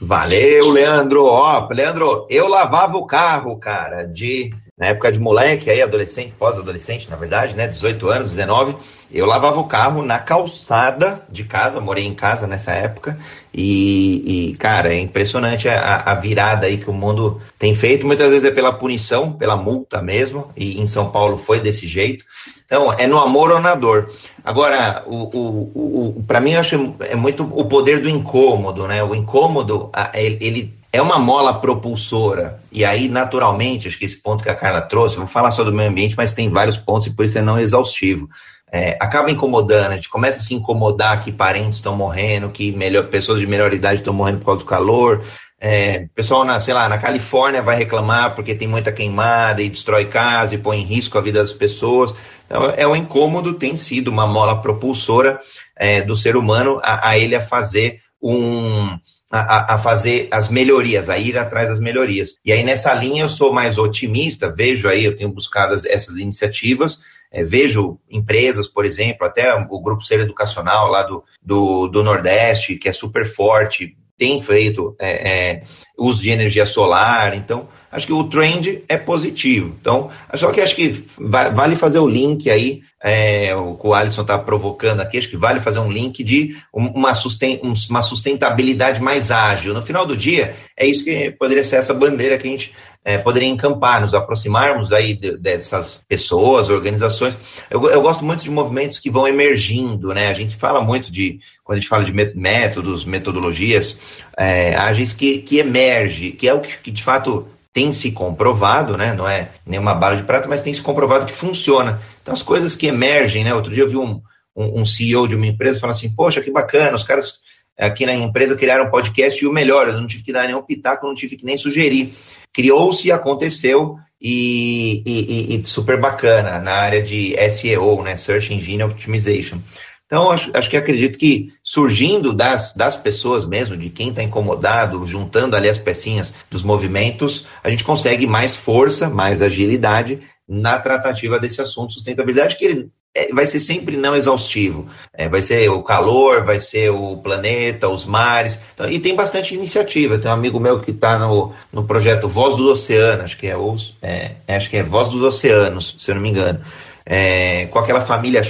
Valeu, 0.00 0.68
Leandro. 0.70 1.24
Ó, 1.24 1.68
Leandro, 1.70 2.26
eu 2.28 2.48
lavava 2.48 2.96
o 2.96 3.06
carro, 3.06 3.58
cara, 3.58 4.04
de 4.04 4.50
na 4.78 4.88
época 4.88 5.10
de 5.10 5.18
moleque, 5.18 5.70
aí 5.70 5.80
adolescente, 5.80 6.34
pós-adolescente, 6.38 7.08
na 7.08 7.16
verdade, 7.16 7.54
né, 7.54 7.66
18 7.66 8.08
anos, 8.10 8.30
19, 8.30 8.76
eu 9.10 9.24
lavava 9.26 9.60
o 9.60 9.64
carro 9.64 10.02
na 10.02 10.18
calçada 10.18 11.22
de 11.28 11.44
casa, 11.44 11.80
morei 11.80 12.04
em 12.04 12.14
casa 12.14 12.46
nessa 12.46 12.72
época, 12.72 13.18
e, 13.52 14.50
e 14.50 14.56
cara, 14.56 14.92
é 14.92 14.98
impressionante 14.98 15.68
a, 15.68 16.02
a, 16.06 16.14
virada 16.14 16.66
aí 16.66 16.78
que 16.78 16.90
o 16.90 16.92
mundo 16.92 17.40
tem 17.58 17.74
feito, 17.74 18.06
muitas 18.06 18.28
vezes 18.28 18.48
é 18.48 18.50
pela 18.50 18.72
punição, 18.72 19.32
pela 19.32 19.56
multa 19.56 20.02
mesmo, 20.02 20.50
e 20.56 20.80
em 20.80 20.86
São 20.86 21.10
Paulo 21.10 21.38
foi 21.38 21.60
desse 21.60 21.86
jeito, 21.86 22.24
então 22.64 22.92
é 22.92 23.06
no 23.06 23.18
amor 23.18 23.50
ou 23.52 23.60
na 23.60 23.74
dor. 23.74 24.12
Agora, 24.44 25.04
o, 25.06 25.36
o, 25.36 26.16
o, 26.18 26.24
para 26.26 26.40
mim, 26.40 26.52
eu 26.52 26.60
acho 26.60 26.94
é 27.00 27.14
muito 27.14 27.44
o 27.44 27.64
poder 27.64 28.00
do 28.00 28.08
incômodo, 28.08 28.86
né, 28.86 29.02
o 29.02 29.14
incômodo, 29.14 29.90
ele 30.14 30.76
é 30.96 31.02
uma 31.02 31.18
mola 31.18 31.60
propulsora. 31.60 32.60
E 32.72 32.84
aí, 32.84 33.08
naturalmente, 33.08 33.86
acho 33.86 33.98
que 33.98 34.04
esse 34.04 34.16
ponto 34.16 34.42
que 34.42 34.48
a 34.48 34.54
Carla 34.54 34.80
trouxe, 34.80 35.16
vou 35.16 35.26
falar 35.26 35.50
só 35.50 35.62
do 35.62 35.72
meio 35.72 35.90
ambiente, 35.90 36.16
mas 36.16 36.32
tem 36.32 36.48
vários 36.48 36.76
pontos 36.76 37.06
e 37.06 37.10
por 37.10 37.24
isso 37.24 37.38
é 37.38 37.42
não 37.42 37.58
exaustivo. 37.58 38.28
É, 38.72 38.96
acaba 39.00 39.30
incomodando, 39.30 39.92
a 39.92 39.94
gente 39.94 40.08
começa 40.08 40.40
a 40.40 40.42
se 40.42 40.52
incomodar 40.54 41.22
que 41.22 41.30
parentes 41.30 41.76
estão 41.76 41.94
morrendo, 41.94 42.50
que 42.50 42.72
melhor, 42.72 43.06
pessoas 43.08 43.38
de 43.38 43.46
melhor 43.46 43.72
idade 43.72 44.00
estão 44.00 44.12
morrendo 44.12 44.38
por 44.38 44.46
causa 44.46 44.60
do 44.60 44.66
calor. 44.66 45.24
É, 45.58 46.08
pessoal, 46.14 46.44
na, 46.44 46.60
sei 46.60 46.74
lá, 46.74 46.88
na 46.88 46.98
Califórnia 46.98 47.62
vai 47.62 47.76
reclamar 47.76 48.34
porque 48.34 48.54
tem 48.54 48.68
muita 48.68 48.92
queimada 48.92 49.62
e 49.62 49.70
destrói 49.70 50.06
casa 50.06 50.54
e 50.54 50.58
põe 50.58 50.80
em 50.80 50.84
risco 50.84 51.16
a 51.16 51.22
vida 51.22 51.40
das 51.40 51.52
pessoas. 51.52 52.14
Então, 52.44 52.72
é 52.76 52.86
um 52.86 52.94
incômodo, 52.94 53.54
tem 53.54 53.76
sido 53.76 54.08
uma 54.08 54.26
mola 54.26 54.60
propulsora 54.60 55.40
é, 55.76 56.02
do 56.02 56.14
ser 56.16 56.36
humano 56.36 56.80
a, 56.82 57.10
a 57.10 57.18
ele 57.18 57.34
a 57.34 57.40
fazer 57.40 58.00
um, 58.22 58.98
a, 59.30 59.74
a, 59.74 59.78
fazer 59.78 60.28
as 60.30 60.48
melhorias, 60.48 61.10
a 61.10 61.18
ir 61.18 61.38
atrás 61.38 61.68
das 61.68 61.80
melhorias. 61.80 62.34
E 62.44 62.52
aí, 62.52 62.62
nessa 62.62 62.92
linha, 62.94 63.22
eu 63.22 63.28
sou 63.28 63.52
mais 63.52 63.78
otimista, 63.78 64.50
vejo 64.50 64.88
aí, 64.88 65.04
eu 65.04 65.16
tenho 65.16 65.30
buscado 65.30 65.74
essas 65.74 66.16
iniciativas, 66.16 67.00
é, 67.36 67.44
vejo 67.44 67.98
empresas, 68.10 68.66
por 68.66 68.86
exemplo, 68.86 69.26
até 69.26 69.54
o 69.54 69.80
Grupo 69.80 70.02
Ser 70.02 70.20
Educacional 70.20 70.90
lá 70.90 71.02
do, 71.02 71.22
do, 71.42 71.86
do 71.86 72.02
Nordeste, 72.02 72.76
que 72.76 72.88
é 72.88 72.92
super 72.94 73.26
forte, 73.26 73.94
tem 74.16 74.40
feito 74.40 74.96
é, 74.98 75.10
é, 75.28 75.62
uso 75.98 76.22
de 76.22 76.30
energia 76.30 76.64
solar, 76.64 77.36
então 77.36 77.68
acho 77.92 78.06
que 78.06 78.12
o 78.14 78.24
trend 78.24 78.82
é 78.88 78.96
positivo. 78.96 79.76
Então, 79.78 80.08
só 80.32 80.50
que 80.50 80.62
acho 80.62 80.74
que 80.74 81.04
vale 81.18 81.76
fazer 81.76 81.98
o 81.98 82.08
link 82.08 82.48
aí, 82.50 82.80
é, 83.02 83.54
o 83.54 83.74
que 83.74 83.86
o 83.86 83.92
Alisson 83.92 84.22
está 84.22 84.38
provocando 84.38 85.00
aqui, 85.00 85.18
acho 85.18 85.28
que 85.28 85.36
vale 85.36 85.60
fazer 85.60 85.80
um 85.80 85.92
link 85.92 86.24
de 86.24 86.56
uma, 86.72 87.12
susten 87.12 87.60
uma 87.90 88.00
sustentabilidade 88.00 88.98
mais 89.02 89.30
ágil. 89.30 89.74
No 89.74 89.82
final 89.82 90.06
do 90.06 90.16
dia, 90.16 90.56
é 90.74 90.86
isso 90.86 91.04
que 91.04 91.30
poderia 91.32 91.64
ser 91.64 91.76
essa 91.76 91.92
bandeira 91.92 92.38
que 92.38 92.48
a 92.48 92.50
gente 92.50 92.74
é, 93.06 93.22
encampar, 93.44 94.00
nos 94.00 94.14
aproximarmos 94.14 94.92
aí 94.92 95.14
de, 95.14 95.36
dessas 95.36 96.02
pessoas, 96.08 96.68
organizações. 96.68 97.38
Eu, 97.70 97.88
eu, 97.88 98.02
gosto 98.02 98.24
muito 98.24 98.42
de 98.42 98.50
movimentos 98.50 98.98
que 98.98 99.08
vão 99.08 99.28
emergindo, 99.28 100.12
né? 100.12 100.26
A 100.28 100.32
gente 100.32 100.56
fala 100.56 100.82
muito 100.82 101.12
de, 101.12 101.38
quando 101.62 101.78
a 101.78 101.80
gente 101.80 101.88
fala 101.88 102.04
de 102.04 102.12
métodos, 102.12 103.04
metodologias, 103.04 103.96
é, 104.36 104.74
ágeis 104.74 105.12
que, 105.12 105.38
que 105.38 105.58
emerge, 105.58 106.32
que 106.32 106.48
é 106.48 106.52
o 106.52 106.60
que, 106.60 106.78
que 106.78 106.90
de 106.90 107.04
fato 107.04 107.46
tem 107.72 107.92
se 107.92 108.10
comprovado, 108.10 108.96
né? 108.96 109.12
Não 109.12 109.28
é 109.28 109.50
nenhuma 109.64 109.94
bala 109.94 110.16
de 110.16 110.24
prata, 110.24 110.48
mas 110.48 110.60
tem 110.60 110.74
se 110.74 110.82
comprovado 110.82 111.26
que 111.26 111.32
funciona. 111.32 112.02
Então, 112.20 112.34
as 112.34 112.42
coisas 112.42 112.74
que 112.74 112.88
emergem, 112.88 113.44
né? 113.44 113.54
Outro 113.54 113.72
dia 113.72 113.84
eu 113.84 113.88
vi 113.88 113.96
um, 113.96 114.20
um, 114.56 114.80
um 114.80 114.84
CEO 114.84 115.28
de 115.28 115.36
uma 115.36 115.46
empresa 115.46 115.78
falando 115.78 115.94
assim: 115.94 116.12
Poxa, 116.12 116.40
que 116.40 116.50
bacana, 116.50 116.96
os 116.96 117.04
caras 117.04 117.38
aqui 117.78 118.06
na 118.06 118.14
empresa 118.14 118.56
criaram 118.56 118.86
um 118.86 118.90
podcast 118.90 119.42
e 119.42 119.46
o 119.46 119.52
melhor, 119.52 119.88
eu 119.88 120.00
não 120.00 120.06
tive 120.06 120.22
que 120.22 120.32
dar 120.32 120.46
nenhum 120.46 120.62
pitaco, 120.62 121.06
não 121.06 121.14
tive 121.14 121.36
que 121.36 121.44
nem 121.44 121.58
sugerir 121.58 122.14
criou-se, 122.56 123.12
aconteceu 123.12 123.98
e, 124.18 125.02
e, 125.04 125.56
e, 125.56 125.66
super 125.66 126.00
bacana 126.00 126.58
na 126.58 126.72
área 126.72 127.02
de 127.02 127.36
SEO, 127.50 128.02
né, 128.02 128.16
Search 128.16 128.54
Engine 128.54 128.82
Optimization. 128.82 129.58
Então, 130.06 130.30
acho, 130.30 130.50
acho 130.56 130.70
que 130.70 130.76
acredito 130.76 131.18
que 131.18 131.52
surgindo 131.62 132.32
das, 132.32 132.74
das 132.74 132.96
pessoas 132.96 133.44
mesmo, 133.44 133.76
de 133.76 133.90
quem 133.90 134.08
está 134.08 134.22
incomodado, 134.22 135.04
juntando 135.04 135.54
ali 135.54 135.68
as 135.68 135.78
pecinhas 135.78 136.32
dos 136.50 136.62
movimentos, 136.62 137.46
a 137.62 137.68
gente 137.68 137.84
consegue 137.84 138.26
mais 138.26 138.56
força, 138.56 139.10
mais 139.10 139.42
agilidade 139.42 140.20
na 140.48 140.78
tratativa 140.78 141.38
desse 141.38 141.60
assunto 141.60 141.92
sustentabilidade, 141.92 142.56
que 142.56 142.64
ele 142.64 142.90
vai 143.32 143.46
ser 143.46 143.60
sempre 143.60 143.96
não 143.96 144.14
exaustivo. 144.14 144.86
É, 145.12 145.28
vai 145.28 145.42
ser 145.42 145.68
o 145.70 145.82
calor, 145.82 146.44
vai 146.44 146.60
ser 146.60 146.90
o 146.90 147.16
planeta, 147.16 147.88
os 147.88 148.06
mares. 148.06 148.58
Então, 148.74 148.88
e 148.88 148.98
tem 148.98 149.14
bastante 149.14 149.54
iniciativa. 149.54 150.18
Tem 150.18 150.30
um 150.30 150.34
amigo 150.34 150.60
meu 150.60 150.80
que 150.80 150.90
está 150.90 151.18
no, 151.18 151.52
no 151.72 151.84
projeto 151.84 152.28
Voz 152.28 152.56
dos 152.56 152.66
Oceanos, 152.66 153.24
acho 153.24 153.38
que 153.38 153.46
é, 153.46 153.56
é, 154.02 154.32
é, 154.46 154.56
acho 154.56 154.70
que 154.70 154.76
é 154.76 154.82
Voz 154.82 155.08
dos 155.08 155.22
Oceanos, 155.22 155.96
se 155.98 156.10
eu 156.10 156.14
não 156.14 156.22
me 156.22 156.30
engano. 156.30 156.60
É, 157.08 157.66
com 157.66 157.78
aquela 157.78 158.00
família 158.00 158.42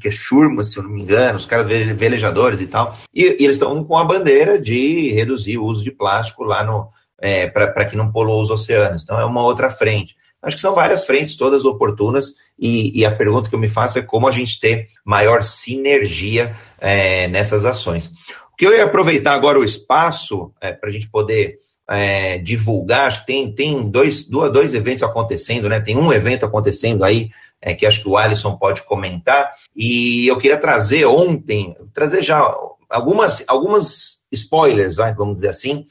que 0.00 0.06
é 0.06 0.10
Shurma, 0.10 0.62
se 0.62 0.76
eu 0.76 0.84
não 0.84 0.90
me 0.90 1.02
engano, 1.02 1.36
os 1.36 1.46
caras 1.46 1.66
velejadores 1.66 2.60
e 2.60 2.66
tal. 2.66 2.96
E, 3.12 3.22
e 3.22 3.44
eles 3.44 3.56
estão 3.56 3.82
com 3.82 3.98
a 3.98 4.04
bandeira 4.04 4.58
de 4.58 5.10
reduzir 5.10 5.58
o 5.58 5.64
uso 5.64 5.82
de 5.82 5.90
plástico 5.90 6.44
lá 6.44 6.62
no. 6.62 6.88
É, 7.20 7.46
para 7.46 7.84
que 7.86 7.96
não 7.96 8.12
polua 8.12 8.42
os 8.42 8.50
oceanos. 8.50 9.02
Então 9.02 9.18
é 9.18 9.24
uma 9.24 9.42
outra 9.42 9.70
frente. 9.70 10.14
Acho 10.44 10.56
que 10.56 10.62
são 10.62 10.74
várias 10.74 11.06
frentes, 11.06 11.36
todas 11.36 11.64
oportunas, 11.64 12.34
e, 12.58 13.00
e 13.00 13.04
a 13.04 13.14
pergunta 13.14 13.48
que 13.48 13.54
eu 13.54 13.60
me 13.60 13.68
faço 13.68 13.98
é 13.98 14.02
como 14.02 14.28
a 14.28 14.30
gente 14.30 14.60
ter 14.60 14.88
maior 15.04 15.42
sinergia 15.42 16.54
é, 16.78 17.26
nessas 17.28 17.64
ações. 17.64 18.10
O 18.52 18.56
que 18.56 18.66
eu 18.66 18.74
ia 18.74 18.84
aproveitar 18.84 19.34
agora 19.34 19.58
o 19.58 19.64
espaço 19.64 20.52
é, 20.60 20.72
para 20.72 20.88
a 20.88 20.92
gente 20.92 21.08
poder 21.08 21.58
é, 21.88 22.38
divulgar, 22.38 23.08
acho 23.08 23.20
que 23.20 23.26
tem, 23.26 23.52
tem 23.52 23.90
dois, 23.90 24.26
dois 24.26 24.74
eventos 24.74 25.02
acontecendo, 25.02 25.68
né? 25.68 25.80
Tem 25.80 25.96
um 25.96 26.12
evento 26.12 26.46
acontecendo 26.46 27.04
aí, 27.04 27.30
é, 27.60 27.74
que 27.74 27.86
acho 27.86 28.02
que 28.02 28.08
o 28.08 28.16
Alisson 28.16 28.56
pode 28.56 28.82
comentar, 28.82 29.52
e 29.74 30.26
eu 30.26 30.38
queria 30.38 30.56
trazer 30.56 31.06
ontem, 31.06 31.76
trazer 31.92 32.22
já 32.22 32.38
algumas, 32.88 33.42
algumas 33.46 34.18
spoilers, 34.30 34.96
vai, 34.96 35.12
vamos 35.14 35.36
dizer 35.36 35.48
assim, 35.48 35.86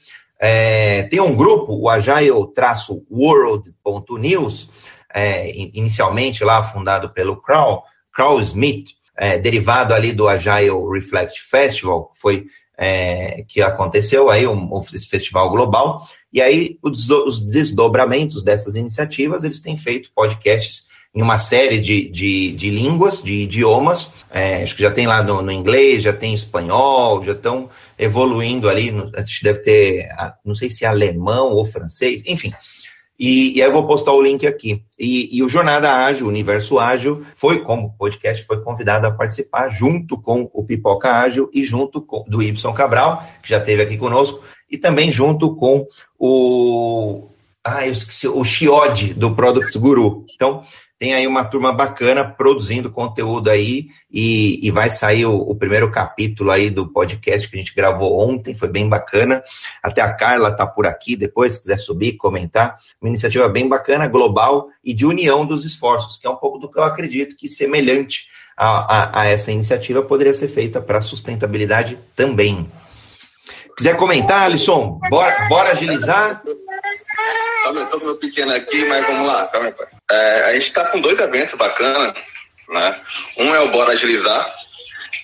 é, 0.46 1.04
tem 1.04 1.20
um 1.20 1.34
grupo, 1.34 1.72
o 1.72 1.88
agile-world.news, 1.88 4.68
é, 5.14 5.50
inicialmente 5.72 6.44
lá 6.44 6.62
fundado 6.62 7.08
pelo 7.08 7.40
Carl, 7.40 7.82
Carl 8.12 8.38
Smith, 8.42 8.90
é, 9.16 9.38
derivado 9.38 9.94
ali 9.94 10.12
do 10.12 10.28
Agile 10.28 10.86
Reflect 10.92 11.40
Festival, 11.40 12.12
foi 12.14 12.44
é, 12.76 13.42
que 13.48 13.62
aconteceu 13.62 14.28
aí, 14.28 14.46
um, 14.46 14.52
um, 14.52 14.82
esse 14.92 15.08
festival 15.08 15.48
global, 15.48 16.06
e 16.30 16.42
aí 16.42 16.78
os, 16.82 17.08
os, 17.08 17.40
desdobramentos 17.40 18.42
dessas 18.42 18.74
iniciativas, 18.74 19.44
eles 19.44 19.60
têm 19.60 19.78
feito 19.78 20.10
podcasts 20.14 20.84
em 21.14 21.22
uma 21.22 21.38
série 21.38 21.80
de, 21.80 22.10
de, 22.10 22.52
de 22.52 22.68
línguas, 22.68 23.22
de 23.22 23.44
idiomas, 23.44 24.12
é, 24.30 24.62
acho 24.62 24.76
que 24.76 24.82
já 24.82 24.90
tem 24.90 25.06
lá 25.06 25.22
no, 25.22 25.40
no, 25.40 25.52
inglês, 25.52 26.02
já 26.02 26.12
tem 26.12 26.34
espanhol, 26.34 27.24
já 27.24 27.32
estão 27.32 27.70
evoluindo 27.98 28.68
ali, 28.68 28.92
acho 29.16 29.38
que 29.38 29.44
deve 29.44 29.58
ter, 29.60 30.08
não 30.44 30.54
sei 30.54 30.70
se 30.70 30.84
é 30.84 30.88
alemão 30.88 31.52
ou 31.52 31.64
francês, 31.64 32.22
enfim. 32.26 32.52
E, 33.18 33.56
e 33.56 33.62
aí 33.62 33.68
eu 33.68 33.72
vou 33.72 33.86
postar 33.86 34.12
o 34.12 34.20
link 34.20 34.46
aqui. 34.46 34.82
E, 34.98 35.36
e, 35.36 35.42
o 35.42 35.48
Jornada 35.48 35.92
Ágil, 35.92 36.26
Universo 36.26 36.78
Ágil, 36.78 37.24
foi, 37.36 37.60
como 37.60 37.94
podcast, 37.96 38.44
foi 38.44 38.60
convidado 38.60 39.06
a 39.06 39.12
participar 39.12 39.68
junto 39.68 40.20
com 40.20 40.50
o 40.52 40.64
Pipoca 40.64 41.12
Ágil 41.12 41.48
e 41.52 41.62
junto 41.62 42.00
com 42.02 42.24
do 42.26 42.42
Y 42.42 42.72
Cabral, 42.72 43.24
que 43.42 43.48
já 43.48 43.58
esteve 43.58 43.82
aqui 43.82 43.96
conosco, 43.96 44.42
e 44.70 44.76
também 44.76 45.12
junto 45.12 45.54
com 45.54 45.86
o. 46.18 47.28
Ah, 47.62 47.86
eu 47.86 47.92
esqueci, 47.92 48.28
o 48.28 48.42
Chiode, 48.44 49.14
do 49.14 49.34
Products 49.34 49.76
Guru. 49.76 50.24
Então, 50.34 50.64
tem 51.04 51.12
aí 51.12 51.26
uma 51.26 51.44
turma 51.44 51.70
bacana 51.70 52.24
produzindo 52.24 52.90
conteúdo 52.90 53.50
aí 53.50 53.88
e, 54.10 54.58
e 54.66 54.70
vai 54.70 54.88
sair 54.88 55.26
o, 55.26 55.36
o, 55.36 55.54
primeiro 55.54 55.90
capítulo 55.90 56.50
aí 56.50 56.70
do 56.70 56.88
podcast 56.88 57.46
que 57.46 57.56
a 57.56 57.58
gente 57.58 57.74
gravou 57.74 58.18
ontem, 58.18 58.54
foi 58.54 58.68
bem 58.68 58.88
bacana. 58.88 59.42
Até 59.82 60.00
a 60.00 60.10
Carla 60.14 60.50
tá 60.50 60.66
por 60.66 60.86
aqui, 60.86 61.14
depois 61.14 61.52
se 61.52 61.60
quiser 61.60 61.76
subir, 61.76 62.14
comentar. 62.14 62.78
Uma 63.02 63.10
iniciativa 63.10 63.46
bem 63.50 63.68
bacana, 63.68 64.06
global 64.06 64.68
e 64.82 64.94
de 64.94 65.04
união 65.04 65.44
dos 65.44 65.66
esforços, 65.66 66.16
que 66.16 66.26
é 66.26 66.30
um 66.30 66.36
pouco 66.36 66.58
do 66.58 66.72
que 66.72 66.78
eu 66.78 66.84
acredito 66.84 67.36
que 67.36 67.50
semelhante 67.50 68.28
a, 68.56 68.68
a, 68.68 69.20
a 69.20 69.26
essa 69.26 69.52
iniciativa 69.52 70.02
poderia 70.02 70.32
ser 70.32 70.48
feita 70.48 70.80
para 70.80 71.02
sustentabilidade 71.02 71.98
também. 72.16 72.66
Quiser 73.76 73.94
comentar, 73.98 74.44
Alisson? 74.44 74.98
Bora, 75.10 75.48
bora 75.50 75.72
agilizar? 75.72 76.40
Estou 77.82 78.00
com 78.00 78.06
meu 78.06 78.16
pequeno 78.16 78.54
aqui, 78.54 78.84
mas 78.84 79.06
vamos 79.06 79.26
lá. 79.26 79.46
Calma 79.48 79.72
pai. 79.72 79.86
É, 80.10 80.44
a 80.44 80.52
gente 80.52 80.66
está 80.66 80.84
com 80.86 81.00
dois 81.00 81.18
eventos 81.18 81.54
bacanas. 81.54 82.14
Né? 82.68 83.00
Um 83.36 83.54
é 83.54 83.60
o 83.60 83.68
Bora 83.68 83.92
Agilizar, 83.92 84.54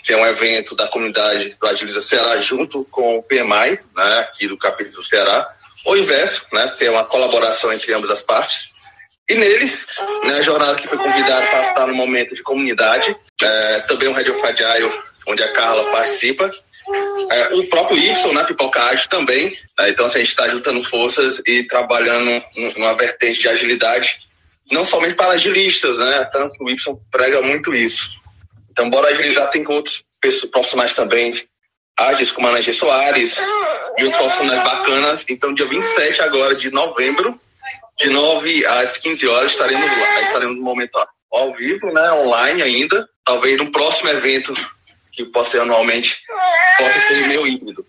que 0.04 0.12
é 0.12 0.16
um 0.16 0.26
evento 0.26 0.74
da 0.74 0.88
comunidade 0.88 1.56
do 1.60 1.66
Agiliza 1.66 2.02
Ceará 2.02 2.36
junto 2.40 2.84
com 2.86 3.18
o 3.18 3.22
PMI, 3.22 3.78
né, 3.96 4.18
aqui 4.20 4.46
do 4.46 4.58
capítulo 4.58 4.96
do 4.96 5.04
Ceará. 5.04 5.48
O 5.86 5.96
inverso, 5.96 6.44
né, 6.52 6.74
que 6.76 6.84
é 6.84 6.90
uma 6.90 7.04
colaboração 7.04 7.72
entre 7.72 7.92
ambas 7.94 8.10
as 8.10 8.22
partes. 8.22 8.70
E 9.28 9.34
nele, 9.34 9.72
né, 10.24 10.34
a 10.38 10.42
jornada 10.42 10.74
que 10.74 10.88
foi 10.88 10.98
convidada 10.98 11.46
para 11.46 11.68
estar 11.68 11.86
no 11.86 11.94
momento 11.94 12.34
de 12.34 12.42
comunidade, 12.42 13.16
é, 13.42 13.78
também 13.80 14.08
um 14.08 14.12
Radio 14.12 14.34
Agile, 14.44 14.92
onde 15.26 15.42
a 15.42 15.52
Carla 15.52 15.84
participa, 15.92 16.50
é, 17.30 17.54
o 17.54 17.68
próprio 17.68 17.98
Y, 17.98 18.32
né, 18.32 18.44
Pipoca 18.44 18.82
Ágil 18.84 19.08
também. 19.08 19.56
Né, 19.78 19.90
então, 19.90 20.06
assim, 20.06 20.16
a 20.16 20.20
gente 20.20 20.30
está 20.30 20.48
juntando 20.48 20.82
forças 20.82 21.40
e 21.46 21.64
trabalhando 21.64 22.42
numa 22.76 22.94
vertente 22.94 23.40
de 23.40 23.48
agilidade, 23.48 24.18
não 24.70 24.84
somente 24.84 25.14
para 25.14 25.32
agilistas, 25.32 25.98
né? 25.98 26.28
Tanto 26.32 26.54
o 26.62 26.70
Y 26.70 26.76
prega 27.10 27.40
muito 27.42 27.74
isso. 27.74 28.10
Então, 28.70 28.88
bora 28.88 29.08
agilizar, 29.08 29.50
tem 29.50 29.66
outros 29.66 30.04
profissionais 30.50 30.94
também, 30.94 31.34
ágeis, 31.98 32.30
como 32.30 32.46
a 32.46 32.50
Ana 32.50 32.62
G. 32.62 32.72
Soares, 32.72 33.36
e 33.98 34.04
outros 34.04 34.22
profissionais 34.22 34.62
bacanas. 34.64 35.24
Então, 35.28 35.52
dia 35.52 35.66
27 35.66 36.22
agora 36.22 36.54
de 36.54 36.70
novembro, 36.70 37.38
de 37.98 38.08
9 38.08 38.64
às 38.66 38.96
15 38.96 39.26
horas, 39.28 39.52
estaremos 39.52 39.84
lá. 39.84 40.22
Estaremos 40.22 40.56
no 40.56 40.62
momento 40.62 40.98
ao 41.32 41.52
vivo, 41.52 41.92
né? 41.92 42.12
Online 42.12 42.62
ainda. 42.62 43.08
Talvez 43.24 43.58
no 43.58 43.70
próximo 43.70 44.08
evento 44.10 44.54
que 45.10 45.24
possa 45.24 45.52
ser 45.52 45.60
anualmente, 45.60 46.18
possa 46.78 47.00
ser 47.00 47.28
meu 47.28 47.46
híbrido. 47.46 47.84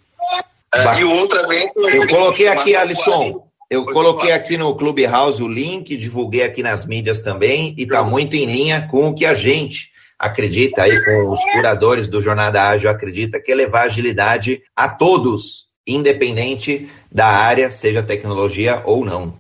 É, 0.74 1.00
e 1.00 1.04
o 1.04 1.12
outro 1.12 1.38
evento. 1.40 1.80
Eu 1.90 2.08
coloquei 2.08 2.48
aqui, 2.48 2.76
Alisson. 2.76 3.48
Eu 3.70 3.86
coloquei 3.86 4.34
aqui 4.34 4.58
no 4.58 4.76
Clubhouse 4.76 5.42
o 5.42 5.48
link, 5.48 5.96
divulguei 5.96 6.44
aqui 6.44 6.62
nas 6.62 6.86
mídias 6.86 7.22
também, 7.22 7.74
e 7.78 7.84
está 7.84 8.04
muito 8.04 8.36
em 8.36 8.46
linha 8.46 8.88
com 8.92 9.08
o 9.08 9.16
que 9.16 9.26
a 9.26 9.34
gente 9.34 9.92
acredita 10.20 10.84
aí, 10.84 11.04
com 11.04 11.32
os 11.32 11.44
curadores 11.52 12.08
do 12.08 12.22
Jornada 12.22 12.62
Ágil, 12.68 12.90
acredita 12.90 13.42
que 13.42 13.52
é 13.52 13.56
levar 13.56 13.84
agilidade 13.84 14.62
a 14.76 14.88
todos, 14.88 15.68
independente 15.88 16.92
da 17.12 17.26
área, 17.26 17.72
seja 17.72 18.04
tecnologia 18.04 18.84
ou 18.86 19.04
não. 19.04 19.40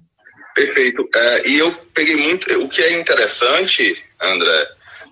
Perfeito. 0.56 1.08
É, 1.14 1.48
e 1.48 1.60
eu 1.60 1.72
peguei 1.94 2.16
muito. 2.16 2.52
O 2.60 2.68
que 2.68 2.82
é 2.82 3.00
interessante, 3.00 3.96
André, 4.20 4.68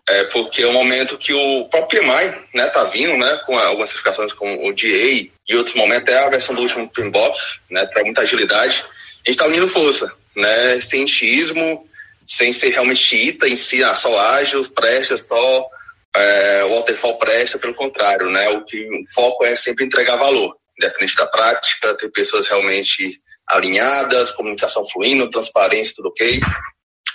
é 0.10 0.24
porque 0.26 0.64
é 0.64 0.68
o 0.68 0.74
momento 0.74 1.18
que 1.18 1.34
o 1.34 1.66
próprio 1.66 2.01
PMI 2.01 2.47
né, 2.55 2.66
tá 2.68 2.84
vindo, 2.86 3.16
né, 3.16 3.41
com 3.45 3.57
algumas 3.57 3.89
certificações 3.89 4.34
como 4.34 4.68
o 4.68 4.74
DA 4.74 5.30
e 5.47 5.55
outros 5.55 5.76
momentos, 5.76 6.12
é 6.12 6.18
a 6.18 6.30
versão 6.30 6.55
do 6.55 6.62
último 6.62 6.89
Pinbox, 6.89 7.60
né, 7.70 7.86
para 7.86 8.03
muita 8.03 8.22
agilidade. 8.22 8.84
A 8.84 9.18
gente 9.18 9.30
está 9.30 9.45
unindo 9.45 9.68
força, 9.68 10.12
né, 10.36 10.82
sem 10.82 11.05
xismo, 11.05 11.88
sem 12.26 12.51
ser 12.51 12.70
realmente 12.70 12.99
xiita 12.99 13.47
em 13.47 13.55
si, 13.55 13.84
ah, 13.84 13.93
só 13.93 14.18
ágil, 14.20 14.68
presta, 14.72 15.16
só 15.16 15.68
é, 16.16 16.64
waterfall 16.64 17.18
presta, 17.20 17.60
pelo 17.60 17.76
contrário, 17.76 18.32
né, 18.32 18.49
o 18.49 18.66
que 18.66 18.88
o 18.89 19.14
foco 19.14 19.45
é 19.45 19.55
sempre 19.55 19.86
entregar 19.86 20.16
valor, 20.16 20.55
independente 20.78 21.16
da 21.16 21.28
prática, 21.28 21.93
ter 21.95 22.10
pessoas 22.10 22.47
realmente 22.47 23.22
alinhadas, 23.47 24.32
comunicação 24.32 24.84
fluindo, 24.88 25.30
transparência, 25.30 25.93
tudo 25.95 26.10
ok. 26.10 26.39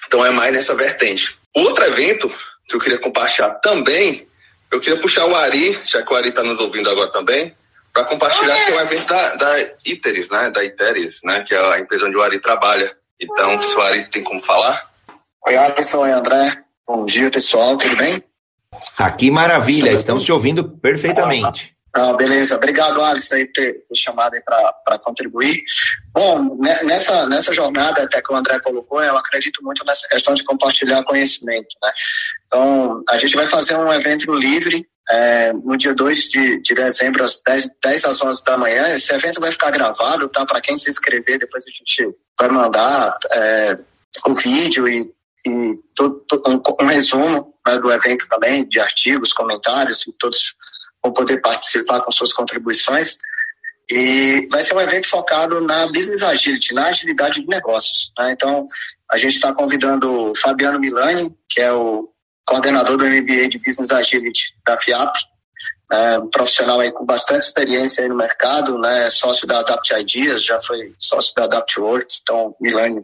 Então 0.06 0.24
é 0.24 0.30
mais 0.30 0.52
nessa 0.52 0.74
vertente. 0.74 1.36
O 1.56 1.60
outro 1.60 1.84
evento 1.84 2.32
que 2.68 2.74
eu 2.74 2.80
queria 2.80 2.98
compartilhar 2.98 3.50
também, 3.54 4.26
eu 4.70 4.80
queria 4.80 4.98
puxar 4.98 5.26
o 5.26 5.34
Ari, 5.34 5.78
já 5.84 6.02
que 6.02 6.12
o 6.12 6.16
Ari 6.16 6.30
está 6.30 6.42
nos 6.42 6.58
ouvindo 6.58 6.90
agora 6.90 7.10
também, 7.10 7.54
para 7.92 8.04
compartilhar 8.04 8.56
que 8.64 8.72
é 8.72 8.74
um 8.74 8.80
evento 8.80 9.06
da, 9.06 9.34
da 9.36 9.60
Iteris, 9.86 10.28
né? 10.30 10.50
Da 10.50 10.64
Iteris, 10.64 11.20
né? 11.22 11.44
Que 11.46 11.54
é 11.54 11.74
a 11.74 11.78
empresa 11.78 12.06
onde 12.06 12.16
o 12.16 12.22
Ari 12.22 12.40
trabalha. 12.40 12.92
Então, 13.20 13.58
se 13.60 13.76
o 13.76 13.80
Ari 13.80 14.10
tem 14.10 14.22
como 14.22 14.40
falar. 14.40 14.90
Oi, 15.46 15.56
Alisson, 15.56 15.98
oi, 15.98 16.10
André. 16.10 16.64
Bom 16.86 17.06
dia, 17.06 17.30
pessoal, 17.30 17.76
tudo 17.76 17.96
bem? 17.96 18.22
Aqui, 18.98 19.30
maravilha, 19.30 19.92
estamos 19.92 20.24
te 20.24 20.32
ouvindo 20.32 20.64
perfeitamente. 20.64 21.73
Ah, 21.96 22.12
beleza, 22.12 22.56
obrigado, 22.56 23.00
Alisson, 23.00 23.36
aí, 23.36 23.46
por 23.46 23.52
ter 23.52 23.84
chamado 23.94 24.36
para 24.44 24.98
contribuir. 24.98 25.62
Bom, 26.12 26.56
né, 26.60 26.80
nessa, 26.82 27.24
nessa 27.26 27.54
jornada 27.54 28.02
até 28.02 28.20
que 28.20 28.32
o 28.32 28.36
André 28.36 28.58
colocou, 28.58 29.02
eu 29.04 29.16
acredito 29.16 29.62
muito 29.62 29.84
nessa 29.84 30.08
questão 30.08 30.34
de 30.34 30.42
compartilhar 30.42 31.04
conhecimento. 31.04 31.76
Né? 31.80 31.92
Então, 32.48 33.04
a 33.08 33.16
gente 33.16 33.36
vai 33.36 33.46
fazer 33.46 33.76
um 33.76 33.92
evento 33.92 34.34
livre 34.34 34.84
é, 35.08 35.52
no 35.52 35.76
dia 35.76 35.94
2 35.94 36.28
de, 36.30 36.60
de 36.62 36.74
dezembro, 36.74 37.22
às 37.22 37.40
10, 37.46 37.70
10 37.80 38.04
às 38.06 38.20
11 38.20 38.42
da 38.42 38.58
manhã. 38.58 38.88
Esse 38.88 39.14
evento 39.14 39.40
vai 39.40 39.52
ficar 39.52 39.70
gravado, 39.70 40.28
tá? 40.28 40.44
Para 40.44 40.60
quem 40.60 40.76
se 40.76 40.90
inscrever, 40.90 41.38
depois 41.38 41.64
a 41.64 41.70
gente 41.70 42.12
vai 42.36 42.48
mandar 42.48 43.16
é, 43.30 43.78
o 44.26 44.34
vídeo 44.34 44.88
e, 44.88 45.08
e 45.46 45.50
um, 45.50 46.62
um, 46.80 46.86
resumo 46.86 47.54
né, 47.64 47.78
do 47.78 47.92
evento 47.92 48.26
também, 48.28 48.66
de 48.66 48.80
artigos, 48.80 49.32
comentários, 49.32 50.04
e 50.08 50.12
todos 50.18 50.56
vão 51.04 51.12
poder 51.12 51.40
participar 51.42 52.00
com 52.00 52.10
suas 52.10 52.32
contribuições. 52.32 53.18
E 53.90 54.48
vai 54.50 54.62
ser 54.62 54.74
um 54.74 54.80
evento 54.80 55.06
focado 55.06 55.60
na 55.60 55.86
business 55.88 56.22
agility, 56.22 56.72
na 56.72 56.86
agilidade 56.86 57.42
de 57.42 57.46
negócios. 57.46 58.10
Né? 58.18 58.32
Então, 58.32 58.64
a 59.10 59.18
gente 59.18 59.34
está 59.34 59.52
convidando 59.52 60.30
o 60.30 60.34
Fabiano 60.34 60.80
Milani, 60.80 61.36
que 61.48 61.60
é 61.60 61.70
o 61.70 62.08
coordenador 62.46 62.96
do 62.96 63.04
MBA 63.04 63.48
de 63.48 63.58
Business 63.58 63.90
Agility 63.90 64.54
da 64.66 64.78
FIAP, 64.78 65.16
é, 65.92 66.18
um 66.18 66.28
profissional 66.28 66.80
aí 66.80 66.90
com 66.90 67.04
bastante 67.04 67.42
experiência 67.42 68.06
no 68.08 68.16
mercado, 68.16 68.78
né, 68.78 69.08
sócio 69.10 69.46
da 69.46 69.60
Adapt 69.60 69.92
Ideas, 69.92 70.42
já 70.42 70.58
foi 70.60 70.94
sócio 70.98 71.34
da 71.34 71.44
Adapt 71.44 71.78
Works, 71.78 72.20
então 72.22 72.56
Milani 72.60 73.02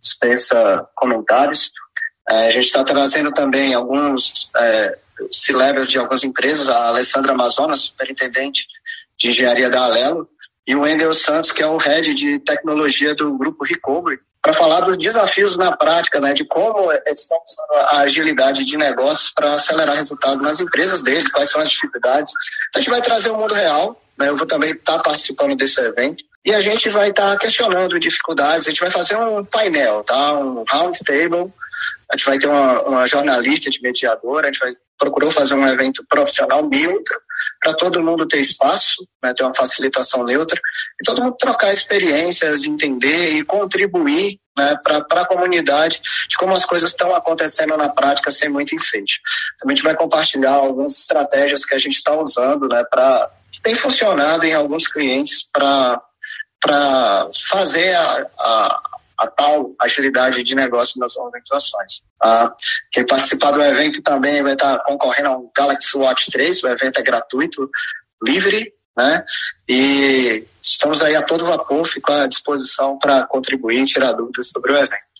dispensa 0.00 0.86
comentários. 0.94 1.72
É, 2.28 2.46
a 2.46 2.50
gente 2.50 2.66
está 2.66 2.84
trazendo 2.84 3.32
também 3.32 3.74
alguns 3.74 4.50
é, 4.56 4.98
C-levels 5.30 5.88
de 5.88 5.98
algumas 5.98 6.24
empresas, 6.24 6.68
a 6.68 6.88
Alessandra 6.88 7.32
Amazonas, 7.32 7.80
superintendente 7.80 8.66
de 9.18 9.28
engenharia 9.28 9.70
da 9.70 9.84
Alelo, 9.84 10.28
e 10.66 10.74
o 10.74 10.80
Wendel 10.80 11.12
Santos, 11.12 11.50
que 11.50 11.62
é 11.62 11.66
o 11.66 11.76
head 11.76 12.14
de 12.14 12.38
tecnologia 12.38 13.14
do 13.14 13.36
grupo 13.36 13.64
Recovery, 13.64 14.20
para 14.40 14.52
falar 14.52 14.80
dos 14.80 14.98
desafios 14.98 15.56
na 15.56 15.76
prática, 15.76 16.20
né, 16.20 16.34
de 16.34 16.44
como 16.44 16.90
estão 16.92 17.38
usando 17.46 17.86
a 17.90 17.98
agilidade 17.98 18.64
de 18.64 18.76
negócios 18.76 19.30
para 19.32 19.54
acelerar 19.54 19.96
resultados 19.96 20.42
nas 20.42 20.60
empresas 20.60 21.00
deles, 21.00 21.30
quais 21.30 21.50
são 21.50 21.60
as 21.60 21.70
dificuldades. 21.70 22.32
Então, 22.68 22.80
a 22.80 22.82
gente 22.82 22.90
vai 22.90 23.00
trazer 23.00 23.30
o 23.30 23.38
mundo 23.38 23.54
real, 23.54 24.02
né, 24.18 24.28
eu 24.28 24.36
vou 24.36 24.46
também 24.46 24.72
estar 24.72 24.96
tá 24.96 25.02
participando 25.02 25.56
desse 25.56 25.80
evento, 25.80 26.24
e 26.44 26.52
a 26.52 26.60
gente 26.60 26.88
vai 26.88 27.10
estar 27.10 27.30
tá 27.30 27.38
questionando 27.38 28.00
dificuldades, 28.00 28.66
a 28.66 28.70
gente 28.70 28.80
vai 28.80 28.90
fazer 28.90 29.16
um 29.16 29.44
painel, 29.44 30.02
tá, 30.02 30.34
um 30.34 30.64
round 30.68 30.98
table, 31.04 31.52
a 32.10 32.16
gente 32.16 32.26
vai 32.26 32.38
ter 32.38 32.48
uma, 32.48 32.82
uma 32.82 33.06
jornalista 33.06 33.70
de 33.70 33.80
mediadora, 33.80 34.48
a 34.48 34.52
gente 34.52 34.60
vai 34.60 34.74
procurou 35.02 35.32
fazer 35.32 35.54
um 35.54 35.66
evento 35.66 36.04
profissional 36.08 36.68
neutro 36.68 37.20
para 37.60 37.74
todo 37.74 38.02
mundo 38.02 38.24
ter 38.24 38.38
espaço, 38.38 39.04
né, 39.20 39.34
ter 39.34 39.42
uma 39.42 39.52
facilitação 39.52 40.22
neutra 40.22 40.60
e 41.00 41.04
todo 41.04 41.20
mundo 41.20 41.36
trocar 41.36 41.72
experiências, 41.72 42.64
entender 42.64 43.32
e 43.32 43.42
contribuir 43.42 44.38
né, 44.56 44.76
para 44.80 45.22
a 45.22 45.26
comunidade 45.26 46.00
de 46.28 46.36
como 46.36 46.52
as 46.52 46.64
coisas 46.64 46.92
estão 46.92 47.12
acontecendo 47.12 47.76
na 47.76 47.88
prática 47.88 48.30
sem 48.30 48.48
muito 48.48 48.76
enfeite. 48.76 49.20
Também 49.58 49.74
a 49.74 49.76
gente 49.76 49.84
vai 49.84 49.96
compartilhar 49.96 50.52
algumas 50.52 50.96
estratégias 51.00 51.64
que 51.64 51.74
a 51.74 51.78
gente 51.78 51.94
está 51.94 52.16
usando, 52.16 52.68
né, 52.68 52.84
para 52.88 53.28
que 53.50 53.60
tem 53.60 53.74
funcionado 53.74 54.46
em 54.46 54.54
alguns 54.54 54.86
clientes 54.86 55.48
para 55.52 56.00
para 56.60 57.28
fazer 57.50 57.92
a, 57.92 58.26
a 58.38 58.91
a 59.18 59.26
tal 59.26 59.68
agilidade 59.80 60.42
de 60.42 60.54
negócio 60.54 60.98
nas 60.98 61.16
organizações. 61.16 62.02
Tá? 62.18 62.54
Quem 62.90 63.06
participar 63.06 63.52
do 63.52 63.62
evento 63.62 64.02
também 64.02 64.42
vai 64.42 64.52
estar 64.54 64.78
concorrendo 64.80 65.28
ao 65.28 65.52
Galaxy 65.56 65.96
Watch 65.96 66.30
3, 66.30 66.64
o 66.64 66.68
evento 66.68 66.98
é 66.98 67.02
gratuito, 67.02 67.70
livre, 68.24 68.72
né? 68.96 69.24
E 69.68 70.46
estamos 70.60 71.02
aí 71.02 71.16
a 71.16 71.22
todo 71.22 71.46
vapor, 71.46 71.84
fico 71.86 72.12
à 72.12 72.26
disposição 72.26 72.98
para 72.98 73.26
contribuir 73.26 73.82
e 73.82 73.86
tirar 73.86 74.12
dúvidas 74.12 74.48
sobre 74.48 74.72
o 74.72 74.76
evento. 74.76 75.12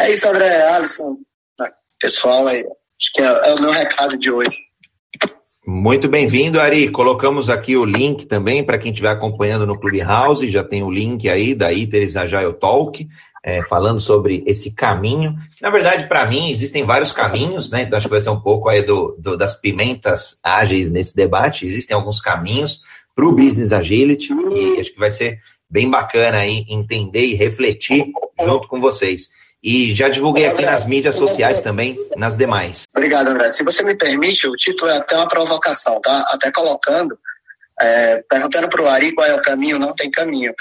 É 0.00 0.10
isso, 0.10 0.28
André, 0.28 0.62
Alisson, 0.70 1.18
né? 1.58 1.70
pessoal, 2.00 2.46
aí, 2.46 2.60
acho 2.60 3.12
que 3.12 3.20
é, 3.20 3.50
é 3.50 3.54
o 3.54 3.60
meu 3.60 3.70
recado 3.70 4.16
de 4.16 4.30
hoje. 4.30 4.68
Muito 5.70 6.08
bem-vindo, 6.08 6.58
Ari. 6.58 6.90
Colocamos 6.90 7.50
aqui 7.50 7.76
o 7.76 7.84
link 7.84 8.24
também 8.24 8.64
para 8.64 8.78
quem 8.78 8.90
estiver 8.90 9.10
acompanhando 9.10 9.66
no 9.66 9.78
Clubhouse. 9.78 10.48
Já 10.48 10.64
tem 10.64 10.82
o 10.82 10.90
link 10.90 11.28
aí 11.28 11.54
da 11.54 11.70
Iteres 11.70 12.16
Agile 12.16 12.54
Talk 12.54 13.06
é, 13.48 13.62
falando 13.62 13.98
sobre 13.98 14.44
esse 14.46 14.70
caminho. 14.70 15.34
Na 15.62 15.70
verdade, 15.70 16.06
para 16.06 16.26
mim, 16.26 16.50
existem 16.50 16.84
vários 16.84 17.12
caminhos, 17.12 17.70
né? 17.70 17.82
Então, 17.82 17.96
acho 17.96 18.06
que 18.06 18.12
vai 18.12 18.20
ser 18.20 18.28
um 18.28 18.38
pouco 18.38 18.68
aí 18.68 18.82
do, 18.82 19.16
do 19.18 19.38
das 19.38 19.58
pimentas 19.58 20.38
ágeis 20.42 20.90
nesse 20.90 21.16
debate. 21.16 21.64
Existem 21.64 21.96
alguns 21.96 22.20
caminhos 22.20 22.82
para 23.16 23.24
o 23.24 23.32
business 23.32 23.72
agility 23.72 24.34
e 24.34 24.78
acho 24.78 24.92
que 24.92 24.98
vai 24.98 25.10
ser 25.10 25.38
bem 25.68 25.88
bacana 25.88 26.40
aí 26.40 26.66
entender 26.68 27.24
e 27.24 27.34
refletir 27.34 28.12
junto 28.38 28.68
com 28.68 28.82
vocês. 28.82 29.30
E 29.62 29.94
já 29.94 30.10
divulguei 30.10 30.46
aqui 30.46 30.66
nas 30.66 30.84
mídias 30.84 31.16
sociais 31.16 31.62
também, 31.62 31.98
nas 32.18 32.36
demais. 32.36 32.82
Obrigado, 32.94 33.28
André. 33.28 33.50
Se 33.50 33.64
você 33.64 33.82
me 33.82 33.96
permite, 33.96 34.46
o 34.46 34.56
título 34.56 34.90
é 34.90 34.98
até 34.98 35.16
uma 35.16 35.26
provocação, 35.26 35.98
tá? 36.02 36.22
Até 36.28 36.52
colocando 36.52 37.18
É, 37.80 38.22
perguntando 38.28 38.68
para 38.68 38.82
o 38.82 38.88
Ari 38.88 39.12
qual 39.12 39.26
é 39.26 39.34
o 39.34 39.42
caminho, 39.42 39.78
não 39.78 39.94
tem 39.94 40.10
caminho. 40.10 40.54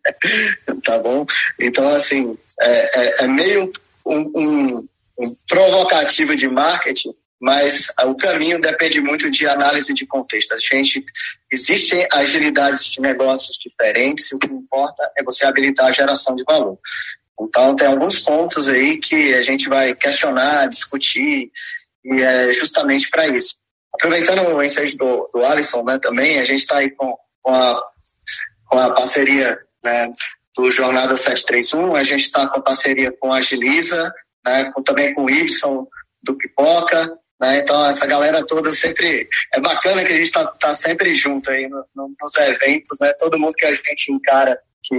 tá 0.84 0.98
bom? 0.98 1.24
Então, 1.60 1.88
assim, 1.94 2.36
é, 2.60 3.00
é, 3.00 3.24
é 3.24 3.26
meio 3.26 3.72
um, 4.04 4.30
um, 4.34 4.82
um 5.18 5.32
provocativo 5.48 6.36
de 6.36 6.48
marketing, 6.48 7.14
mas 7.40 7.88
o 8.04 8.16
caminho 8.16 8.60
depende 8.60 9.00
muito 9.00 9.30
de 9.30 9.46
análise 9.46 9.92
de 9.92 10.06
contexto. 10.06 10.52
A 10.54 10.56
gente 10.56 11.04
existem 11.50 12.06
agilidades 12.12 12.86
de 12.86 13.00
negócios 13.00 13.58
diferentes, 13.58 14.32
o 14.32 14.38
que 14.38 14.46
importa 14.46 15.10
é 15.16 15.22
você 15.22 15.44
habilitar 15.44 15.86
a 15.86 15.92
geração 15.92 16.34
de 16.34 16.44
valor. 16.44 16.78
Então 17.40 17.74
tem 17.74 17.88
alguns 17.88 18.20
pontos 18.20 18.68
aí 18.68 18.96
que 18.96 19.34
a 19.34 19.42
gente 19.42 19.68
vai 19.68 19.94
questionar, 19.94 20.68
discutir 20.68 21.50
e 22.04 22.22
é 22.22 22.52
justamente 22.52 23.10
para 23.10 23.26
isso. 23.28 23.56
Aproveitando 23.94 24.54
o 24.54 24.62
ensejo 24.62 24.98
do, 24.98 25.30
do 25.32 25.44
Alisson, 25.44 25.84
né, 25.84 25.98
também 25.98 26.40
a 26.40 26.44
gente 26.44 26.60
está 26.60 26.78
aí 26.78 26.90
com, 26.90 27.16
com, 27.40 27.52
a, 27.52 27.80
com 28.66 28.78
a 28.78 28.92
parceria 28.92 29.58
né, 29.84 30.10
do 30.56 30.70
Jornada 30.70 31.14
731, 31.14 31.94
a 31.94 32.02
gente 32.02 32.24
está 32.24 32.48
com 32.48 32.58
a 32.58 32.62
parceria 32.62 33.12
com 33.12 33.32
a 33.32 33.38
Agiliza, 33.38 34.12
né, 34.44 34.70
com, 34.72 34.82
também 34.82 35.14
com 35.14 35.24
o 35.24 35.30
Ibson 35.30 35.86
do 36.24 36.36
Pipoca, 36.36 37.16
né, 37.40 37.58
então 37.58 37.86
essa 37.86 38.06
galera 38.06 38.44
toda 38.44 38.70
sempre, 38.70 39.28
é 39.52 39.60
bacana 39.60 40.04
que 40.04 40.12
a 40.12 40.16
gente 40.16 40.26
está 40.26 40.44
tá 40.44 40.74
sempre 40.74 41.14
junto 41.14 41.50
aí 41.50 41.68
no, 41.68 41.84
no, 41.94 42.14
nos 42.20 42.36
eventos, 42.36 42.98
né, 43.00 43.12
todo 43.18 43.38
mundo 43.38 43.54
que 43.54 43.66
a 43.66 43.74
gente 43.74 44.10
encara 44.10 44.58
que, 44.82 44.96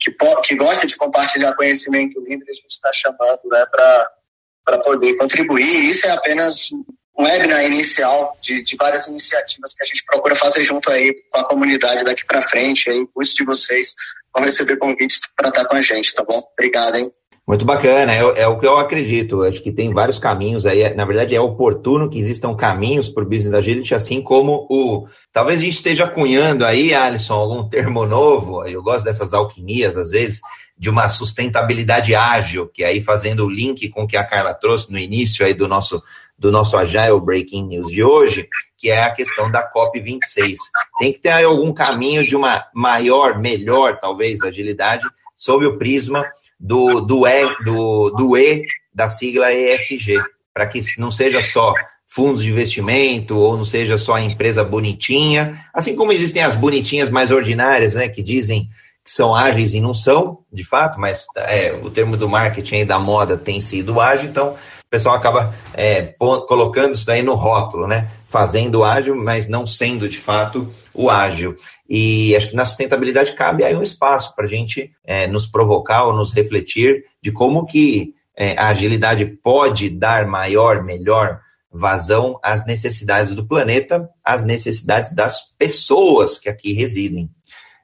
que, 0.00 0.16
que 0.42 0.56
gosta 0.56 0.86
de 0.86 0.96
compartilhar 0.96 1.54
conhecimento 1.54 2.20
livre, 2.20 2.50
a 2.50 2.54
gente 2.54 2.70
está 2.70 2.92
chamando 2.92 3.40
né, 3.44 3.64
para 3.70 4.78
poder 4.78 5.16
contribuir, 5.16 5.88
isso 5.88 6.06
é 6.06 6.10
apenas 6.10 6.70
um 7.18 7.24
webinar 7.24 7.64
inicial 7.64 8.36
de, 8.40 8.62
de 8.62 8.76
várias 8.76 9.06
iniciativas 9.06 9.74
que 9.74 9.82
a 9.82 9.86
gente 9.86 10.04
procura 10.04 10.34
fazer 10.34 10.62
junto 10.62 10.90
aí 10.90 11.14
com 11.30 11.38
a 11.38 11.44
comunidade 11.44 12.04
daqui 12.04 12.24
para 12.26 12.42
frente, 12.42 12.90
aí, 12.90 13.06
o 13.14 13.22
de 13.22 13.44
vocês 13.44 13.94
vão 14.34 14.44
receber 14.44 14.76
convites 14.76 15.20
para 15.34 15.48
estar 15.48 15.64
com 15.64 15.76
a 15.76 15.82
gente, 15.82 16.14
tá 16.14 16.22
bom? 16.22 16.42
Obrigado, 16.52 16.96
hein? 16.96 17.10
Muito 17.46 17.64
bacana, 17.64 18.12
é, 18.12 18.42
é, 18.42 18.48
o 18.48 18.58
que 18.58 18.66
eu 18.66 18.76
acredito. 18.76 19.44
Acho 19.44 19.62
que 19.62 19.70
tem 19.70 19.94
vários 19.94 20.18
caminhos 20.18 20.66
aí. 20.66 20.92
Na 20.94 21.04
verdade, 21.04 21.32
é 21.32 21.40
oportuno 21.40 22.10
que 22.10 22.18
existam 22.18 22.56
caminhos 22.56 23.08
para 23.08 23.22
o 23.22 23.26
Business 23.26 23.54
Agility, 23.54 23.94
assim 23.94 24.20
como 24.20 24.66
o. 24.68 25.06
Talvez 25.32 25.60
a 25.60 25.62
gente 25.62 25.74
esteja 25.74 26.08
cunhando 26.08 26.64
aí, 26.64 26.92
Alisson, 26.92 27.34
algum 27.34 27.68
termo 27.68 28.04
novo. 28.04 28.66
Eu 28.66 28.82
gosto 28.82 29.04
dessas 29.04 29.32
alquimias, 29.32 29.96
às 29.96 30.10
vezes, 30.10 30.40
de 30.76 30.90
uma 30.90 31.08
sustentabilidade 31.08 32.16
ágil, 32.16 32.66
que 32.66 32.82
aí 32.82 33.00
fazendo 33.00 33.46
o 33.46 33.50
link 33.50 33.88
com 33.90 34.02
o 34.02 34.08
que 34.08 34.16
a 34.16 34.24
Carla 34.24 34.52
trouxe 34.52 34.90
no 34.90 34.98
início 34.98 35.46
aí 35.46 35.54
do 35.54 35.68
nosso 35.68 36.02
do 36.38 36.50
nosso 36.50 36.76
Agile 36.76 37.20
Breaking 37.20 37.66
News 37.66 37.90
de 37.90 38.02
hoje, 38.02 38.48
que 38.76 38.90
é 38.90 39.02
a 39.02 39.14
questão 39.14 39.50
da 39.50 39.70
COP26. 39.72 40.56
Tem 40.98 41.12
que 41.12 41.18
ter 41.18 41.30
algum 41.30 41.72
caminho 41.72 42.26
de 42.26 42.36
uma 42.36 42.66
maior, 42.74 43.38
melhor, 43.38 43.98
talvez, 44.00 44.42
agilidade 44.42 45.06
sob 45.36 45.66
o 45.66 45.78
prisma 45.78 46.24
do, 46.58 47.00
do, 47.00 47.26
e, 47.26 47.64
do, 47.64 48.10
do 48.10 48.36
E 48.36 48.64
da 48.92 49.08
sigla 49.08 49.52
ESG, 49.52 50.22
para 50.52 50.66
que 50.66 50.80
não 50.98 51.10
seja 51.10 51.40
só 51.42 51.74
fundos 52.06 52.42
de 52.42 52.50
investimento 52.50 53.36
ou 53.36 53.56
não 53.56 53.64
seja 53.64 53.98
só 53.98 54.14
a 54.14 54.22
empresa 54.22 54.64
bonitinha, 54.64 55.66
assim 55.74 55.94
como 55.94 56.12
existem 56.12 56.42
as 56.42 56.54
bonitinhas 56.54 57.10
mais 57.10 57.30
ordinárias, 57.30 57.94
né, 57.94 58.08
que 58.08 58.22
dizem 58.22 58.68
que 59.04 59.10
são 59.10 59.34
ágeis 59.34 59.74
e 59.74 59.80
não 59.80 59.92
são, 59.92 60.38
de 60.52 60.64
fato, 60.64 60.98
mas 60.98 61.26
é, 61.36 61.72
o 61.72 61.90
termo 61.90 62.16
do 62.16 62.28
marketing 62.28 62.76
e 62.76 62.84
da 62.84 62.98
moda 62.98 63.36
tem 63.36 63.60
sido 63.60 64.00
ágil, 64.00 64.30
então 64.30 64.56
pessoal 64.96 65.14
acaba 65.14 65.54
é, 65.74 66.14
colocando 66.48 66.94
isso 66.94 67.04
daí 67.04 67.22
no 67.22 67.34
rótulo, 67.34 67.86
né? 67.86 68.10
Fazendo 68.30 68.82
ágil, 68.82 69.14
mas 69.14 69.46
não 69.46 69.66
sendo 69.66 70.08
de 70.08 70.18
fato 70.18 70.72
o 70.94 71.10
ágil. 71.10 71.54
E 71.88 72.34
acho 72.34 72.48
que 72.48 72.56
na 72.56 72.64
sustentabilidade 72.64 73.34
cabe 73.34 73.62
aí 73.62 73.76
um 73.76 73.82
espaço 73.82 74.34
para 74.34 74.46
a 74.46 74.48
gente 74.48 74.90
é, 75.04 75.26
nos 75.26 75.46
provocar 75.46 76.04
ou 76.04 76.14
nos 76.14 76.32
refletir 76.32 77.04
de 77.22 77.30
como 77.30 77.66
que 77.66 78.14
é, 78.34 78.58
a 78.58 78.68
agilidade 78.68 79.26
pode 79.26 79.90
dar 79.90 80.26
maior, 80.26 80.82
melhor 80.82 81.40
vazão 81.70 82.40
às 82.42 82.64
necessidades 82.64 83.34
do 83.34 83.46
planeta, 83.46 84.08
às 84.24 84.44
necessidades 84.44 85.14
das 85.14 85.42
pessoas 85.58 86.38
que 86.38 86.48
aqui 86.48 86.72
residem. 86.72 87.28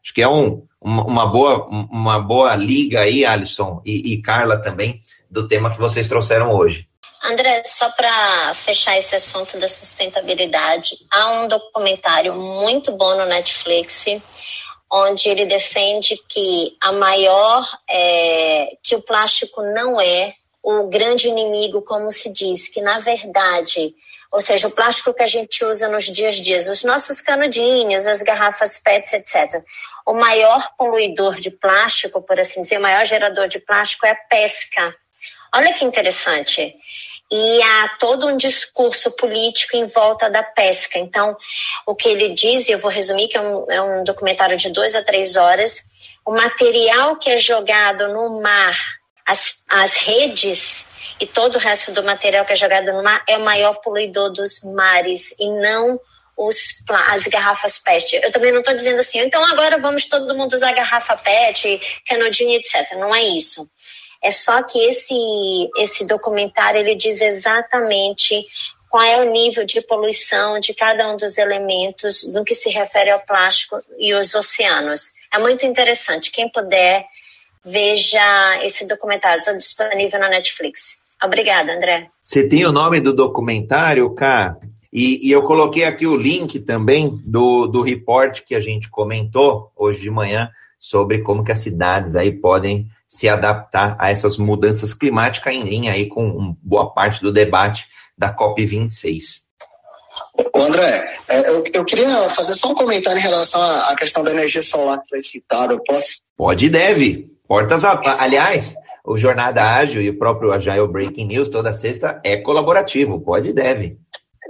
Acho 0.03 0.15
que 0.15 0.23
é 0.23 0.29
um, 0.29 0.67
uma, 0.81 1.27
boa, 1.27 1.69
uma 1.69 2.19
boa 2.19 2.57
liga 2.57 3.01
aí, 3.01 3.25
Alisson 3.25 3.83
e, 3.85 4.15
e 4.15 4.23
Carla 4.23 4.57
também, 4.57 5.01
do 5.31 5.47
tema 5.47 5.71
que 5.71 5.79
vocês 5.79 6.09
trouxeram 6.09 6.51
hoje. 6.51 6.89
André, 7.25 7.63
só 7.65 7.89
para 7.91 8.53
fechar 8.55 8.99
esse 8.99 9.15
assunto 9.15 9.57
da 9.57 9.69
sustentabilidade, 9.69 10.99
há 11.09 11.31
um 11.31 11.47
documentário 11.47 12.35
muito 12.35 12.91
bom 12.93 13.15
no 13.15 13.25
Netflix, 13.25 14.07
onde 14.91 15.29
ele 15.29 15.47
defende 15.47 16.21
que 16.29 16.77
a 16.81 16.91
maior, 16.91 17.65
é, 17.89 18.77
que 18.83 18.97
o 18.97 19.03
plástico 19.03 19.63
não 19.63 20.01
é 20.01 20.35
o 20.61 20.89
grande 20.89 21.29
inimigo, 21.29 21.83
como 21.83 22.11
se 22.11 22.33
diz, 22.33 22.69
que 22.69 22.81
na 22.81 22.99
verdade, 22.99 23.95
ou 24.31 24.41
seja, 24.41 24.67
o 24.67 24.73
plástico 24.73 25.15
que 25.15 25.23
a 25.23 25.27
gente 25.27 25.65
usa 25.65 25.89
nos 25.89 26.07
dias 26.07 26.37
a 26.37 26.43
dias, 26.43 26.69
os 26.69 26.83
nossos 26.83 27.21
canudinhos, 27.21 28.05
as 28.05 28.21
garrafas 28.21 28.79
PETs, 28.79 29.13
etc. 29.13 29.63
O 30.05 30.13
maior 30.13 30.75
poluidor 30.77 31.37
de 31.37 31.53
plástico, 31.53 32.21
por 32.21 32.41
assim 32.41 32.63
dizer, 32.63 32.79
o 32.79 32.83
maior 32.83 33.05
gerador 33.05 33.47
de 33.47 33.61
plástico 33.61 34.07
é 34.07 34.11
a 34.11 34.17
pesca. 34.17 34.93
Olha 35.55 35.73
que 35.75 35.85
interessante 35.85 36.75
e 37.31 37.63
há 37.63 37.89
todo 37.99 38.27
um 38.27 38.37
discurso 38.37 39.11
político 39.13 39.77
em 39.77 39.87
volta 39.87 40.29
da 40.29 40.43
pesca. 40.43 40.99
Então, 40.99 41.37
o 41.87 41.95
que 41.95 42.09
ele 42.09 42.31
diz, 42.31 42.69
e 42.69 42.73
eu 42.73 42.79
vou 42.79 42.91
resumir, 42.91 43.29
que 43.29 43.37
é 43.37 43.41
um, 43.41 43.71
é 43.71 43.81
um 43.83 44.05
documentário 44.05 44.57
de 44.57 44.71
duas 44.71 44.95
a 44.95 45.03
três 45.03 45.37
horas, 45.37 45.83
o 46.25 46.33
material 46.33 47.17
que 47.17 47.31
é 47.31 47.39
jogado 47.39 48.09
no 48.09 48.41
mar, 48.41 48.77
as, 49.27 49.63
as 49.69 49.95
redes 49.95 50.87
e 51.21 51.27
todo 51.27 51.57
o 51.57 51.59
resto 51.59 51.93
do 51.93 52.03
material 52.03 52.45
que 52.45 52.53
é 52.53 52.57
jogado 52.57 52.93
no 52.93 53.03
mar 53.03 53.25
é 53.29 53.37
o 53.37 53.45
maior 53.45 53.75
poluidor 53.75 54.31
dos 54.31 54.63
mares 54.65 55.35
e 55.39 55.49
não 55.49 55.99
os, 56.37 56.83
as 57.09 57.27
garrafas 57.27 57.79
PET. 57.79 58.17
Eu 58.17 58.33
também 58.33 58.53
não 58.53 58.61
estou 58.61 58.75
dizendo 58.75 59.01
assim, 59.01 59.21
então 59.21 59.45
agora 59.45 59.79
vamos 59.79 60.07
todo 60.07 60.35
mundo 60.37 60.53
usar 60.53 60.73
garrafa 60.73 61.17
PET, 61.17 62.03
canudinho, 62.07 62.57
etc. 62.57 62.97
Não 62.97 63.15
é 63.15 63.23
isso. 63.23 63.69
É 64.23 64.31
só 64.31 64.63
que 64.63 64.79
esse, 64.79 65.15
esse 65.77 66.07
documentário 66.07 66.81
ele 66.81 66.95
diz 66.95 67.21
exatamente 67.21 68.47
qual 68.89 69.03
é 69.03 69.21
o 69.21 69.31
nível 69.33 69.65
de 69.65 69.81
poluição 69.81 70.61
de 70.61 70.75
cada 70.75 71.11
um 71.11 71.17
dos 71.17 71.39
elementos 71.39 72.31
no 72.33 72.45
que 72.45 72.55
se 72.55 72.69
refere 72.71 73.11
ao 73.11 73.21
plástico 73.21 73.81
e 73.99 74.15
os 74.15 74.35
oceanos. 74.35 75.15
É 75.33 75.39
muito 75.39 75.65
interessante. 75.65 76.31
Quem 76.31 76.49
puder, 76.49 77.07
veja 77.65 78.63
esse 78.63 78.87
documentário. 78.87 79.41
Está 79.41 79.55
disponível 79.55 80.21
na 80.21 80.29
Netflix. 80.29 81.01
Obrigada, 81.25 81.73
André. 81.73 82.09
Você 82.23 82.47
tem 82.47 82.67
o 82.67 82.73
nome 82.73 83.01
do 83.01 83.15
documentário, 83.15 84.15
Cá? 84.15 84.57
E, 84.93 85.27
e, 85.27 85.33
eu 85.33 85.43
coloquei 85.45 85.85
aqui 85.85 86.07
o 86.07 86.15
link 86.15 86.61
também 86.61 87.17
do, 87.25 87.67
do 87.67 87.81
report 87.81 88.43
que 88.43 88.55
a 88.55 88.61
gente 88.61 88.91
comentou 88.91 89.73
hoje 89.75 90.03
de 90.03 90.11
manhã 90.11 90.51
sobre 90.79 91.23
como 91.23 91.43
que 91.43 91.51
as 91.51 91.59
cidades 91.59 92.15
aí 92.15 92.31
podem 92.31 92.87
se 93.13 93.29
adaptar 93.29 93.95
a 94.01 94.11
essas 94.11 94.39
mudanças 94.39 94.95
climáticas 94.95 95.53
em 95.53 95.65
linha 95.65 95.93
aí 95.93 96.09
com 96.09 96.57
boa 96.63 96.95
parte 96.95 97.21
do 97.21 97.31
debate 97.31 97.87
da 98.17 98.35
COP26. 98.35 99.43
André, 100.55 101.19
é, 101.29 101.51
eu, 101.51 101.63
eu, 101.75 101.85
queria 101.85 102.09
fazer 102.31 102.55
só 102.55 102.71
um 102.71 102.75
comentário 102.75 103.19
em 103.19 103.23
relação 103.23 103.61
à, 103.61 103.95
questão 103.97 104.25
da 104.25 104.31
energia 104.31 104.63
solar 104.63 105.03
que 105.03 105.11
foi 105.11 105.21
citada. 105.21 105.79
Posso? 105.87 106.23
Pode 106.35 106.65
e 106.65 106.71
deve. 106.71 107.31
Portas 107.47 107.85
a... 107.85 108.01
Aliás, 108.19 108.75
o 109.05 109.19
Jornada 109.19 109.63
Ágil 109.63 110.01
e 110.01 110.09
o 110.09 110.19
próprio 110.19 110.51
Agile 110.51 110.89
Breaking 110.89 111.27
News 111.27 111.51
toda 111.51 111.75
sexta 111.75 112.19
é 112.25 112.39
colaborativo. 112.39 113.21
Pode 113.21 113.51
e 113.51 113.53
deve. 113.53 113.99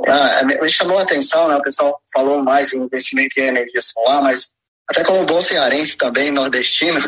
Ah, 0.06 0.44
me 0.44 0.68
chamou 0.68 0.98
a 0.98 1.02
atenção, 1.02 1.48
né? 1.48 1.56
O 1.56 1.62
pessoal 1.62 2.00
falou 2.12 2.40
mais 2.44 2.72
em 2.72 2.82
investimento 2.84 3.40
em 3.40 3.48
energia 3.48 3.82
solar, 3.82 4.22
mas 4.22 4.52
até 4.88 5.04
como 5.04 5.24
bom 5.24 5.40
cearense 5.40 5.96
também, 5.96 6.30
nordestino, 6.30 7.00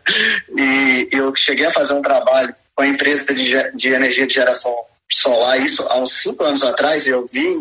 e 0.56 1.08
eu 1.12 1.34
cheguei 1.34 1.66
a 1.66 1.70
fazer 1.70 1.94
um 1.94 2.02
trabalho 2.02 2.54
com 2.74 2.82
a 2.82 2.86
empresa 2.86 3.34
de, 3.34 3.72
de 3.72 3.88
energia 3.90 4.26
de 4.26 4.34
geração 4.34 4.74
solar, 5.10 5.60
isso 5.60 5.86
há 5.88 5.98
uns 5.98 6.12
cinco 6.12 6.44
anos 6.44 6.62
atrás, 6.62 7.06
e 7.06 7.10
eu 7.10 7.26
vi 7.26 7.52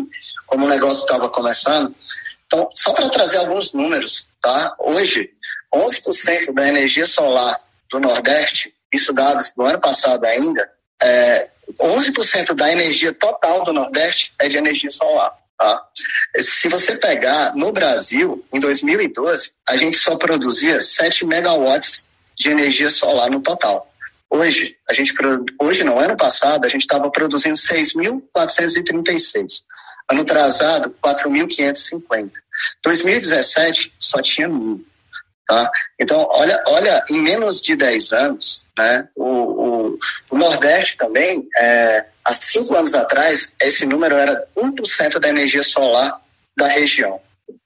como 0.48 0.66
o 0.66 0.70
negócio 0.70 1.02
estava 1.02 1.30
começando. 1.30 1.94
Então, 2.46 2.70
só 2.74 2.94
para 2.94 3.10
trazer 3.10 3.38
alguns 3.38 3.74
números, 3.74 4.28
tá? 4.42 4.76
Hoje, 4.80 5.30
11% 5.74 6.54
da 6.54 6.68
energia 6.68 7.06
solar 7.06 7.60
do 7.90 8.00
Nordeste, 8.00 8.74
isso 8.92 9.14
dados 9.14 9.52
do 9.56 9.64
ano 9.64 9.80
passado 9.80 10.24
ainda, 10.26 10.70
é, 11.02 11.50
11% 11.80 12.54
da 12.54 12.72
energia 12.72 13.14
total 13.14 13.64
do 13.64 13.74
Nordeste 13.74 14.34
é 14.40 14.48
de 14.48 14.58
energia 14.58 14.92
solar. 14.92 15.36
Tá? 15.58 15.82
Se 16.38 16.68
você 16.68 16.98
pegar 16.98 17.56
no 17.56 17.72
Brasil, 17.72 18.44
em 18.54 18.60
2012, 18.60 19.52
a 19.68 19.78
gente 19.78 19.98
só 19.98 20.18
produzia 20.18 20.80
7 20.80 21.26
megawatts 21.26 22.10
de 22.38 22.50
energia 22.50 22.90
solar 22.90 23.30
no 23.30 23.42
total. 23.42 23.90
Hoje, 24.30 24.78
a 24.90 24.94
gente 24.94 25.14
hoje 25.62 25.84
não, 25.84 26.00
ano 26.00 26.18
passado, 26.18 26.66
a 26.66 26.68
gente 26.68 26.82
estava 26.82 27.10
produzindo 27.12 27.56
6.436. 27.56 29.64
Ano 30.10 30.22
atrasado, 30.22 30.96
4.550. 31.04 32.32
2017, 32.84 33.94
só 34.00 34.22
tinha 34.22 34.48
mil. 34.48 34.84
Tá? 35.48 35.70
Então, 36.00 36.26
olha, 36.30 36.64
olha, 36.68 37.04
em 37.10 37.20
menos 37.20 37.62
de 37.62 37.76
10 37.76 38.14
anos, 38.14 38.66
né, 38.78 39.08
o, 39.16 39.26
o, 39.26 40.00
o 40.30 40.38
Nordeste 40.38 40.98
também, 40.98 41.48
é, 41.58 42.06
há 42.24 42.34
cinco 42.34 42.76
anos 42.76 42.94
atrás, 42.94 43.54
esse 43.60 43.86
número 43.86 44.16
era 44.16 44.48
1% 44.56 45.20
da 45.20 45.30
energia 45.30 45.64
solar 45.64 46.22
da 46.56 46.68
região. 46.68 47.20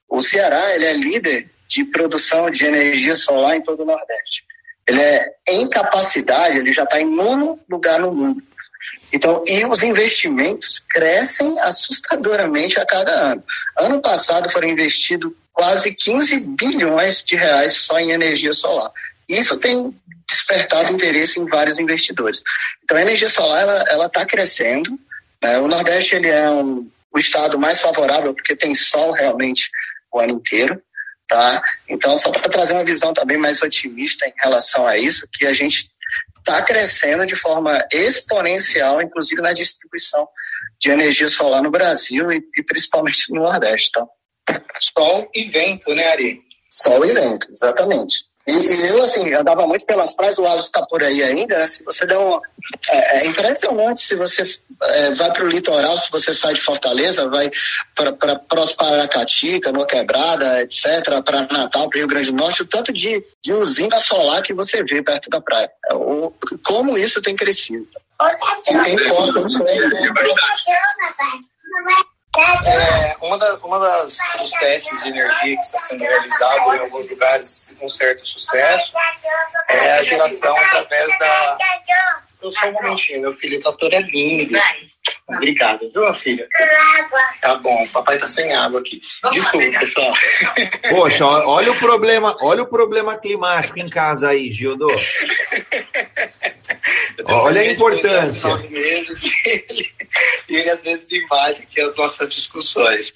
O 0.10 0.22
Ceará 0.22 0.74
ele 0.74 0.86
é 0.86 0.94
líder 0.94 1.52
de 1.68 1.84
produção 1.86 2.50
de 2.50 2.66
energia 2.66 3.16
solar 3.16 3.58
em 3.58 3.62
todo 3.62 3.84
o 3.84 3.86
Nordeste. 3.86 4.44
Ele 4.88 5.02
é 5.02 5.34
em 5.50 5.68
capacidade, 5.70 6.58
ele 6.58 6.72
já 6.72 6.84
está 6.84 7.00
em 7.00 7.06
nono 7.06 7.60
lugar 7.70 8.00
no 8.00 8.12
mundo. 8.12 8.42
Então, 9.12 9.44
e 9.46 9.66
os 9.66 9.84
investimentos 9.84 10.80
crescem 10.80 11.60
assustadoramente 11.60 12.80
a 12.80 12.86
cada 12.86 13.12
ano. 13.12 13.44
Ano 13.78 14.02
passado 14.02 14.50
foram 14.50 14.68
investidos 14.68 15.32
quase 15.58 15.96
15 15.96 16.50
bilhões 16.50 17.24
de 17.24 17.36
reais 17.36 17.74
só 17.74 18.00
em 18.00 18.12
energia 18.12 18.54
solar. 18.54 18.92
Isso 19.28 19.60
tem 19.60 19.92
despertado 20.30 20.94
interesse 20.94 21.40
em 21.40 21.46
vários 21.48 21.80
investidores. 21.80 22.44
Então, 22.84 22.96
a 22.96 23.02
energia 23.02 23.28
solar 23.28 23.64
ela 23.90 24.06
está 24.06 24.24
crescendo. 24.24 25.00
Né? 25.42 25.58
O 25.58 25.68
Nordeste 25.68 26.16
ele 26.16 26.28
é 26.28 26.48
um, 26.48 26.88
o 27.12 27.18
estado 27.18 27.58
mais 27.58 27.82
favorável 27.82 28.36
porque 28.36 28.56
tem 28.56 28.76
sol 28.76 29.12
realmente 29.14 29.72
o 30.14 30.20
ano 30.20 30.34
inteiro. 30.34 30.80
Tá? 31.28 31.60
Então, 31.90 32.20
só 32.20 32.30
para 32.30 32.50
trazer 32.50 32.74
uma 32.74 32.86
visão 32.86 33.12
também 33.12 33.38
mais 33.38 33.60
otimista 33.64 34.28
em 34.28 34.34
relação 34.38 34.86
a 34.86 34.96
isso, 34.96 35.28
que 35.34 35.48
a 35.48 35.54
gente 35.54 35.90
está 36.38 36.62
crescendo 36.62 37.26
de 37.26 37.36
forma 37.36 37.84
exponencial, 37.92 39.02
inclusive 39.02 39.42
na 39.42 39.54
distribuição 39.54 40.28
de 40.80 40.92
energia 40.92 41.28
solar 41.28 41.64
no 41.64 41.72
Brasil 41.72 42.32
e, 42.32 42.44
e 42.56 42.62
principalmente 42.62 43.34
no 43.34 43.42
Nordeste. 43.42 43.92
Tá? 43.92 44.06
Sol 44.80 45.30
e 45.34 45.46
vento, 45.46 45.94
né, 45.94 46.12
Ari? 46.12 46.42
Sol 46.70 47.06
e 47.06 47.12
vento, 47.12 47.48
exatamente. 47.52 48.28
E, 48.48 48.52
e, 48.52 48.88
eu, 48.88 49.04
assim, 49.04 49.34
andava 49.34 49.68
muito 49.68 49.86
pelas 49.86 50.16
praias, 50.16 50.38
o 50.38 50.46
Alisson 50.46 50.68
está 50.68 50.86
por 50.86 51.04
aí 51.04 51.22
ainda, 51.22 51.58
né? 51.58 51.68
Se 51.68 51.84
você 51.84 52.06
der 52.06 52.18
uma. 52.18 52.42
É, 52.90 53.18
é 53.18 53.28
impressionante 53.28 54.02
se 54.02 54.16
você 54.16 54.44
é, 54.84 55.12
vai 55.16 55.34
para 55.34 55.44
o 55.44 55.50
litoral, 55.50 55.98
se 55.98 56.10
você 56.10 56.34
sai 56.34 56.54
de 56.54 56.62
Fortaleza, 56.62 57.28
vai 57.28 57.50
para 57.94 58.40
próximo 58.40 58.78
Paracati, 58.78 59.60
Canoa 59.60 59.86
Quebrada, 59.86 60.62
etc., 60.62 61.22
para 61.26 61.42
Natal, 61.52 61.90
para 61.90 62.00
Rio 62.00 62.08
Grande 62.08 62.32
do 62.32 62.38
Norte, 62.38 62.62
o 62.62 62.68
tanto 62.68 62.94
de, 62.94 63.22
de 63.44 63.52
usina 63.52 64.00
solar 64.00 64.42
que 64.42 64.54
você 64.54 64.82
vê 64.82 65.04
perto 65.04 65.30
da 65.30 65.42
praia. 65.42 65.70
É, 65.92 65.96
o, 65.96 66.34
como 66.66 66.98
isso 66.98 67.22
tem 67.22 67.36
crescido. 67.36 67.86
E 68.72 68.82
tem 68.82 69.10
costa, 69.10 69.42
é, 72.42 73.16
uma, 73.22 73.38
da, 73.38 73.56
uma 73.56 73.80
das 73.80 74.18
dos 74.38 74.52
testes 74.52 75.04
de 75.04 75.10
energia 75.10 75.56
que 75.56 75.66
está 75.66 75.80
sendo 75.80 76.02
realizado 76.02 76.76
em 76.76 76.80
alguns 76.80 77.10
lugares 77.10 77.70
com 77.80 77.90
certo 77.90 78.28
sucesso 78.28 78.94
é 79.68 79.94
a 79.94 80.04
geração 80.04 80.56
através 80.58 81.20
da. 81.20 81.58
Eu 82.42 82.52
só 82.52 82.68
um 82.68 82.74
momentinho, 82.74 83.22
meu 83.22 83.34
filho, 83.34 83.62
tá 83.62 83.72
todo 83.74 83.98
lindo. 83.98 84.58
Obrigado, 85.28 85.92
viu, 85.92 86.14
filha? 86.14 86.48
Tá 87.42 87.56
bom, 87.56 87.88
papai 87.88 88.18
tá 88.18 88.28
sem 88.28 88.54
água 88.54 88.80
aqui. 88.80 89.02
Desculpa, 89.32 89.80
pessoal. 89.80 90.14
Poxa, 90.90 91.26
olha 91.26 91.72
o 91.72 91.80
problema, 91.80 92.36
olha 92.42 92.64
o 92.64 92.68
problema 92.68 93.18
climático 93.18 93.80
em 93.80 93.90
casa 93.90 94.30
aí, 94.30 94.52
Gildo. 94.52 94.88
Olha 97.26 97.62
a 97.62 97.66
importância. 97.66 98.48
e 100.50 100.56
ele 100.56 100.70
às 100.70 100.82
vezes 100.82 101.12
invade 101.12 101.64
aqui 101.64 101.82
as 101.82 101.96
nossas 101.96 102.30
discussões. 102.30 103.14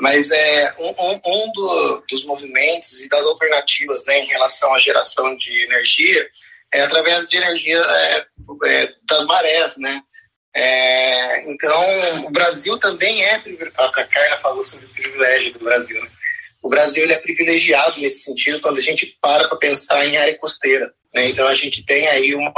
Mas 0.00 0.30
é 0.30 0.74
um, 0.78 0.90
um, 0.90 1.20
um 1.24 1.52
do, 1.52 2.04
dos 2.08 2.24
movimentos 2.24 3.00
e 3.00 3.08
das 3.08 3.24
alternativas 3.24 4.04
né, 4.06 4.20
em 4.20 4.26
relação 4.26 4.74
à 4.74 4.78
geração 4.78 5.36
de 5.36 5.64
energia 5.64 6.28
é 6.72 6.82
através 6.82 7.28
de 7.28 7.36
energia 7.36 7.78
é, 7.78 8.26
é, 8.66 8.94
das 9.08 9.24
marés, 9.26 9.76
né? 9.78 10.02
É, 10.56 11.50
então, 11.50 11.84
o 12.26 12.30
Brasil 12.30 12.78
também 12.78 13.24
é. 13.24 13.42
A 13.76 14.04
Carla 14.04 14.36
falou 14.36 14.62
sobre 14.62 14.86
o 14.86 14.90
privilégio 14.90 15.52
do 15.52 15.64
Brasil. 15.64 16.00
Né? 16.00 16.08
O 16.62 16.68
Brasil 16.68 17.04
ele 17.04 17.12
é 17.12 17.18
privilegiado 17.18 18.00
nesse 18.00 18.24
sentido 18.24 18.60
quando 18.60 18.78
a 18.78 18.80
gente 18.80 19.18
para 19.20 19.48
para 19.48 19.58
pensar 19.58 20.04
em 20.04 20.16
área 20.16 20.36
costeira. 20.38 20.92
Né? 21.14 21.28
Então, 21.28 21.46
a 21.46 21.54
gente 21.54 21.84
tem 21.84 22.08
aí 22.08 22.34
uma, 22.34 22.52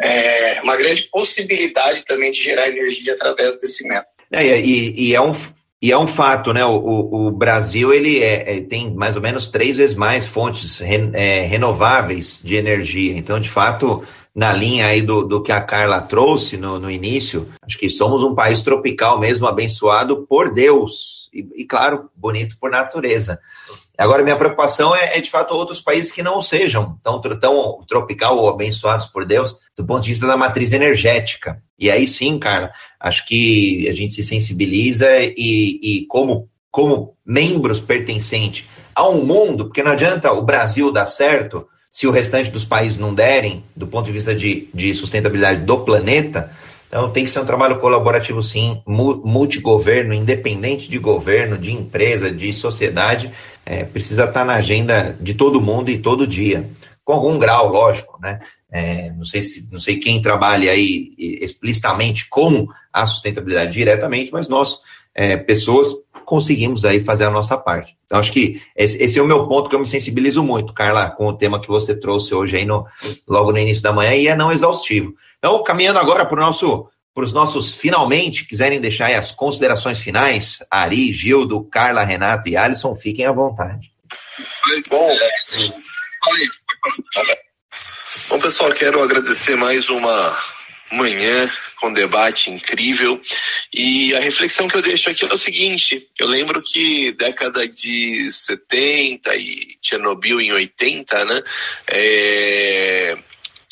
é, 0.00 0.60
uma 0.62 0.76
grande 0.76 1.08
possibilidade 1.10 2.04
também 2.04 2.30
de 2.30 2.42
gerar 2.42 2.68
energia 2.68 3.14
através 3.14 3.58
desse 3.58 3.86
método. 3.86 4.08
É, 4.30 4.60
e, 4.60 5.08
e, 5.08 5.14
é 5.14 5.20
um, 5.20 5.32
e 5.80 5.92
é 5.92 5.98
um 5.98 6.06
fato, 6.06 6.52
né? 6.52 6.64
O, 6.64 6.76
o, 6.76 7.26
o 7.26 7.30
Brasil 7.30 7.92
ele 7.92 8.22
é, 8.22 8.56
é, 8.56 8.60
tem 8.60 8.92
mais 8.94 9.16
ou 9.16 9.22
menos 9.22 9.48
três 9.48 9.76
vezes 9.76 9.94
mais 9.94 10.26
fontes 10.26 10.78
re, 10.78 11.10
é, 11.12 11.40
renováveis 11.40 12.40
de 12.42 12.56
energia. 12.56 13.16
Então, 13.16 13.38
de 13.38 13.50
fato, 13.50 14.02
na 14.34 14.52
linha 14.52 14.86
aí 14.86 15.00
do, 15.00 15.22
do 15.22 15.42
que 15.42 15.52
a 15.52 15.60
Carla 15.60 16.00
trouxe 16.00 16.56
no, 16.56 16.80
no 16.80 16.90
início, 16.90 17.48
acho 17.62 17.78
que 17.78 17.88
somos 17.88 18.22
um 18.22 18.34
país 18.34 18.60
tropical 18.62 19.20
mesmo, 19.20 19.46
abençoado 19.46 20.26
por 20.26 20.52
Deus. 20.52 21.28
E, 21.32 21.46
e 21.62 21.64
claro, 21.64 22.10
bonito 22.16 22.56
por 22.58 22.70
natureza. 22.70 23.38
Agora, 23.96 24.24
minha 24.24 24.36
preocupação 24.36 24.94
é, 24.94 25.16
é, 25.16 25.20
de 25.20 25.30
fato 25.30 25.54
outros 25.54 25.80
países 25.80 26.10
que 26.10 26.22
não 26.22 26.40
sejam 26.40 26.98
tão, 27.02 27.20
tão 27.20 27.84
tropical 27.86 28.36
ou 28.36 28.48
abençoados 28.48 29.06
por 29.06 29.24
Deus 29.24 29.56
do 29.76 29.84
ponto 29.84 30.02
de 30.02 30.10
vista 30.10 30.26
da 30.26 30.36
matriz 30.36 30.72
energética. 30.72 31.62
E 31.78 31.90
aí 31.90 32.06
sim, 32.06 32.38
cara, 32.38 32.72
acho 32.98 33.24
que 33.26 33.88
a 33.88 33.92
gente 33.92 34.14
se 34.14 34.22
sensibiliza 34.22 35.08
e, 35.20 35.78
e 35.82 36.06
como, 36.08 36.48
como 36.70 37.16
membros 37.24 37.78
pertencentes 37.80 38.66
a 38.94 39.08
um 39.08 39.24
mundo, 39.24 39.66
porque 39.66 39.82
não 39.82 39.92
adianta 39.92 40.32
o 40.32 40.42
Brasil 40.42 40.90
dar 40.90 41.06
certo 41.06 41.66
se 41.90 42.08
o 42.08 42.10
restante 42.10 42.50
dos 42.50 42.64
países 42.64 42.98
não 42.98 43.14
derem, 43.14 43.62
do 43.76 43.86
ponto 43.86 44.06
de 44.06 44.12
vista 44.12 44.34
de, 44.34 44.68
de 44.74 44.94
sustentabilidade 44.96 45.60
do 45.60 45.78
planeta. 45.78 46.50
Então 46.88 47.10
tem 47.10 47.24
que 47.24 47.30
ser 47.30 47.38
um 47.38 47.46
trabalho 47.46 47.78
colaborativo, 47.78 48.42
sim, 48.42 48.82
multigoverno, 48.86 50.12
independente 50.12 50.88
de 50.88 50.98
governo, 50.98 51.56
de 51.56 51.72
empresa, 51.72 52.30
de 52.30 52.52
sociedade 52.52 53.32
é, 53.66 53.84
precisa 53.84 54.24
estar 54.24 54.44
na 54.44 54.54
agenda 54.54 55.16
de 55.20 55.34
todo 55.34 55.60
mundo 55.60 55.90
e 55.90 55.98
todo 55.98 56.26
dia, 56.26 56.68
com 57.04 57.12
algum 57.12 57.38
grau, 57.38 57.68
lógico, 57.68 58.18
né? 58.20 58.40
É, 58.70 59.10
não 59.12 59.24
sei 59.24 59.42
se 59.42 59.68
não 59.70 59.78
sei 59.78 59.98
quem 59.98 60.20
trabalha 60.20 60.72
aí 60.72 61.12
explicitamente 61.16 62.28
com 62.28 62.66
a 62.92 63.06
sustentabilidade 63.06 63.72
diretamente, 63.72 64.32
mas 64.32 64.48
nós, 64.48 64.80
é, 65.14 65.36
pessoas, 65.36 65.88
conseguimos 66.24 66.84
aí 66.84 67.00
fazer 67.00 67.24
a 67.24 67.30
nossa 67.30 67.56
parte. 67.56 67.96
Então, 68.06 68.18
acho 68.18 68.32
que 68.32 68.60
esse, 68.74 69.02
esse, 69.02 69.18
é 69.18 69.22
o 69.22 69.26
meu 69.26 69.46
ponto 69.46 69.68
que 69.68 69.76
eu 69.76 69.80
me 69.80 69.86
sensibilizo 69.86 70.42
muito, 70.42 70.72
Carla, 70.72 71.10
com 71.10 71.26
o 71.26 71.32
tema 71.32 71.60
que 71.60 71.68
você 71.68 71.94
trouxe 71.94 72.34
hoje 72.34 72.56
aí 72.56 72.64
no, 72.64 72.86
logo 73.28 73.52
no 73.52 73.58
início 73.58 73.82
da 73.82 73.92
manhã, 73.92 74.14
e 74.14 74.26
é 74.26 74.34
não 74.34 74.50
exaustivo. 74.50 75.14
Então, 75.38 75.62
caminhando 75.62 75.98
agora 75.98 76.24
para 76.24 76.38
o 76.38 76.44
nosso 76.44 76.88
para 77.14 77.24
os 77.24 77.32
nossos 77.32 77.72
finalmente, 77.72 78.44
quiserem 78.44 78.80
deixar 78.80 79.14
as 79.14 79.30
considerações 79.30 80.00
finais, 80.00 80.58
Ari, 80.68 81.12
Gildo, 81.12 81.62
Carla, 81.64 82.02
Renato 82.02 82.48
e 82.48 82.56
Alisson, 82.56 82.94
fiquem 82.94 83.24
à 83.24 83.32
vontade. 83.32 83.92
Bom, 84.90 85.16
bom 88.28 88.38
pessoal, 88.40 88.72
quero 88.72 89.00
agradecer 89.00 89.56
mais 89.56 89.88
uma 89.88 90.38
manhã 90.90 91.50
com 91.76 91.92
debate 91.92 92.50
incrível. 92.50 93.20
E 93.72 94.14
a 94.14 94.20
reflexão 94.20 94.66
que 94.66 94.76
eu 94.76 94.82
deixo 94.82 95.10
aqui 95.10 95.24
é 95.24 95.32
o 95.32 95.36
seguinte, 95.36 96.08
eu 96.18 96.26
lembro 96.26 96.62
que 96.62 97.12
década 97.12 97.68
de 97.68 98.30
70 98.30 99.36
e 99.36 99.76
Chernobyl 99.82 100.40
em 100.40 100.52
80, 100.52 101.24
né, 101.26 101.42
é, 101.88 103.18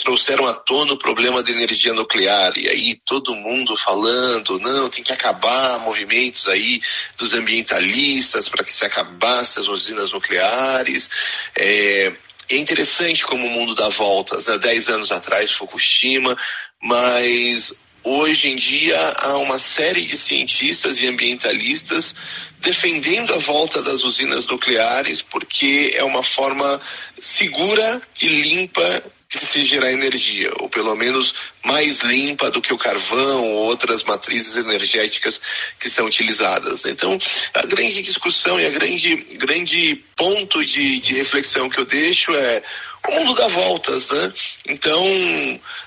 trouxeram 0.02 0.46
à 0.46 0.52
tona 0.52 0.92
o 0.92 0.98
problema 0.98 1.42
da 1.42 1.50
energia 1.50 1.94
nuclear. 1.94 2.52
E 2.58 2.68
aí 2.68 3.00
todo 3.06 3.34
mundo 3.34 3.76
falando, 3.76 4.58
não, 4.58 4.90
tem 4.90 5.02
que 5.02 5.12
acabar 5.12 5.78
movimentos 5.78 6.48
aí 6.48 6.80
dos 7.16 7.32
ambientalistas 7.34 8.48
para 8.48 8.64
que 8.64 8.72
se 8.72 8.84
acabasse 8.84 9.60
as 9.60 9.68
usinas 9.68 10.12
nucleares. 10.12 11.08
É, 11.56 12.12
é 12.50 12.56
interessante 12.56 13.24
como 13.24 13.46
o 13.46 13.50
mundo 13.50 13.74
dá 13.74 13.88
voltas, 13.88 14.46
né? 14.46 14.58
Dez 14.58 14.88
anos 14.88 15.12
atrás, 15.12 15.52
Fukushima, 15.52 16.36
mas 16.82 17.72
hoje 18.02 18.48
em 18.48 18.56
dia 18.56 18.98
há 19.18 19.36
uma 19.36 19.60
série 19.60 20.02
de 20.02 20.16
cientistas 20.16 21.00
e 21.00 21.06
ambientalistas 21.06 22.14
defendendo 22.58 23.32
a 23.32 23.38
volta 23.38 23.80
das 23.82 24.02
usinas 24.02 24.46
nucleares 24.46 25.22
porque 25.22 25.92
é 25.94 26.02
uma 26.02 26.22
forma 26.22 26.80
segura 27.20 28.02
e 28.20 28.26
limpa 28.26 29.04
se 29.38 29.64
gerar 29.64 29.92
energia, 29.92 30.52
ou 30.60 30.68
pelo 30.68 30.94
menos 30.94 31.34
mais 31.64 32.00
limpa 32.00 32.50
do 32.50 32.60
que 32.60 32.72
o 32.72 32.78
carvão 32.78 33.44
ou 33.44 33.66
outras 33.66 34.02
matrizes 34.04 34.56
energéticas 34.56 35.40
que 35.78 35.88
são 35.88 36.06
utilizadas. 36.06 36.84
Então, 36.84 37.18
a 37.54 37.62
grande 37.66 38.02
discussão 38.02 38.60
e 38.60 38.66
a 38.66 38.70
grande, 38.70 39.16
grande 39.34 40.04
ponto 40.16 40.64
de, 40.64 41.00
de 41.00 41.14
reflexão 41.14 41.70
que 41.70 41.78
eu 41.78 41.84
deixo 41.84 42.34
é 42.34 42.62
o 43.08 43.12
mundo 43.12 43.34
dá 43.34 43.48
voltas, 43.48 44.08
né? 44.10 44.32
Então, 44.68 45.04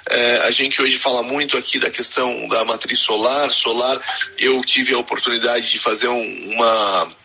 é, 0.10 0.38
a 0.40 0.52
gente 0.52 0.82
hoje 0.82 0.98
fala 0.98 1.24
muito 1.24 1.58
aqui 1.58 1.80
da 1.80 1.90
questão 1.90 2.48
da 2.50 2.66
matriz 2.66 3.00
solar. 3.00 3.50
Solar, 3.52 4.00
eu 4.38 4.62
tive 4.64 4.94
a 4.94 4.98
oportunidade 4.98 5.70
de 5.70 5.80
fazer 5.80 6.10
um, 6.10 6.54
uma 6.54 7.16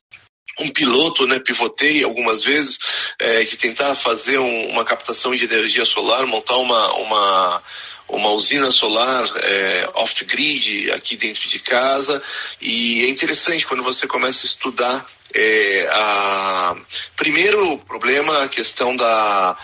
um 0.61 0.69
piloto, 0.69 1.27
né, 1.27 1.39
pivotei 1.39 2.05
algumas 2.05 2.45
vezes, 2.45 2.79
é, 3.19 3.43
de 3.45 3.57
tentar 3.57 3.95
fazer 3.95 4.39
um, 4.39 4.69
uma 4.69 4.85
captação 4.85 5.35
de 5.35 5.45
energia 5.45 5.85
solar, 5.85 6.27
montar 6.27 6.57
uma, 6.57 6.95
uma, 6.95 7.63
uma 8.09 8.31
usina 8.31 8.71
solar 8.71 9.25
é, 9.43 9.91
off-grid 9.95 10.91
aqui 10.93 11.17
dentro 11.17 11.49
de 11.49 11.59
casa. 11.59 12.23
E 12.61 13.05
é 13.05 13.09
interessante 13.09 13.67
quando 13.67 13.83
você 13.83 14.07
começa 14.07 14.47
a 14.47 14.49
estudar 14.49 15.07
é, 15.35 15.89
a... 15.93 16.77
primeiro 17.17 17.79
problema, 17.79 18.45
a 18.45 18.49
questão 18.49 18.97
da. 18.97 19.57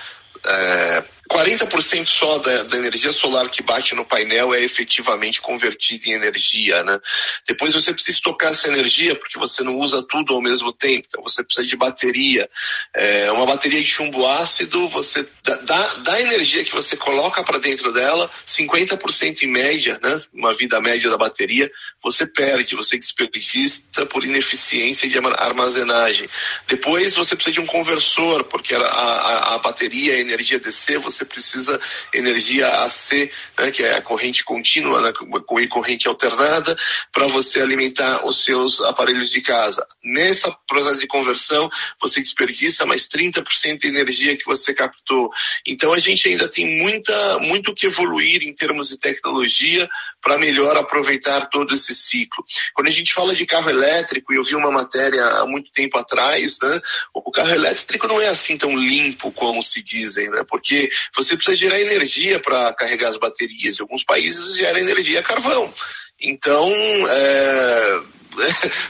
É, 0.44 1.04
40% 1.30 2.06
só 2.06 2.38
da, 2.38 2.62
da, 2.64 2.76
energia 2.76 3.12
solar 3.12 3.48
que 3.48 3.62
bate 3.62 3.94
no 3.94 4.04
painel 4.04 4.54
é 4.54 4.62
efetivamente 4.62 5.40
convertida 5.40 6.08
em 6.08 6.12
energia, 6.12 6.82
né? 6.82 6.98
Depois 7.46 7.74
você 7.74 7.92
precisa 7.92 8.16
estocar 8.16 8.50
essa 8.50 8.68
energia 8.68 9.14
porque 9.14 9.38
você 9.38 9.62
não 9.62 9.78
usa 9.78 10.02
tudo 10.08 10.34
ao 10.34 10.40
mesmo 10.40 10.72
tempo, 10.72 11.06
então 11.08 11.22
você 11.22 11.42
precisa 11.44 11.66
de 11.66 11.76
bateria. 11.76 12.48
É, 12.94 13.30
uma 13.32 13.46
bateria 13.46 13.80
de 13.80 13.86
chumbo 13.86 14.26
ácido, 14.26 14.88
você 14.88 15.26
dá, 15.42 15.94
da 15.98 16.20
energia 16.20 16.64
que 16.64 16.72
você 16.72 16.96
coloca 16.96 17.42
para 17.42 17.58
dentro 17.58 17.92
dela, 17.92 18.30
50% 18.46 19.42
em 19.42 19.48
média, 19.48 19.98
né? 20.02 20.22
Uma 20.32 20.54
vida 20.54 20.80
média 20.80 21.10
da 21.10 21.18
bateria, 21.18 21.70
você 22.02 22.26
perde, 22.26 22.76
você 22.76 22.98
desperdiça 22.98 23.82
por 24.10 24.24
ineficiência 24.24 25.08
de 25.08 25.18
armazenagem. 25.18 26.28
Depois 26.68 27.14
você 27.14 27.34
precisa 27.34 27.54
de 27.54 27.60
um 27.60 27.66
conversor, 27.66 28.44
porque 28.44 28.74
a, 28.74 28.80
a, 28.80 29.54
a 29.54 29.58
bateria, 29.58 30.14
a 30.14 30.20
energia 30.20 30.58
DC, 30.58 30.98
você 30.98 31.15
você 31.16 31.24
precisa 31.24 31.80
energia 32.12 32.68
AC, 32.84 33.30
né, 33.58 33.70
que 33.70 33.82
é 33.82 33.96
a 33.96 34.02
corrente 34.02 34.44
contínua 34.44 35.00
né, 35.00 35.12
e 35.60 35.68
corrente 35.68 36.08
alternada, 36.08 36.76
para 37.12 37.26
você 37.26 37.60
alimentar 37.60 38.26
os 38.26 38.44
seus 38.44 38.80
aparelhos 38.82 39.30
de 39.30 39.40
casa. 39.40 39.86
Nessa 40.04 40.50
processo 40.66 41.00
de 41.00 41.06
conversão, 41.06 41.70
você 42.00 42.20
desperdiça 42.20 42.86
mais 42.86 43.08
30% 43.08 43.78
de 43.78 43.88
energia 43.88 44.36
que 44.36 44.44
você 44.44 44.74
captou. 44.74 45.30
Então 45.66 45.92
a 45.92 45.98
gente 45.98 46.28
ainda 46.28 46.48
tem 46.48 46.80
muita, 46.82 47.38
muito 47.40 47.74
que 47.74 47.86
evoluir 47.86 48.42
em 48.42 48.52
termos 48.52 48.88
de 48.88 48.98
tecnologia 48.98 49.88
para 50.20 50.38
melhor 50.38 50.76
aproveitar 50.76 51.46
todo 51.46 51.74
esse 51.74 51.94
ciclo. 51.94 52.44
Quando 52.74 52.88
a 52.88 52.90
gente 52.90 53.12
fala 53.12 53.34
de 53.34 53.46
carro 53.46 53.70
elétrico, 53.70 54.32
e 54.32 54.36
eu 54.36 54.42
vi 54.42 54.56
uma 54.56 54.72
matéria 54.72 55.24
há 55.24 55.46
muito 55.46 55.70
tempo 55.70 55.96
atrás, 55.98 56.58
né, 56.60 56.80
o 57.14 57.30
carro 57.30 57.50
elétrico 57.50 58.08
não 58.08 58.20
é 58.20 58.26
assim 58.26 58.56
tão 58.56 58.76
limpo 58.76 59.30
como 59.30 59.62
se 59.62 59.82
dizem, 59.82 60.28
né, 60.30 60.44
porque 60.48 60.90
você 61.14 61.36
precisa 61.36 61.56
gerar 61.56 61.80
energia 61.80 62.38
para 62.40 62.72
carregar 62.74 63.08
as 63.08 63.18
baterias. 63.18 63.78
Em 63.78 63.82
alguns 63.82 64.04
países 64.04 64.56
gera 64.56 64.80
energia 64.80 65.20
a 65.20 65.22
carvão. 65.22 65.72
Então, 66.20 66.72
é, 67.08 68.00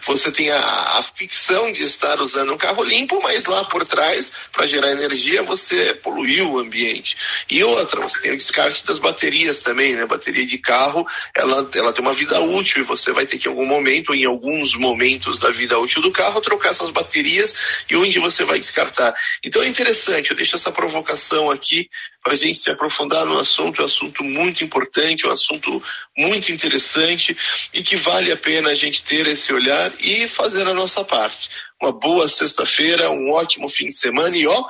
você 0.06 0.30
tem 0.30 0.50
a, 0.50 0.58
a, 0.58 1.02
ficção 1.02 1.72
de 1.72 1.82
estar 1.82 2.20
usando 2.20 2.52
um 2.52 2.56
carro 2.56 2.82
limpo, 2.82 3.20
mas 3.22 3.44
lá 3.46 3.64
por 3.64 3.84
trás, 3.84 4.32
para 4.52 4.66
gerar 4.66 4.90
energia, 4.90 5.42
você 5.42 5.94
poluiu 5.94 6.52
o 6.52 6.58
ambiente. 6.58 7.16
E 7.50 7.62
outra, 7.64 8.00
você 8.00 8.20
tem 8.20 8.32
o 8.32 8.36
descarte 8.36 8.84
das 8.84 8.98
baterias 8.98 9.60
também, 9.60 9.94
né? 9.94 10.06
Bateria 10.06 10.46
de 10.46 10.58
carro, 10.58 11.06
ela, 11.34 11.68
ela 11.74 11.92
tem 11.92 12.02
uma 12.02 12.12
vida 12.12 12.40
útil 12.40 12.80
e 12.80 12.84
você 12.84 13.12
vai 13.12 13.26
ter 13.26 13.38
que 13.38 13.48
em 13.48 13.50
algum 13.50 13.66
momento, 13.66 14.14
em 14.14 14.24
alguns 14.24 14.74
momentos 14.74 15.38
da 15.38 15.50
vida 15.50 15.78
útil 15.78 16.02
do 16.02 16.10
carro, 16.10 16.40
trocar 16.40 16.70
essas 16.70 16.90
baterias 16.90 17.54
e 17.90 17.96
onde 17.96 18.18
você 18.18 18.44
vai 18.44 18.58
descartar. 18.58 19.14
Então 19.42 19.62
é 19.62 19.68
interessante, 19.68 20.30
eu 20.30 20.36
deixo 20.36 20.56
essa 20.56 20.72
provocação 20.72 21.50
aqui 21.50 21.88
para 22.26 22.34
a 22.34 22.36
gente 22.36 22.58
se 22.58 22.68
aprofundar 22.72 23.24
no 23.24 23.38
assunto, 23.38 23.80
é 23.80 23.84
um 23.84 23.86
assunto 23.86 24.24
muito 24.24 24.64
importante, 24.64 25.28
um 25.28 25.30
assunto 25.30 25.80
muito 26.18 26.50
interessante 26.50 27.36
e 27.72 27.84
que 27.84 27.94
vale 27.94 28.32
a 28.32 28.36
pena 28.36 28.70
a 28.70 28.74
gente 28.74 29.04
ter 29.04 29.28
esse 29.28 29.52
olhar 29.52 29.92
e 30.00 30.26
fazer 30.26 30.66
a 30.66 30.74
nossa 30.74 31.04
parte. 31.04 31.48
Uma 31.80 31.92
boa 31.92 32.28
sexta-feira, 32.28 33.12
um 33.12 33.30
ótimo 33.30 33.68
fim 33.68 33.90
de 33.90 33.96
semana 33.96 34.36
e 34.36 34.44
ó, 34.44 34.64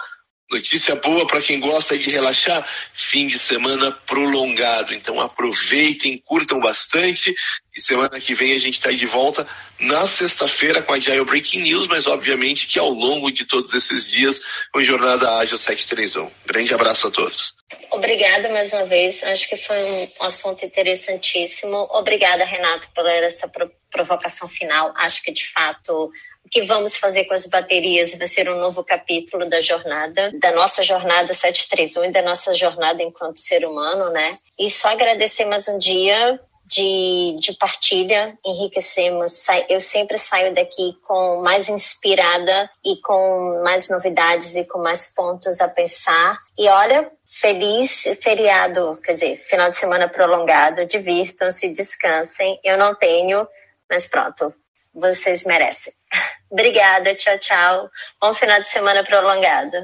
Notícia 0.49 0.95
boa 0.97 1.27
para 1.27 1.41
quem 1.41 1.59
gosta 1.59 1.99
de 1.99 2.09
relaxar, 2.09 2.65
fim 2.95 3.27
de 3.27 3.37
semana 3.37 3.91
prolongado. 3.91 4.95
Então 4.95 5.19
aproveitem, 5.19 6.23
curtam 6.25 6.61
bastante 6.61 7.35
e 7.77 7.81
semana 7.81 8.19
que 8.19 8.35
vem 8.35 8.53
a 8.53 8.59
gente 8.59 8.75
está 8.75 8.91
de 8.91 9.07
volta 9.07 9.47
na 9.79 10.07
sexta-feira 10.07 10.81
com 10.81 10.93
a 10.93 10.97
Agile 10.97 11.25
Breaking 11.25 11.61
News, 11.61 11.87
mas 11.87 12.07
obviamente 12.07 12.67
que 12.67 12.79
ao 12.79 12.89
longo 12.89 13.31
de 13.31 13.45
todos 13.45 13.75
esses 13.75 14.11
dias 14.11 14.41
com 14.73 14.79
a 14.79 14.83
Jornada 14.83 15.39
Ágil 15.39 15.59
731. 15.59 16.31
Grande 16.47 16.73
abraço 16.73 17.09
a 17.09 17.11
todos. 17.11 17.55
Obrigada 17.91 18.49
mais 18.49 18.73
uma 18.73 18.85
vez, 18.85 19.23
acho 19.23 19.49
que 19.49 19.57
foi 19.57 19.77
um 20.21 20.25
assunto 20.25 20.65
interessantíssimo. 20.65 21.77
Obrigada, 21.91 22.45
Renato, 22.45 22.89
por 22.95 23.07
essa 23.07 23.51
provocação 23.91 24.49
final. 24.49 24.93
Acho 24.97 25.23
que 25.23 25.33
de 25.33 25.47
fato 25.47 26.11
o 26.45 26.49
que 26.49 26.63
vamos 26.63 26.97
fazer 26.97 27.25
com 27.25 27.35
as 27.35 27.47
baterias 27.47 28.17
vai 28.17 28.29
ser 28.29 28.49
um 28.49 28.59
novo 28.59 28.85
capítulo 28.85 29.49
da 29.49 29.61
jornada, 29.61 30.31
da 30.39 30.53
nossa 30.53 30.83
jornada 30.83 31.35
731 31.35 32.05
e 32.05 32.13
da 32.13 32.23
nossa 32.23 32.55
jornada 32.55 33.03
enquanto 33.03 33.39
ser 33.39 33.67
humano, 33.67 34.11
né? 34.13 34.39
E 34.59 34.71
só 34.71 34.89
agradecer 34.89 35.45
mais 35.45 35.67
um 35.69 35.77
dia 35.77 36.39
de, 36.67 37.37
de 37.39 37.55
partilha, 37.55 38.37
enriquecemos. 38.45 39.47
Eu 39.69 39.81
sempre 39.81 40.19
saio 40.19 40.55
daqui 40.55 40.97
com 41.07 41.43
mais 41.43 41.69
inspirada 41.69 42.71
e 42.85 43.01
com 43.01 43.63
mais 43.63 43.89
novidades 43.89 44.57
e 44.57 44.65
com 44.67 44.79
mais 44.81 45.15
pontos 45.15 45.61
a 45.61 45.69
pensar. 45.69 46.37
E 46.59 46.69
olha, 46.69 47.11
feliz 47.25 48.05
feriado, 48.21 48.93
quer 49.03 49.13
dizer, 49.13 49.37
final 49.39 49.69
de 49.69 49.77
semana 49.77 50.09
prolongado, 50.09 50.85
divirtam-se, 50.87 51.69
descansem. 51.69 52.59
Eu 52.65 52.77
não 52.77 52.95
tenho, 52.95 53.47
mas 53.89 54.07
pronto, 54.07 54.53
vocês 54.93 55.45
merecem. 55.45 55.93
Obrigada, 56.51 57.15
tchau, 57.15 57.39
tchau. 57.39 57.91
Bom 58.21 58.35
final 58.35 58.61
de 58.61 58.69
semana 58.69 59.05
prolongado. 59.05 59.77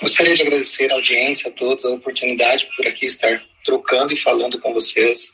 Gostaria 0.00 0.34
de 0.34 0.42
agradecer 0.42 0.90
a 0.92 0.94
audiência, 0.94 1.50
a 1.50 1.52
todos, 1.52 1.84
a 1.84 1.90
oportunidade 1.90 2.68
por 2.76 2.86
aqui 2.86 3.06
estar 3.06 3.42
trocando 3.68 4.14
e 4.14 4.16
falando 4.16 4.58
com 4.60 4.72
vocês. 4.72 5.30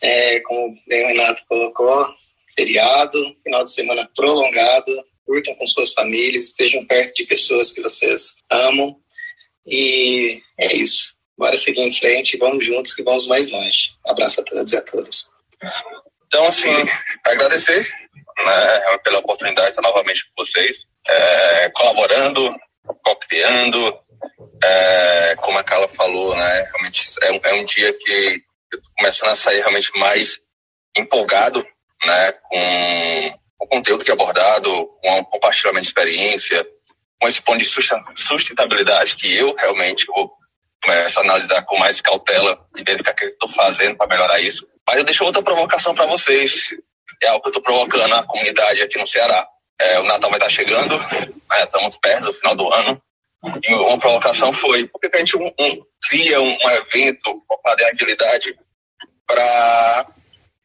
É, 0.00 0.40
como 0.40 0.74
bem 0.88 1.04
o 1.04 1.08
Renato 1.08 1.42
colocou, 1.46 2.06
feriado, 2.56 3.36
final 3.42 3.64
de 3.64 3.72
semana 3.72 4.08
prolongado, 4.16 4.92
curtam 5.26 5.54
com 5.56 5.66
suas 5.66 5.92
famílias, 5.92 6.44
estejam 6.44 6.86
perto 6.86 7.16
de 7.16 7.26
pessoas 7.26 7.70
que 7.72 7.82
vocês 7.82 8.36
amam. 8.50 8.96
E 9.66 10.40
é 10.58 10.74
isso. 10.74 11.14
Bora 11.36 11.58
seguir 11.58 11.82
em 11.82 11.92
frente, 11.92 12.38
vamos 12.38 12.64
juntos 12.64 12.94
que 12.94 13.02
vamos 13.02 13.26
mais 13.26 13.50
longe. 13.50 13.90
Abraço 14.06 14.40
a 14.40 14.44
todos 14.44 14.72
e 14.72 14.76
a 14.76 14.80
todas. 14.80 15.28
Então, 16.26 16.46
assim, 16.46 16.70
agradecer 17.26 17.86
né, 18.38 18.98
pela 19.04 19.18
oportunidade 19.18 19.66
de 19.66 19.72
estar 19.72 19.82
novamente 19.82 20.24
com 20.26 20.44
vocês, 20.44 20.78
é, 21.06 21.70
colaborando, 21.70 22.56
co-criando, 23.04 23.98
é, 24.62 25.36
como 25.36 25.58
a 25.58 25.64
Carla 25.64 25.88
falou, 25.88 26.34
né, 26.36 26.62
realmente 26.72 27.02
é 27.22 27.32
um, 27.32 27.40
é 27.42 27.54
um 27.54 27.64
dia 27.64 27.92
que 27.92 28.42
eu 28.72 28.82
tô 28.82 28.88
começando 28.98 29.30
a 29.30 29.36
sair 29.36 29.58
realmente 29.58 29.90
mais 29.98 30.40
empolgado, 30.96 31.66
né, 32.04 32.32
com 32.32 33.38
o 33.60 33.66
conteúdo 33.66 34.04
que 34.04 34.10
é 34.10 34.14
abordado, 34.14 34.70
com 35.02 35.18
o 35.18 35.24
compartilhamento 35.24 35.82
de 35.82 35.88
experiência, 35.88 36.66
com 37.20 37.28
esse 37.28 37.40
ponto 37.42 37.58
de 37.58 38.22
sustentabilidade 38.22 39.16
que 39.16 39.34
eu 39.34 39.54
realmente 39.58 40.06
vou 40.06 40.32
começar 40.82 41.20
a 41.20 41.24
analisar 41.24 41.62
com 41.62 41.78
mais 41.78 42.00
cautela 42.00 42.58
e 42.76 42.84
verificar 42.84 43.12
o 43.12 43.14
que 43.14 43.24
eu 43.24 43.28
estou 43.30 43.48
fazendo 43.48 43.96
para 43.96 44.06
melhorar 44.06 44.40
isso. 44.40 44.66
Mas 44.86 44.98
eu 44.98 45.04
deixo 45.04 45.24
outra 45.24 45.42
provocação 45.42 45.94
para 45.94 46.06
vocês 46.06 46.70
é 47.22 47.28
algo 47.28 47.42
que 47.42 47.48
eu 47.48 47.50
estou 47.50 47.62
provocando 47.62 48.08
na 48.08 48.22
comunidade 48.24 48.82
aqui 48.82 48.98
no 48.98 49.06
Ceará. 49.06 49.46
É, 49.80 49.98
o 50.00 50.04
Natal 50.04 50.30
vai 50.30 50.38
estar 50.38 50.48
chegando, 50.48 50.98
né, 50.98 51.62
estamos 51.62 51.98
perto 51.98 52.24
do 52.24 52.34
final 52.34 52.56
do 52.56 52.72
ano, 52.72 53.00
e 53.62 53.74
uma 53.74 53.98
provocação 53.98 54.52
foi, 54.52 54.86
por 54.88 55.00
que 55.00 55.14
a 55.14 55.18
gente 55.18 55.36
um, 55.36 55.46
um, 55.46 55.86
cria 56.08 56.40
um, 56.40 56.70
evento 56.70 57.38
focado 57.46 57.82
em 57.82 57.86
agilidade 57.86 58.58
para 59.26 60.06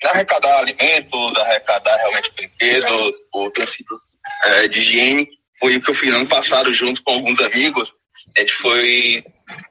arrecadar 0.04 0.60
alimentos, 0.60 1.36
arrecadar 1.38 1.96
realmente 1.98 2.32
brinquedos, 2.32 3.18
utensílios 3.34 4.00
é, 4.44 4.68
de 4.68 4.80
higiene. 4.80 5.30
Foi 5.60 5.78
o 5.78 5.82
que 5.82 5.92
eu 5.92 5.96
fiz 5.96 6.14
ano 6.14 6.28
passado 6.28 6.74
junto 6.74 7.04
com 7.04 7.12
alguns 7.14 7.40
amigos. 7.40 7.94
A 8.36 8.40
gente 8.40 8.54
foi 8.54 9.24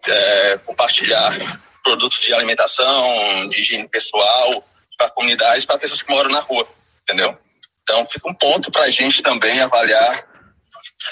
é, 0.07 0.59
compartilhar 0.59 1.36
produtos 1.82 2.20
de 2.20 2.32
alimentação, 2.32 3.48
de 3.48 3.61
higiene 3.61 3.88
pessoal, 3.88 4.64
para 4.96 5.11
comunidades, 5.11 5.64
para 5.64 5.78
pessoas 5.78 6.03
que 6.03 6.12
moram 6.12 6.30
na 6.30 6.40
rua, 6.40 6.68
entendeu? 7.03 7.36
Então 7.82 8.07
fica 8.07 8.28
um 8.28 8.34
ponto 8.34 8.70
para 8.70 8.82
a 8.82 8.90
gente 8.90 9.22
também 9.22 9.61
avaliar, 9.61 10.28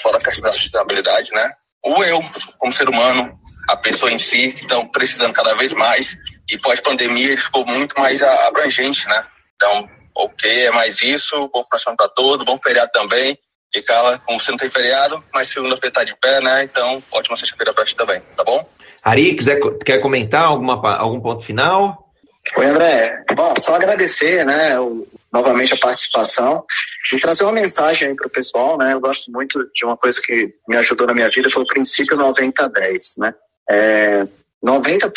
fora 0.01 0.17
a 0.17 0.21
questão 0.21 0.49
da 0.49 0.53
sustentabilidade, 0.53 1.31
né? 1.31 1.51
O 1.83 2.03
eu, 2.03 2.21
como 2.57 2.71
ser 2.71 2.89
humano, 2.89 3.39
a 3.69 3.77
pessoa 3.77 4.11
em 4.11 4.17
si, 4.17 4.51
que 4.51 4.61
estão 4.61 4.87
precisando 4.87 5.33
cada 5.33 5.55
vez 5.55 5.73
mais. 5.73 6.17
E 6.49 6.57
pós-pandemia 6.57 7.27
ele 7.27 7.37
ficou 7.37 7.65
muito 7.65 7.99
mais 7.99 8.21
abrangente, 8.21 9.07
né? 9.07 9.23
Então, 9.55 9.87
ok, 10.15 10.65
é 10.65 10.71
mais 10.71 11.01
isso, 11.01 11.49
bom 11.53 11.63
final 11.63 11.95
para 11.95 12.09
todo, 12.09 12.45
bom 12.45 12.57
feriado 12.57 12.91
também. 12.91 13.37
E, 13.73 13.81
cara, 13.81 14.17
como 14.19 14.39
você 14.39 14.49
não 14.49 14.57
tem 14.57 14.69
feriado, 14.69 15.23
mas 15.31 15.49
segunda-feira 15.49 15.93
tá 15.93 16.03
de 16.03 16.15
pé, 16.15 16.41
né? 16.41 16.63
Então, 16.63 17.03
ótima 17.11 17.37
sexta-feira 17.37 17.73
pra 17.73 17.85
ti 17.85 17.95
também, 17.95 18.19
tá 18.35 18.43
bom? 18.43 18.67
Ari, 19.03 19.35
quiser, 19.35 19.59
quer 19.85 19.99
comentar 19.99 20.43
alguma, 20.43 20.95
algum 20.97 21.21
ponto 21.21 21.45
final? 21.45 22.11
Oi, 22.57 22.65
André. 22.65 23.23
Bom, 23.35 23.53
só 23.59 23.75
agradecer, 23.75 24.43
né, 24.43 24.79
o, 24.79 25.07
novamente 25.31 25.73
a 25.73 25.77
participação 25.77 26.65
e 27.13 27.19
trazer 27.19 27.43
uma 27.43 27.53
mensagem 27.53 28.15
para 28.15 28.27
o 28.27 28.31
pessoal, 28.31 28.77
né? 28.77 28.93
Eu 28.93 28.99
gosto 28.99 29.31
muito 29.31 29.69
de 29.73 29.85
uma 29.85 29.97
coisa 29.97 30.21
que 30.21 30.53
me 30.67 30.77
ajudou 30.77 31.07
na 31.07 31.13
minha 31.13 31.29
vida, 31.29 31.49
foi 31.49 31.63
o 31.63 31.67
princípio 31.67 32.17
90-10, 32.17 33.17
né? 33.17 33.33
É, 33.69 34.27
90%, 34.63 35.13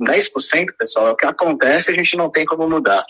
10%, 0.00 0.66
pessoal, 0.78 1.08
é 1.08 1.10
o 1.10 1.16
que 1.16 1.26
acontece 1.26 1.90
a 1.90 1.94
gente 1.94 2.16
não 2.16 2.30
tem 2.30 2.44
como 2.46 2.68
mudar. 2.68 3.04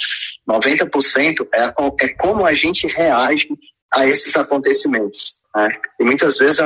90% 0.48 1.46
é, 1.52 1.60
a, 1.62 1.74
é 2.00 2.08
como 2.08 2.44
a 2.44 2.52
gente 2.52 2.86
reage 2.88 3.48
a 3.92 4.06
esses 4.06 4.34
acontecimentos. 4.36 5.36
Né? 5.54 5.68
E 6.00 6.04
muitas 6.04 6.38
vezes 6.38 6.60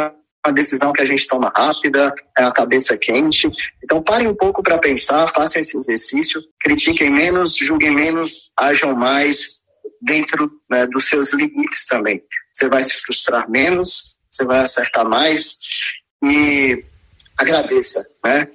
uma 0.44 0.52
decisão 0.52 0.92
que 0.92 1.02
a 1.02 1.06
gente 1.06 1.26
toma 1.26 1.52
rápida, 1.54 2.14
é 2.36 2.44
a 2.44 2.52
cabeça 2.52 2.96
quente. 2.96 3.48
Então 3.82 4.02
parem 4.02 4.28
um 4.28 4.34
pouco 4.34 4.62
para 4.62 4.78
pensar, 4.78 5.28
façam 5.28 5.60
esse 5.60 5.76
exercício, 5.76 6.40
critiquem 6.60 7.10
menos, 7.10 7.56
julguem 7.56 7.90
menos, 7.90 8.52
ajam 8.56 8.94
mais 8.94 9.64
dentro 10.00 10.50
né, 10.70 10.86
dos 10.86 11.08
seus 11.08 11.32
limites 11.32 11.86
também. 11.86 12.22
Você 12.52 12.68
vai 12.68 12.82
se 12.82 12.94
frustrar 13.02 13.50
menos, 13.50 14.20
você 14.28 14.44
vai 14.44 14.60
acertar 14.60 15.08
mais 15.08 15.58
e 16.22 16.84
agradeça, 17.36 18.06
né? 18.24 18.48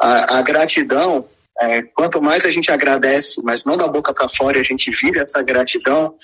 A, 0.00 0.38
a 0.38 0.42
gratidão, 0.42 1.28
é, 1.60 1.82
quanto 1.82 2.20
mais 2.20 2.44
a 2.44 2.50
gente 2.50 2.72
agradece, 2.72 3.40
mas 3.44 3.64
não 3.64 3.76
da 3.76 3.86
boca 3.86 4.12
para 4.12 4.28
fora, 4.28 4.60
a 4.60 4.64
gente 4.64 4.90
vive 4.90 5.20
essa 5.20 5.42
gratidão, 5.42 6.14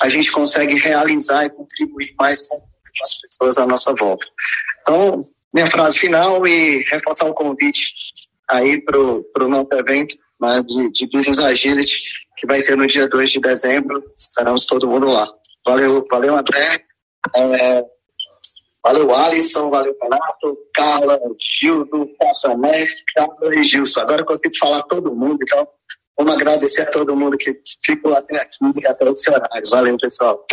a 0.00 0.08
gente 0.08 0.30
consegue 0.30 0.78
realizar 0.78 1.44
e 1.44 1.50
contribuir 1.50 2.14
mais 2.18 2.46
com 2.48 2.56
as 3.02 3.20
pessoas 3.20 3.58
à 3.58 3.66
nossa 3.66 3.94
volta. 3.94 4.26
Então, 4.82 5.20
minha 5.52 5.66
frase 5.66 5.98
final 5.98 6.46
e 6.46 6.84
reforçar 6.84 7.26
o 7.26 7.34
convite 7.34 7.92
aí 8.48 8.80
para 8.80 8.98
o 8.98 9.48
nosso 9.48 9.72
evento 9.74 10.16
né, 10.40 10.62
de, 10.62 10.90
de 10.90 11.06
Business 11.10 11.38
Agility, 11.38 12.02
que 12.36 12.46
vai 12.46 12.62
ter 12.62 12.76
no 12.76 12.86
dia 12.86 13.08
2 13.08 13.30
de 13.30 13.40
dezembro. 13.40 14.02
Esperamos 14.16 14.66
todo 14.66 14.88
mundo 14.88 15.08
lá. 15.08 15.26
Valeu, 15.66 16.04
valeu 16.10 16.36
André. 16.36 16.84
É, 17.34 17.84
valeu, 18.82 19.14
Alisson. 19.14 19.70
Valeu, 19.70 19.94
Renato. 20.00 20.58
Carla, 20.74 21.20
Gildo, 21.38 22.08
Casané, 22.18 22.86
Carla 23.14 23.54
e 23.54 23.62
Gilson. 23.62 24.00
Agora 24.00 24.22
eu 24.22 24.26
consigo 24.26 24.56
falar 24.56 24.82
todo 24.84 25.14
mundo, 25.14 25.38
então 25.42 25.68
vamos 26.16 26.32
agradecer 26.32 26.82
a 26.82 26.90
todo 26.90 27.16
mundo 27.16 27.36
que 27.36 27.60
ficou 27.84 28.14
até 28.14 28.40
aqui, 28.40 28.86
até 28.86 29.10
esse 29.10 29.30
horário. 29.30 29.70
Valeu, 29.70 29.96
pessoal. 29.98 30.46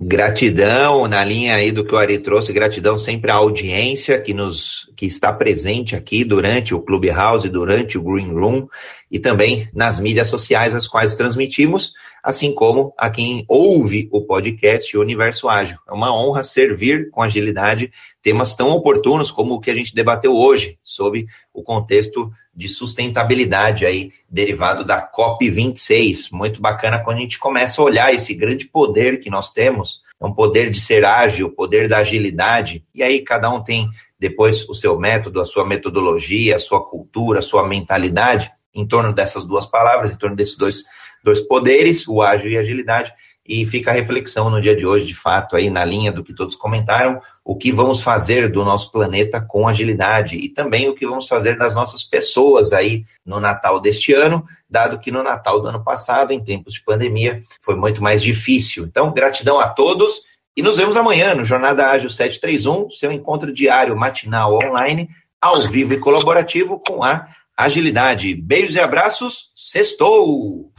Gratidão 0.00 1.08
na 1.08 1.24
linha 1.24 1.56
aí 1.56 1.72
do 1.72 1.84
que 1.84 1.92
o 1.92 1.98
Ari 1.98 2.20
trouxe, 2.20 2.52
gratidão 2.52 2.96
sempre 2.96 3.32
à 3.32 3.34
audiência 3.34 4.20
que 4.20 4.32
nos 4.32 4.88
que 4.96 5.06
está 5.06 5.32
presente 5.32 5.96
aqui 5.96 6.24
durante 6.24 6.72
o 6.72 6.80
Clubhouse, 6.80 7.48
durante 7.48 7.98
o 7.98 8.02
Green 8.02 8.32
Room 8.32 8.68
e 9.10 9.18
também 9.18 9.68
nas 9.74 9.98
mídias 9.98 10.28
sociais 10.28 10.72
as 10.72 10.86
quais 10.86 11.16
transmitimos, 11.16 11.94
assim 12.22 12.54
como 12.54 12.92
a 12.96 13.08
quem 13.10 13.44
ouve 13.48 14.08
o 14.12 14.22
podcast 14.22 14.96
Universo 14.96 15.48
Ágil. 15.48 15.78
É 15.88 15.92
uma 15.92 16.14
honra 16.14 16.42
servir 16.42 17.10
com 17.10 17.22
agilidade 17.22 17.92
temas 18.22 18.54
tão 18.54 18.70
oportunos 18.70 19.30
como 19.30 19.54
o 19.54 19.60
que 19.60 19.70
a 19.70 19.74
gente 19.74 19.94
debateu 19.94 20.34
hoje, 20.34 20.78
sob 20.82 21.26
o 21.52 21.62
contexto 21.62 22.30
de 22.54 22.68
sustentabilidade 22.68 23.86
aí 23.86 24.12
derivado 24.28 24.84
da 24.84 25.00
COP 25.00 25.48
26. 25.48 26.30
Muito 26.30 26.60
bacana 26.60 26.98
quando 26.98 27.18
a 27.18 27.20
gente 27.20 27.38
começa 27.38 27.80
a 27.80 27.84
olhar 27.84 28.12
esse 28.12 28.34
grande 28.34 28.66
poder 28.66 29.20
que 29.20 29.30
nós 29.30 29.52
temos, 29.52 30.02
é 30.20 30.26
um 30.26 30.34
poder 30.34 30.70
de 30.70 30.80
ser 30.80 31.04
ágil, 31.04 31.46
o 31.46 31.52
poder 31.52 31.88
da 31.88 31.98
agilidade. 31.98 32.84
E 32.92 33.02
aí 33.02 33.22
cada 33.22 33.48
um 33.48 33.62
tem 33.62 33.88
depois 34.18 34.68
o 34.68 34.74
seu 34.74 34.98
método, 34.98 35.40
a 35.40 35.44
sua 35.44 35.64
metodologia, 35.64 36.56
a 36.56 36.58
sua 36.58 36.84
cultura, 36.84 37.38
a 37.38 37.42
sua 37.42 37.66
mentalidade 37.66 38.50
em 38.74 38.86
torno 38.86 39.12
dessas 39.12 39.44
duas 39.44 39.66
palavras, 39.66 40.10
em 40.10 40.16
torno 40.16 40.36
desses 40.36 40.56
dois, 40.56 40.84
dois 41.22 41.40
poderes, 41.40 42.06
o 42.06 42.22
ágil 42.22 42.50
e 42.50 42.56
a 42.56 42.60
agilidade. 42.60 43.12
E 43.46 43.64
fica 43.64 43.90
a 43.90 43.94
reflexão 43.94 44.50
no 44.50 44.60
dia 44.60 44.76
de 44.76 44.84
hoje, 44.84 45.06
de 45.06 45.14
fato, 45.14 45.56
aí 45.56 45.70
na 45.70 45.82
linha 45.82 46.12
do 46.12 46.22
que 46.22 46.34
todos 46.34 46.54
comentaram, 46.54 47.18
o 47.42 47.56
que 47.56 47.72
vamos 47.72 48.02
fazer 48.02 48.50
do 48.50 48.62
nosso 48.62 48.92
planeta 48.92 49.40
com 49.40 49.66
agilidade 49.66 50.36
e 50.36 50.50
também 50.50 50.86
o 50.86 50.94
que 50.94 51.06
vamos 51.06 51.26
fazer 51.26 51.56
das 51.56 51.74
nossas 51.74 52.02
pessoas 52.02 52.74
aí 52.74 53.06
no 53.24 53.40
Natal 53.40 53.80
deste 53.80 54.12
ano, 54.12 54.44
dado 54.68 54.98
que 54.98 55.10
no 55.10 55.22
Natal 55.22 55.62
do 55.62 55.68
ano 55.68 55.82
passado, 55.82 56.30
em 56.30 56.44
tempos 56.44 56.74
de 56.74 56.84
pandemia, 56.84 57.42
foi 57.62 57.74
muito 57.74 58.02
mais 58.02 58.22
difícil. 58.22 58.84
Então, 58.84 59.12
gratidão 59.14 59.58
a 59.58 59.68
todos 59.68 60.20
e 60.58 60.62
nos 60.62 60.76
vemos 60.76 60.96
amanhã 60.96 61.36
no 61.36 61.44
Jornada 61.44 61.86
Ágil 61.86 62.10
731, 62.10 62.90
seu 62.90 63.12
encontro 63.12 63.52
diário 63.52 63.96
matinal 63.96 64.58
online, 64.62 65.08
ao 65.40 65.60
vivo 65.60 65.94
e 65.94 66.00
colaborativo 66.00 66.82
com 66.84 67.04
a 67.04 67.28
agilidade. 67.56 68.34
Beijos 68.34 68.74
e 68.74 68.80
abraços, 68.80 69.52
sextou! 69.54 70.72